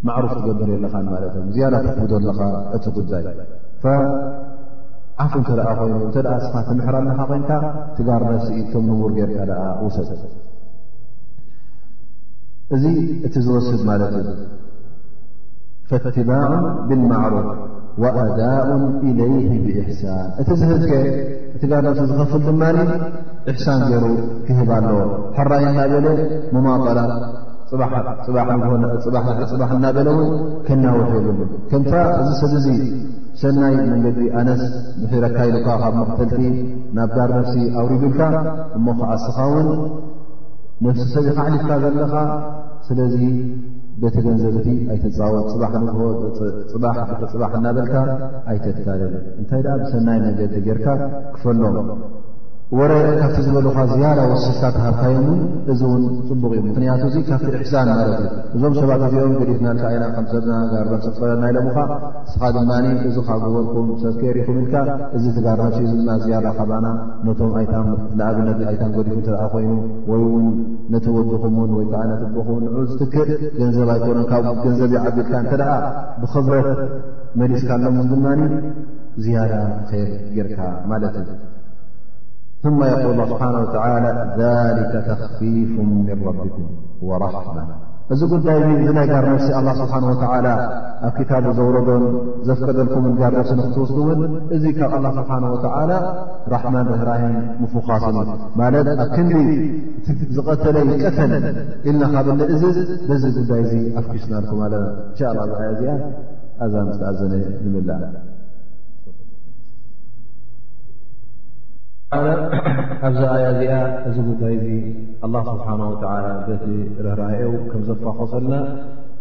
[0.07, 2.41] ማዕሩፍ ትገብር የለኻ ማለት እዩ ዝያዳ ተክብዶለካ
[2.77, 3.25] እቲ ጉዳይ
[5.23, 7.51] ዓፉ እንተ ደኣ ኮይኑ እንተኣ ስኻ ትምሕራኻ ኮይንካ
[7.97, 10.11] ትጋር ነሲኢ ቶም ንውር ጌርካ ደኣ ውሰት
[12.75, 12.85] እዚ
[13.27, 14.29] እቲ ዝወስድ ማለት እዩ
[15.91, 16.51] ፈእትባዕ
[16.89, 17.47] ብልማዕሩፍ
[18.03, 18.69] ወኣዳኡ
[19.09, 20.91] ኢለይህ ብእሕሳን እቲ ዝህብከ
[21.57, 22.63] እቲ ጋር ነሲ ዝኸፍል ድማ
[23.51, 24.05] እሕሳን ገይሩ
[24.47, 24.99] ክህብ ኣለዎ
[25.37, 26.07] ሓራይ እናበለ
[26.55, 27.11] ሙማጠላት
[28.29, 30.27] ፅባሕ እናበለ ውን
[30.67, 32.69] ከናውሕ የብሉ ከምታ እዚ ሰብ ዙ
[33.43, 34.63] ሰናይ መንገዲ ኣነስ
[35.03, 36.41] ንሕረካይሉካ ካብ መክተልቲ
[36.97, 38.21] ናብ ጋር ነፍሲ ኣውሪዱልካ
[38.79, 39.69] እሞ ከዓስኻ ውን
[40.87, 42.13] ነፍሲ ሰዚካዕሊፍካ ዘለኻ
[42.89, 42.99] ስለ
[44.01, 46.85] ቤቲ ገንዘብ እቲ ኣይተፃወጥ ፅባሕ ንፅባ
[47.33, 47.95] ፅባሕ እናበልካ
[48.51, 50.87] ኣይተታለዩ እንታይ ደኣ ብሰናይ መገዲ ጌርካ
[51.35, 51.77] ክፈሎም
[52.79, 55.41] ወረ ካብቲ ዝበለኻ ዝያዳ ወስስታት ተሃብካዮምን
[55.73, 60.05] እዚ እውን ፅቡቕ እዩ ምክንያቱ ዙ ካብቲ እሕሳን ማለት እዩ እዞም ሰባት እዚኦም ገዲፍናልካ ዓይና
[60.15, 60.53] ከምሰብና
[60.91, 61.77] ጋርሰፈለና ኢለምካ
[62.31, 62.71] ስኻ ድማ
[63.09, 64.75] እዙ ካብጎበልኩም ሰከይርኢኹም ኢልካ
[65.19, 66.87] እዚ ትጋር ናሲእኡድማ ዝያዳ ካባና
[67.27, 67.53] ነቶም
[68.21, 69.73] ንኣብነትይታን ጎዲፉ ትርኣ ኮይኑ
[70.11, 70.49] ወይእውን
[70.95, 73.27] ነቲ ወድኹምን ወይከዓ ነቲብኹን ንዑ ዝትክዕ
[73.61, 75.75] ገንዘብ ኣይኮኖ ካብ ገንዘብ ይዓቢልካ እንተደዓ
[76.23, 76.71] ብክብረት
[77.43, 78.41] መሊስካ ኣሎም ድማኒ
[79.27, 79.53] ዝያዳ
[79.91, 80.59] ክይር ጌርካ
[80.93, 81.31] ማለት እዩ
[82.65, 85.39] ث قል ስብሓ ተ ذሊ ተኽፊፍ
[85.87, 85.95] ምን
[86.27, 86.67] ረቢኩም
[87.09, 87.63] ወራሕማة
[88.13, 88.59] እዚ ጉዳይ
[88.89, 90.11] ዝናይጋር ነፍሲ ኣ ስብሓ ወ
[91.07, 92.05] ኣብ ክታቡ ዘውረዶን
[92.49, 94.21] ዘፍቀደልኩን ጋር ነሲ ንክትወስድውን
[94.57, 95.33] እዚ ካብ ኣ ስብሓ
[95.91, 95.95] ላ
[96.55, 97.23] ራሕማን ህራሂ
[97.63, 98.19] ምፉኻሰም
[98.61, 99.35] ማለት ኣብ ክንዲ
[100.37, 101.33] ዝቐተለይ ቀፈን
[101.89, 102.63] ኢልና ካብ ንእዝ
[103.11, 103.65] በዚ ጉዳይ
[104.03, 105.21] ኣፍኪስናልኩ ለና እንሻ
[105.69, 105.95] ያ ዚኣ
[106.67, 107.35] ኣዛ ምዝተኣዘነ
[107.65, 107.91] ንምላ
[113.07, 113.71] ኣብዛ ኣያ እዚኣ
[114.09, 114.67] እዚ ጉታይ እዙ
[115.27, 116.05] ኣላ ስብሓን ወላ
[116.47, 116.65] በቲ
[117.05, 118.55] ርህራእ ከም ዘፋኾሰልና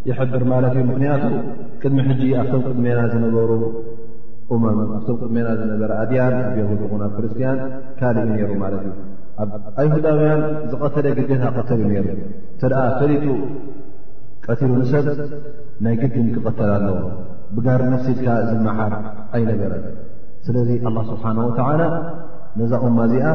[0.09, 1.23] ይሕብር ማለት እዩ ምኽንያቱ
[1.81, 3.51] ቅድሚ ሕጂ ኣብቶም ቅድሜና ዝነበሩ
[4.53, 7.59] እመም ኣብቶም ቅድሜና ዝነበረ ኣድያን ኣብ የሁድ ኹን ኣብ ክርስቲያን
[7.99, 8.97] ካልእ ነይሩ ማለት እዩ
[9.43, 9.49] ኣብ
[9.83, 12.07] ኣይሁዳውያን ዝቐተለ ግገታ ቀተልዩ ነይሩ
[12.53, 13.25] እንተ ደኣ ፈሊጡ
[14.47, 15.07] ቀቲሉ ንሰት
[15.85, 16.97] ናይ ግድም ክቐተል ኣለዎ
[17.55, 18.93] ብጋር ነሲኢልካ ዝመሓር
[19.37, 19.85] ኣይነበረን
[20.47, 21.81] ስለዚ ኣላ ስብሓን ወዓላ
[22.59, 23.25] ነዛ ቁማ እዚኣ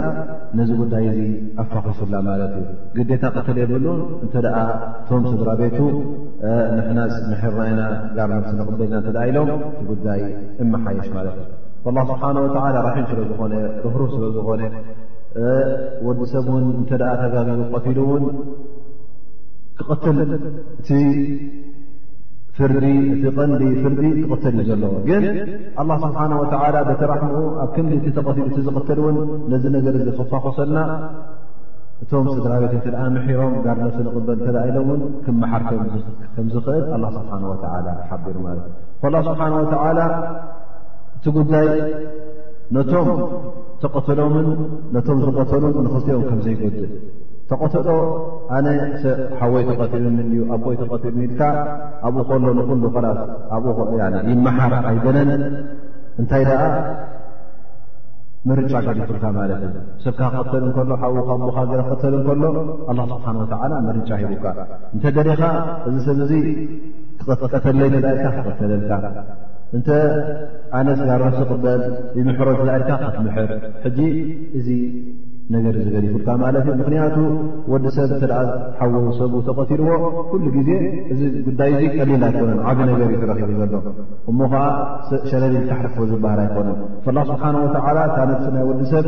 [0.58, 1.20] ነዚ ጉዳይ እዚ
[1.62, 2.64] ኣፋክሱላ ማለት እዩ
[2.96, 3.86] ግዴታ ቅትል የብሉ
[4.24, 4.56] እንተደኣ
[5.08, 5.78] ቶም ስድራ ቤቱ
[6.76, 7.82] ንሕናምሕርናኢና
[8.16, 10.20] ጋር ስንቅደልና እት ኢሎም እቲ ጉዳይ
[10.64, 11.38] እመሓይሽ ማለት
[11.86, 13.54] እዩ ላ ስብሓን ወተላ ራሒም ስለዝኾነ
[13.94, 14.62] ህሩ ስለዝኾነ
[16.08, 16.90] ወዲሰብ ውን እንተ
[17.22, 18.26] ተጋቢቡ ቆቲሉ እውን
[19.86, 20.18] ክትል
[20.98, 21.00] እ
[22.58, 22.84] ፍርዲ
[23.14, 25.24] እቲ ቀንሊ ፍርዲ ትቅተል እዩ ዘለዎ ግን
[25.80, 29.16] ኣላ ስብሓን ወላ በተራሕምኡ ኣብ ከምዲ ተእቲ ዝቕተል እውን
[29.52, 30.78] ነዚ ነገር ክፋክሰልና
[32.04, 38.66] እቶም ስድራቤት ተኣ ምሕሮም ጋር ነሲ ንቕበል እተኢሎም ውን ክመሓርከምዝኽእል ኣ ስብሓ ወላ ሓቢሩ ማለት
[38.70, 39.52] እ ካላ ስብሓን
[39.84, 40.00] ወላ
[41.18, 41.68] እቲ ጉዳይ
[42.76, 43.10] ነቶም
[43.84, 44.48] ተቀተሎምን
[44.96, 46.86] ነቶም ዝቆተሉ ንኽልትኦም ከም ዘይጎድል
[47.50, 47.88] ተቆተጦ
[48.56, 48.66] ኣነ
[49.40, 51.40] ሓወይ ተቀትልምዩ ኣቦይ ተቀትል ኢልካ
[52.06, 53.18] ኣብኡ ከሎ ንኩሉ ክላስ
[54.30, 55.30] ይመሓር ኣይበለን
[56.20, 56.62] እንታይ ደኣ
[58.48, 62.42] ንርጫ ገዲኹልካ ማለት እዩ ሰብካ ክቀተል እከሎ ሓውካቦካ ክቀተል እንከሎ
[62.90, 64.46] ኣላ ስብሓን ወዓላ ንርጫ ሂቡካ
[64.94, 65.42] እንተ ደሪኻ
[65.88, 66.42] እዚ ሰብ ዙ
[67.42, 68.92] ቀተለ ተዛኢልካ ክቀተለልካ
[69.76, 69.88] እንተ
[70.78, 71.82] ኣነ ጋ ረሱ ቅበል
[72.18, 73.50] ይምሕሮ እተዛኢልካ ትምሕር
[73.86, 73.98] ሕጂ
[74.58, 74.68] እዚ
[75.54, 77.16] ነገ ዝገሊፉልካ ማለት ዩ ምክንያቱ
[77.72, 78.24] ወዲ ሰብ እተ
[78.78, 79.88] ሓወቡ ሰብ ተቐቲርዎ
[80.30, 80.70] ኩሉ ግዜ
[81.12, 83.92] እዚ ጉዳይ ዙ ቀሊል ኣይኮነን ዓብ ነገር እዩ ትረኪቡ ዘሎ
[84.30, 84.64] እሞ ከዓ
[85.32, 86.78] ሸለሊል ካሕርፎ ዝበሃል ኣይኮነን
[87.18, 89.06] ላ ስብሓን ወተላ ታ ነ ናይ ወዲሰብ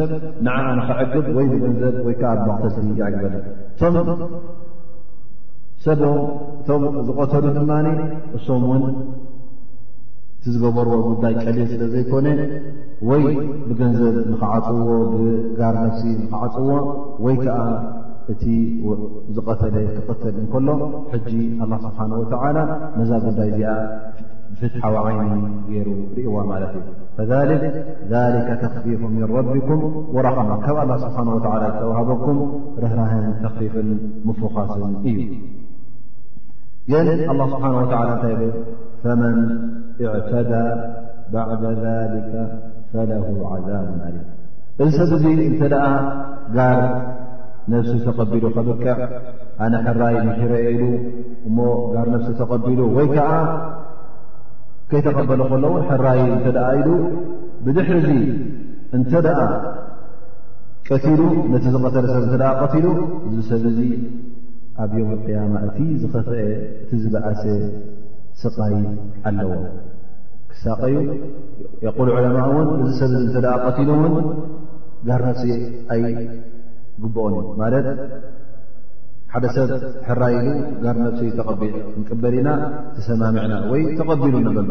[0.48, 3.35] ንዓ ንክዕግብ ወይ ዝገንዘብ ወይ ከዓ ኣመክተልቲ ዓግበል
[3.73, 4.24] እቶ
[5.86, 5.94] ሰ
[6.65, 7.70] እቶም ዝቆተሉ ድማ
[8.39, 8.94] እሶምውን
[10.55, 12.27] ዝገበርዎ ጉዳይ ቀሊል ስለ ዘይኮነ
[13.09, 13.25] ወይ
[13.69, 14.79] ብገንዘብ ንኽዓፅዎ
[15.12, 16.69] ብጋር ነፍሲ ንኽዓፅዎ
[17.25, 17.59] ወይ ከዓ
[18.33, 18.45] እቲ
[19.35, 20.69] ዝቐተለ ክቕተል እንከሎ
[21.12, 21.31] ሕጂ
[21.65, 22.59] ኣላ ስብሓን ወዓላ
[22.97, 23.77] መዛ ጉዳይ እዚኣ
[24.61, 25.31] ፍትሓዊ ዓይኒ
[25.69, 26.75] ገይሩ ርእዋ ማለት
[27.23, 27.53] እዩ ፈል
[28.35, 29.83] ሊከ ተኽፊፍ ምን ረቢኩም
[30.16, 32.41] ወረኽማ ካብ ኣላ ስብሓ ወላ እተዋህበኩም
[32.83, 33.89] ርህራህን ተኽፊፍን
[34.27, 35.16] ምፉኻስን እዩ
[36.93, 38.43] የን ኣلله ስብሓ እንታይ ብ
[39.02, 39.36] ፈመን
[40.05, 40.52] እዕተዳ
[41.32, 42.32] ባዕد ذሊከ
[42.93, 44.16] ፈለه عذብ ዓለ
[44.85, 45.86] እዚ ሰብ እዙ እንተ ደኣ
[46.56, 46.78] ጋር
[47.73, 48.89] ነፍሲ ተቀቢሉ ከብክዕ
[49.65, 50.86] ኣነ ሕራይ ሕረአ ሉ
[51.48, 51.59] እሞ
[51.94, 53.31] ጋር ነፍሲ ተቀቢሉ ወይ ከዓ
[54.93, 56.89] ከይተቀበሎ ከለዉ ሕራይ እተ ኣ ኢሉ
[57.66, 58.12] ብድሕር ዙ
[58.97, 59.40] እንተ ደኣ
[60.90, 61.20] ቀቲሉ
[61.52, 62.86] ነቲ ዝቀተለ ሰብ እተ ቀቲሉ
[63.28, 63.78] እዚ ሰብ እዙ
[64.82, 66.34] ኣብ ዮም ቅያማ እቲ ዝኸፍአ
[66.82, 67.42] እቲ ዝበኣሰ
[68.40, 68.74] ስቓይ
[69.28, 69.50] ኣለዎ
[70.50, 70.96] ክሳቀዩ
[71.84, 74.14] የቁል ዕለማ እውን እዚ ሰብ እተደ ቀቲሉ እውን
[75.09, 75.44] ጋር ነፍሲ
[75.94, 76.00] ኣይ
[77.02, 77.88] ግብኦን ዩ ማለት
[79.32, 79.70] ሓደ ሰብ
[80.09, 80.50] ሕራይ ኢሉ
[80.84, 82.50] ጋር ነፍሲ ተቐቢል ክንቅበል ኢና
[82.98, 84.68] ዝሰማምዕና ወይ ተቐቢሉ ንበሎ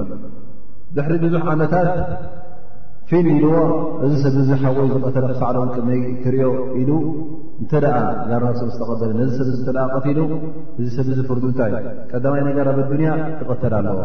[0.97, 1.87] ድሕሪ ብዙሕ ዓመታት
[3.09, 3.53] ፊን ኢልዎ
[4.05, 6.89] እዚ ሰብ ዚ ሓወይ ዝቐተለ ክሳዕለውቅመይ ትሪኦ ኢሉ
[7.61, 7.85] እንተኣ
[8.29, 10.19] ጋረፂ ዝተቐበለ ነዚ ሰብ ተ ቀቲሉ
[10.79, 11.73] እዚ ሰብ ዚ ፍርዱንታይ
[12.11, 13.11] ቀዳማይ ነገር ኣብ ኣዱንያ
[13.41, 13.99] ትቐተል ኣለዎ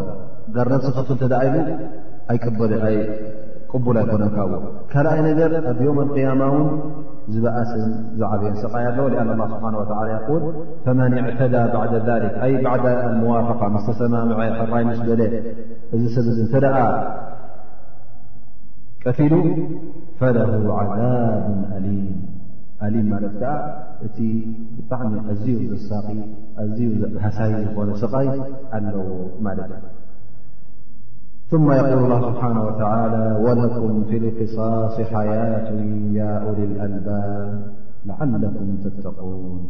[0.57, 1.65] ጋረሲ ኽፍል ተ ኢሉ
[2.33, 2.69] ኣበ
[3.73, 4.51] ቅቡል ኣይኮነካዎ
[4.93, 6.65] ካልኣይ ነገር ኣብ ዮም አቅያማውን
[7.33, 7.83] ዝበኣስን
[8.21, 10.47] ዝዓብዮን ሰቃይ ኣለዎ ኣን ላ ስብሓ ይል
[10.85, 12.87] ፈመን እዕተዳ ባ ክ ኣይ ባዕዳ
[13.21, 15.21] ምዋፍ ምስተሰማምዐ ክራይ ምስ በለ
[15.95, 16.53] እዚ ሰብ እተ
[19.05, 19.33] ፈፊሉ
[20.19, 20.51] فله
[20.81, 21.79] عذب
[22.93, 23.51] ل ማለት ከዓ
[24.05, 24.17] እቲ
[24.75, 26.07] ብጣዕሚ ኣዝዩ ዘሳق
[26.63, 26.81] ኣዝዩ
[27.23, 28.27] ሃሳይ ዝኾነ ስቃይ
[28.77, 29.07] ኣለዎ
[29.45, 29.55] ማ
[31.51, 35.69] ثم يقل الله ስብሓنه ولى ولكም ف القصص ሓياة
[36.19, 37.27] يا قل الأልبብ
[38.07, 39.63] لዓلكም ተتقوን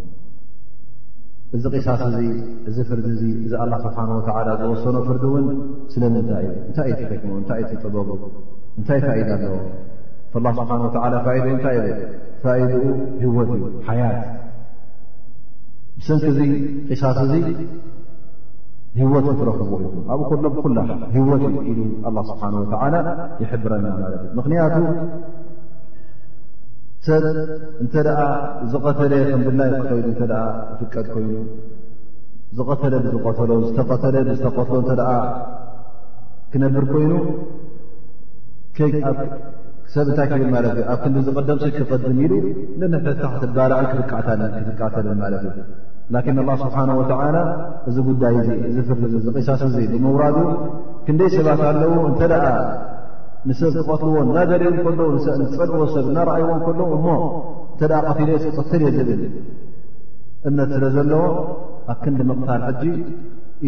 [1.55, 1.87] እዚ قስ
[2.23, 2.23] እ
[2.69, 4.21] እዚ ፍርዲ እ እዚ لله ስብሓه و
[4.61, 5.45] ዝወሰኖ ፍርዲ እውን
[5.93, 6.97] ስለምንታይ እንታይእ
[7.39, 8.09] እታይእ ጥበቡ
[8.79, 9.45] እንታይ ፋኢደ ኣለ
[10.33, 11.95] ስብሓ ፋኢደ እንታይ እ
[12.43, 12.83] ፋኢድኡ
[13.23, 14.17] ህወት እዩ ሓያት
[15.97, 16.39] ብሰንኪ ዚ
[16.87, 17.33] ቂሳስ እዚ
[18.99, 20.77] ህወት ትረክቡ እ ኣብኡ ኮሎ ብኩላ
[21.15, 22.95] ህወት እዩ ኢሉ ኣ ስብሓን ወላ
[23.43, 24.75] ይሕብረና ማለት እዩ ምኽንያቱ
[27.05, 27.23] ሰብ
[27.83, 28.11] እንተ ደ
[28.73, 30.13] ዝቀተለ ክምብላይ ክከይ እ
[30.79, 31.31] ፍቀድ ኮይኑ
[32.57, 35.01] ዝቐተለ ብዝቆተሎ ዝተተለ ብዝተቆትሎ ተደ
[36.53, 37.11] ክነብር ኮይኑ
[38.81, 42.31] ኣሰብእንታይ ክብል ማለትእዩ ኣብ ክንዲ ዝቐደም ሰ ክቐድም ኢሉ
[42.79, 45.57] ንንሕፈትታክትባልዕ ክክፍቃዕተ ማለት እዩ
[46.13, 47.35] ላኪን ላ ስብሓን ወተላ
[47.89, 50.37] እዚ ጉዳይ እ ዝፍር ዝቕሳስ እ ብምውራዱ
[51.07, 52.45] ክንደይ ሰባት ኣለዉ እንተደኣ
[53.49, 57.05] ንሰብ ክቐትልዎ እናደርኡ ከለዉ ንሰብ ዝፀድዎ ሰብ እናረኣይዎ ከሎዉ እሞ
[57.73, 59.21] እንተ ቀቲል ዝጥተል እየ ዝብል
[60.47, 61.23] እምነት ስለ ዘለዎ
[61.93, 62.83] ኣብ ክንዲ ምቕታል ሕጂ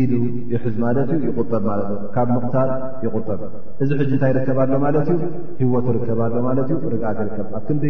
[0.01, 0.13] ኢሉ
[0.53, 1.81] ይሕዝ ማለትእዩ ይቁጠብ ማት
[2.15, 2.69] ካብ ምቕታር
[3.05, 3.41] ይቁጠብ
[3.83, 5.21] እዚ ሕጂ እንታይ ይርከባሎ ማለት እዩ
[5.59, 7.85] ሂወት ርከባሎ ማለትዩ ርግት ይርከብ ኣብ ትንዲ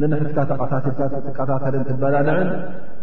[0.00, 2.48] ንንሕትካ ተቐታትልታት ትቀታተልን ትበላልዕን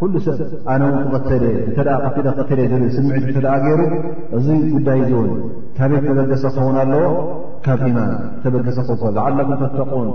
[0.00, 0.38] ኩሉ ሰብ
[0.74, 3.80] ኣነ ውን ተቐተለ እተትደ ተለ ዝብል ስምዒ እተደኣ ገይሩ
[4.38, 5.30] እዚ ጉዳይ እእውን
[5.78, 7.04] ካበየት ተበገሰ ክኸውን ኣለዎ
[7.66, 8.10] ካብ ኢማን
[8.44, 10.10] ተበገሰ ኸውን ዝዓላም ተተቁን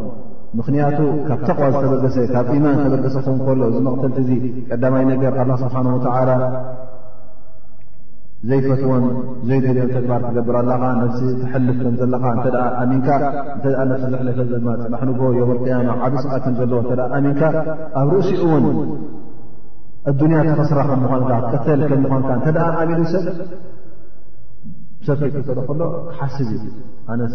[0.59, 0.99] ምኽንያቱ
[1.29, 5.87] ካብ ተቕዋ ዝተበገሰ ካብ ኢማን ተበገሰ ኸውን ከሎ እዚ መቕተልቲ ዙ ቀዳማይ ነገር ኣላ ስብሓን
[6.29, 6.31] ላ
[8.47, 9.03] ዘይፈትዎን
[9.47, 12.45] ዘይገልዮም ተግባር ትገብርኣላኻ ነፍሲ ትሕልፍ ከምዘለካ እተ
[12.81, 13.07] ኣሚንካ
[13.55, 17.41] እተ ነፍሲ ዝሕለፈዘ ድማ ፅማሕንግ ዮበኣርቅያማ ዓብ ሰቐትን ዘለዎ እተ ኣሚንካ
[18.01, 18.63] ኣብ ርእሲኡ እውን
[20.11, 23.25] ኣዱንያ ተኸስራ ከምዃንካ ቀተል ከምምኳንካ እተደ ኣሚሉ ሰብ
[25.07, 26.65] ሰከቲ ተደ ከሎ ክሓስብ እዩ
[27.11, 27.33] ኣነስ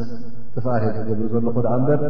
[0.55, 2.01] ጥፍሪ ትገብር ዘለኩ ደኣ እበር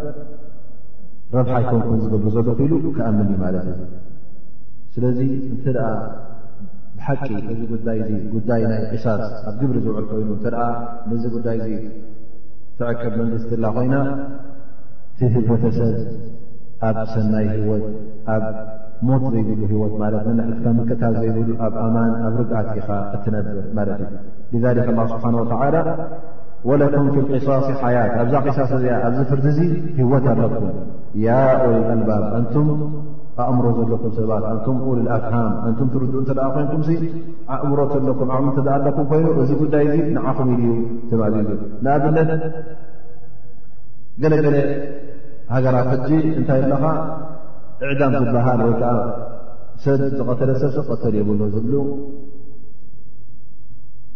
[1.37, 3.75] ረብሓ ይከንኩን ዝገብር ዘለክኢሉ ክኣምን እዩ ማለት እ
[4.95, 5.19] ስለዚ
[5.53, 5.67] እንተ
[7.07, 7.29] ሓቂ
[7.63, 10.61] እዚ ዳይ እ ጉዳይ ናይ ቅሳስ ኣብ ግብሪ ዝውዕል ኮይኑ ትርኣ
[11.09, 11.69] ንዚ ጉዳይ ዙ
[12.79, 13.97] ትዕቅብ መንግስቲ ላ ኮይና
[15.19, 15.95] ቲ ህብረተሰብ
[16.89, 17.85] ኣብ ሰናይ ህወት
[18.35, 18.45] ኣብ
[19.09, 24.03] ሞት ዘይብሉ ህወት ማለት ንሕካ ምከታብ ዘይብሉ ኣብ ኣማን ኣብ ርግዓት ኢኻ እትነብር ማለት
[24.55, 25.75] እዩ ذሊ ላه ስብሓንه ወተላ
[26.69, 29.59] ወለኩም ፊ قሳስ ሓያት ኣብዛ ቅሳስ እዚያ ኣብዚ ፍርዲ እዙ
[29.99, 30.67] ሂወት ኣረኩም
[31.27, 31.37] ያ
[31.73, 32.55] ይ ኣልባብ እንቱ
[33.47, 36.83] ኣእምሮ ዘለኩም ሰባት ኣንቱም ኡሉልኣፍሃም ኣንቱም ትርድኡ እንተደ ኮይንኩም
[37.55, 40.81] ኣእምሮ ኣለኩም ዓቕሚ ተዘኣለኩም ኮይኑ እዚ ጉዳይ እዙ ንዓኹሚኢድእዩ
[41.13, 41.49] ተማግዩ
[41.87, 42.43] ንኣብነት
[44.25, 44.57] ገለገለ
[45.55, 46.09] ሃገራት ሕጂ
[46.39, 46.85] እንታይ ኣለኻ
[47.93, 48.93] እዕዳም ዝበሃል ወይ ከዓ
[49.85, 51.75] ሰብ ዝቐተለ ሰብ ሰብቐተል የብሉ ዝብሉ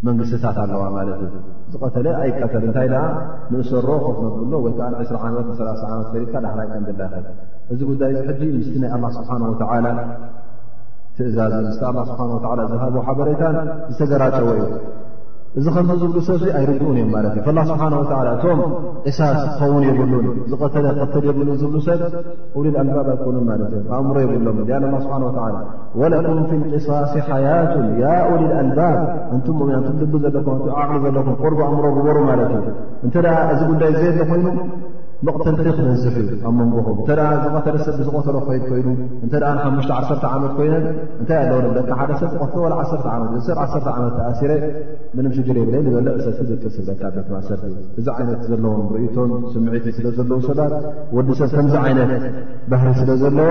[0.06, 1.34] መንግስትታት ኣለዋ ማለት እዩ
[1.72, 3.04] ዝቀተለ ኣይቀተል እንታይ ደኣ
[3.52, 7.24] ንእሰሮ ከፍነብሎ ወይ ከዓ ን2ስ ዓነት ን3 ዓት ፈሪድካ ዳሕራይ ከምዘላክል
[7.72, 9.86] እዚ ጉዳይ እዚ ሕጂ ምስቲ ናይ ኣላ ስብሓን ወተዓላ
[11.16, 13.56] ትእዛዝ ምስቲ ኣላ ስብሓን ወላ ዝሃቦ ሓበሬታን
[13.96, 14.70] ዝተገራጨዎ እዩ
[15.58, 18.02] እዚ ከምዚ ዝብሉ ሰብ ኣይርድኡን እዮም ማለት እዩ ላ ስብሓ ወ
[18.32, 18.58] እቶም
[19.04, 22.02] ቅሳስ ክኸውን የብሉን ዝተለ ተል የብሉ ዝብሉ ሰብ
[22.64, 24.58] ል ኣልባብ ኣይኮኑም ማለት እዮም ኣእምሮ የብሎም
[25.04, 25.16] ስብሓ
[26.00, 28.12] ወለኩም ፊ ቅሳስ ሓያቱ ያ
[28.42, 28.98] ል አልባብ
[29.36, 32.68] እንቱ ቢ ዘለኩም ዓቕሊ ዘለኩም ቆር ኣእምሮ ጉበሩ ማለት እዩ
[33.06, 34.46] እንተ ደ እዚ ጉዳይ ዘየለ ኮይኑ
[35.26, 38.86] መቕተንቲ ክበዝሕ እዩ ኣብ መንጎኹም እንተደኣ ዝተቐተለ ሰብ ብዝቆተሎ ኸይድ ኮይኑ
[39.24, 40.84] እንተደኣ ንሓሙሽተ ዓሰተ ዓመት ኮይነን
[41.20, 44.52] እንታይ ኣለውደካ ሓደ ሰብ ተቆትሎ ዓሰ ዓመት እዚሰብ ዓተ ዓመት ተኣሲረ
[45.16, 49.88] ምንም ሽግሪ የብለ ዝበለ እሰቲ ዘጥስብ ደካ ኣቤት ማእሰርቲ እዩ እዚ ዓይነት ዘለዎም ርእቶም ስምዒቲ
[49.98, 50.74] ስለ ዘለዉ ሰባት
[51.18, 52.12] ወዲሰብ ከምዚ ዓይነት
[52.72, 53.48] ባህሪ ስለ ዘለዎ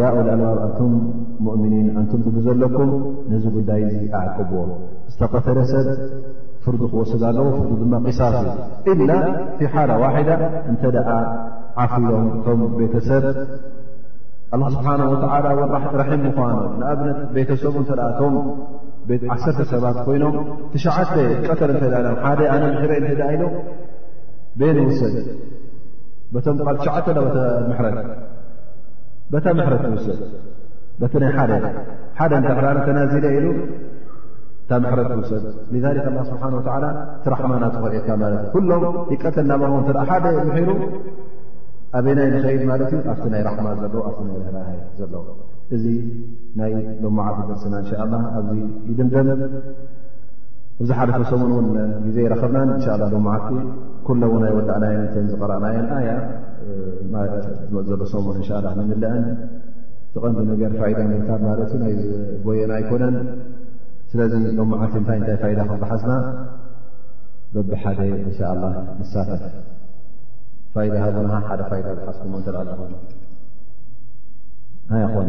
[0.00, 0.94] ያ ኦል ኣልባብእቱም
[1.46, 2.90] ሙእምኒን ኣንቱም ጥቡ ዘለኩም
[3.32, 4.60] ንዚ ጉዳይ እ ኣዕቅብዎ
[5.14, 5.88] ዝተፈተለ ሰብ
[6.66, 9.10] ፍር ክወስ ኣለዎ ፍ ድ ق إل
[9.74, 10.28] ሓላة ዋحد
[10.72, 10.82] እተ
[11.82, 13.24] ዓፍሎም ቶም ቤተሰብ
[14.54, 15.20] الله ስبحنه و ر
[16.22, 16.26] ኑ
[16.90, 18.26] ኣብነት ቤተሰ ተ ቶ
[19.44, 20.34] ዓተ ሰባት ኮይኖም
[22.24, 22.34] ቀ
[24.60, 25.02] ቤን ሰ
[26.38, 27.12] ታ
[30.04, 31.32] ሰ ቲ ይ
[32.64, 33.24] ራ ተናዚل
[34.70, 36.84] ታ መሕረሰብ ኣላ ስብሓን ወዓላ
[37.18, 40.68] እቲ ራሕማ ናተኮሪካ ማለት እዩ ኩሎም የቀተ ናሞም ተኣ ሓደ ምሒሩ
[41.98, 45.26] ኣበይናይ ንኸይድ ማለት ዩ ኣብቲ ናይ ራሕማ ዘለ ኣብቲ ናይ ህራይ ዘለዉ
[45.76, 45.84] እዚ
[46.60, 46.72] ናይ
[47.02, 48.52] ልሙዓቲ ደርስና እንሻ ላ ኣብዚ
[48.90, 49.28] ይድምደም
[50.80, 51.68] ብዛ ሓደከ ሰሙን እውን
[52.06, 53.50] ግዜ ይረኸብናን እንሻ ልሙዓቲ
[54.08, 56.08] ኩሎን ናይ ወዳእናይን ተ ዝቕረኣናየን ኣያ
[56.98, 57.32] ዝመፅ
[57.90, 59.22] ዘሎ ሰሙን እንሻ ንምልአን
[60.16, 60.98] ዝቐንዲ ነገር ፋይዳ
[61.28, 61.94] ታ ማለት ዩ ናይ
[62.46, 63.16] ጎየና ኣይኮነን
[64.16, 66.12] ስለዚ ሎም መዓልቲ እንታይ እንታይ ፋይዳ ክበሓስና
[67.54, 68.64] በቢ ሓደ እንሻ ላ
[69.00, 69.42] ንሳተፍ
[70.74, 72.94] ፋይዳ ሃብና ሓደ ፋይዳ ዝሓስኩሞ እተኣኣለኹም
[74.92, 75.28] ሃይ ኮን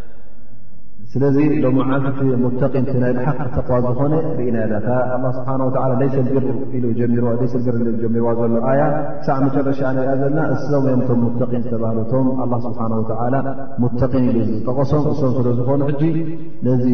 [1.13, 4.57] ስለዚ ሎ ዓቲ ሙተቂን ናይ ብሓቅ ተቕዋ ዝኾነ ርኢና
[5.37, 5.49] ስብሓ
[7.39, 8.81] ዘይሰዘሰር ጀሚርዋ ዘሎ ኣያ
[9.27, 13.35] ሳዕ መጨረሻ ንሪኣ ዘለና እሶም ዮምቶም ሙተቂን ዝተባህሉ እቶም ኣ ስብሓላ
[13.81, 15.91] ሙተን ዝጠቀሶም እሶም ስለ ዝኾኑ ሕ
[16.67, 16.85] ነዚ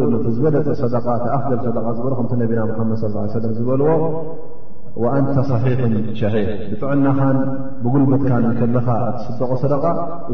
[0.00, 1.60] ል ቲ ዝበለፀ ሰደ ተኣኽገል
[1.98, 3.04] ሰደ ዝ ከ ነቢና ሓመድ ص
[3.36, 3.90] ሰለም ዝበልዎ
[5.12, 7.38] አንተ صሒሕን ሸሒሕ ብጥዕናኻን
[7.84, 9.84] ብጉልበትካን ከልኻ እቲ ስደቆ ሰደቃ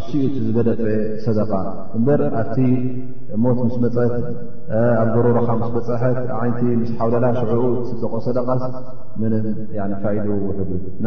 [0.01, 0.81] እሱኡ እቲ ዝበለፀ
[1.27, 1.53] ሰደቃ
[1.99, 2.59] እንበር ኣብቲ
[3.45, 4.13] ሞት ምስ መፀት
[5.01, 8.65] ኣብ ገሩሮኻ ስ በፅሐት ዓይነቲ ምስ ሓውለላ ሽዑኡ ትስደቆ ሰደቃስ
[9.21, 9.33] ምን
[10.05, 11.07] ፋይዱ ውሕና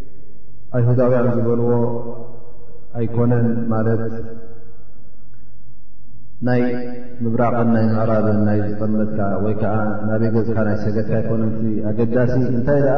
[0.79, 1.71] ይሁዳውያን ዝበልዎ
[2.99, 4.01] ኣይኮነን ማለት
[6.47, 6.61] ናይ
[7.23, 9.73] ምብራቕን ናይ ምዕራብን ናይ ዝጠመትካ ወይከዓ
[10.07, 12.95] ናበይ ገዝካ ናይ ሰገትካ ይኮነንቲ ኣገዳሲ እንታይ ደኣ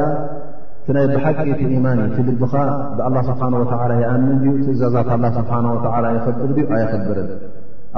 [0.86, 2.54] እቲ ናይ ብሓቂ ቲ ኢማን እ ቲልብኻ
[2.96, 7.30] ብኣላ ስብሓ ወላ ይኣምን ድ ትእዛዛት ላ ስብሓወላ ይኽብር ዩ ኣይክብርን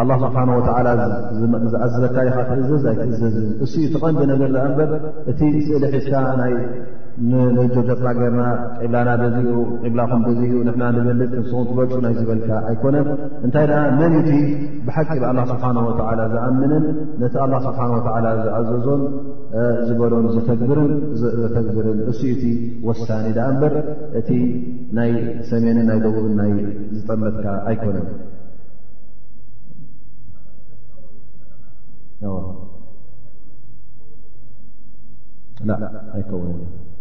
[0.02, 0.88] ኣላ ስብሓ ወተላ
[1.72, 4.90] ዝኣዘበካሊካ ትእዘዝ ኣይትእዘዝን እሱዩ ትቐንዲ ነገር እምበር
[5.30, 6.14] እቲ ስእሊ ሒዝካ
[6.54, 6.56] ይ
[7.56, 8.42] ጆጀትናገርና
[8.80, 9.50] ቅብላና በዚኡ
[9.84, 13.06] ቅብላኹም በዚኡ ንሕና ንበልፅንስኹም ትበፁ ናይ ዝበልካ ኣይኮነን
[13.46, 14.28] እንታይ ደኣ መንቲ
[14.86, 16.84] ብሓቂ ንኣላ ስብሓን ወተዓላ ዝኣምንን
[17.22, 19.02] ነቲ ኣላ ስብሓን ወተዓላ ዝኣዘዞን
[19.88, 22.44] ዝበሎም ዘተግብርን እሱ ቲ
[22.88, 23.74] ወሳኒ ዳኣ እምበር
[24.20, 24.30] እቲ
[24.98, 25.12] ናይ
[25.52, 26.52] ሰሜንን ናይ ደቡብን ናይ
[26.98, 28.06] ዝጠመጥካ ኣይኮነን
[36.16, 36.52] ኣይከውን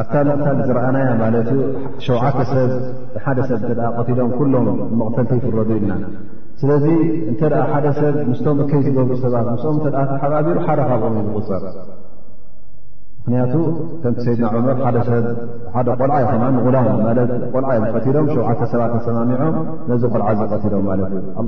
[0.00, 1.64] ኣብታ መቕታል ዝረኣናያ ማለት ዩ
[2.04, 2.70] ሸዉዓተ ሰብ
[3.24, 4.66] ሓደ ሰብ እተ ቆቲዶም ኩሎም
[5.00, 5.92] መቕተልቲ ይፍረዱ ኢልና
[6.60, 6.84] ስለዚ
[7.32, 11.78] እንተደኣ ሓደ ሰብ ምስቶም እከይ ዝገብሩ ሰባት ምስኦም እተ ተሓባቢሩ ሓደካብኦም ዩ ዝቁፀር
[13.26, 13.54] ምክንያቱ
[14.00, 16.60] ከምቲ ሰይድና ዑመር ሰብሓደ ቆልዓ ይ غላም
[17.54, 19.56] ቆልዓ ዝቀቲዶም ሸውዓተ ሰባት ተሰማሚዖም
[19.92, 21.44] ነዚ ቆልዓ ዝቀቲዶም ማለት እዩ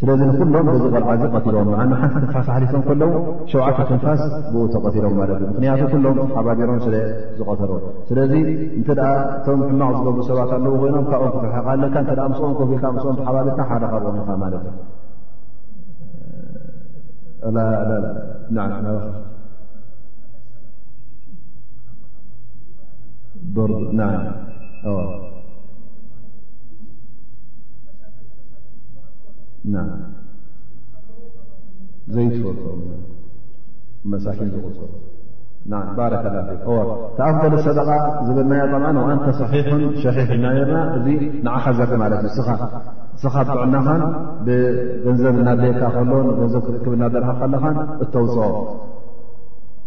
[0.00, 1.66] ስለዚ ንኩሎም በዚ ቆልዓዚ ቀቲሎም
[2.00, 3.10] ሓ ትንፋስ ሓሊቶም ከለዉ
[3.50, 4.20] ሸውዓተ ትንፋስ
[4.52, 6.94] ብኡ ተቀቲሎም ማለት እዩ ምክንያቱ ኩሎም ሓባቢሮም ስለ
[7.38, 7.70] ዝቀተሩ
[8.08, 8.32] ስለዚ
[8.78, 9.00] እንተደ
[9.36, 14.24] እቶም ሕማቕ ዝገብሩ ሰባት ኣለዉ ኮይኖም ካብኦም ክትሕቃ ለካ ምስኦም ኮፍካ ስኦም ተሓባቢርካ ሓደካ ም
[14.24, 14.68] ኢ ማለት
[24.86, 25.28] እዩ
[29.72, 29.76] ና
[32.14, 32.70] ዘይ ትፈፅኦ
[34.12, 34.78] መሳኪን ዝቁፅ
[35.98, 36.38] ባረከ ላ
[37.16, 37.88] ተኣፍበለ ሰደቓ
[38.26, 41.06] ዝብልናዮ ጠማን ዋአንተ ሰሒሑን ሸሒሕ ኢና ነርና እዚ
[41.46, 42.38] ንዓኻ ዘኢ ማለት እዩ
[43.24, 44.02] ስኻ ጥዕናኻን
[44.46, 46.10] ብገንዘብ እና ዴካ ከሎ
[46.40, 48.48] ገንዘብ ክርክብ ና ደረካ ከለኻን እተውፅኦ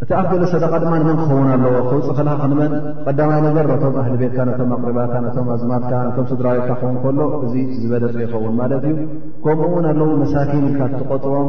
[0.04, 2.74] እቲ ኣፍ ገለ ሰደቃ ድማ ንመን ክኸውን ኣለዎ ክውፅ ክልካ ክንመን
[3.06, 7.54] ቀዳማይ ነገር ቶም ኣህሊ ቤትካ ቶም ኣቅሪባካ ቶም ኣዝማርካ ቶም ስድራቤትካ ከውን ከሎ እዚ
[7.84, 8.98] ዝበለፅ ይኸውን ማለት እዩ
[9.46, 11.48] ከምኡ ውን ኣለው መሳኪን ልካ ትቆጥቦም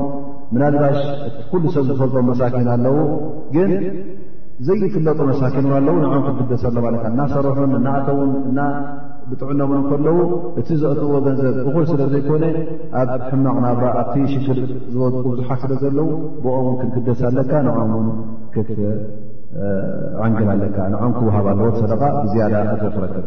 [0.54, 0.98] ምናልባሽ
[1.54, 2.96] ኩሉ ሰብ ዝፈልጦም መሳኪን ኣለው
[3.56, 3.72] ግን
[4.68, 8.30] ዘይፍለጡ መሳኪን ኣለው ንኦም ክብደሰሎ ማለትካ እናሰረትን እናኣተውን
[9.30, 10.18] ብጥዕኖ ውን ከለዉ
[10.60, 12.44] እቲ ዘእትዎ ገንዘብ እኹል ስለ ዘይኮነ
[13.00, 14.60] ኣብ ሕማቕ ናባ ኣብቲ ሽግር
[14.92, 16.08] ዝወ ብዙሓት ስለ ዘለው
[16.44, 18.08] ብኦውን ክንግደስ ኣለካ ንኦም ን
[18.54, 23.26] ክትዓንግል ኣለካ ንኦም ክወሃብ ኣለዎ ሰደቃ ብዝያዳ እቶ ክረክብ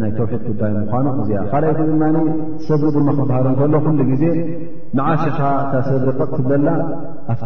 [0.00, 1.12] ናይ ተሒድ ጉዳይ ምኑ እ
[1.50, 2.02] ካይቲ ድማ
[2.68, 4.22] ሰብ ድማ ክበሃር እከሎ ሉ ዜ
[4.98, 5.38] መዓሽኻ
[5.88, 6.04] ሰብ
[6.38, 6.66] ጥዘላ
[7.34, 7.44] ኣፍ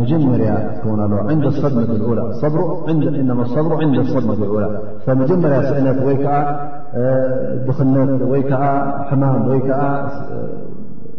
[0.00, 0.50] መጀመርያ
[1.30, 1.38] ኣ ን
[2.02, 2.22] ብሩ ላ
[5.30, 6.28] ጀመርያ ስእነት ወይዓ
[7.66, 8.18] ድኽነት
[9.10, 9.22] ሕማ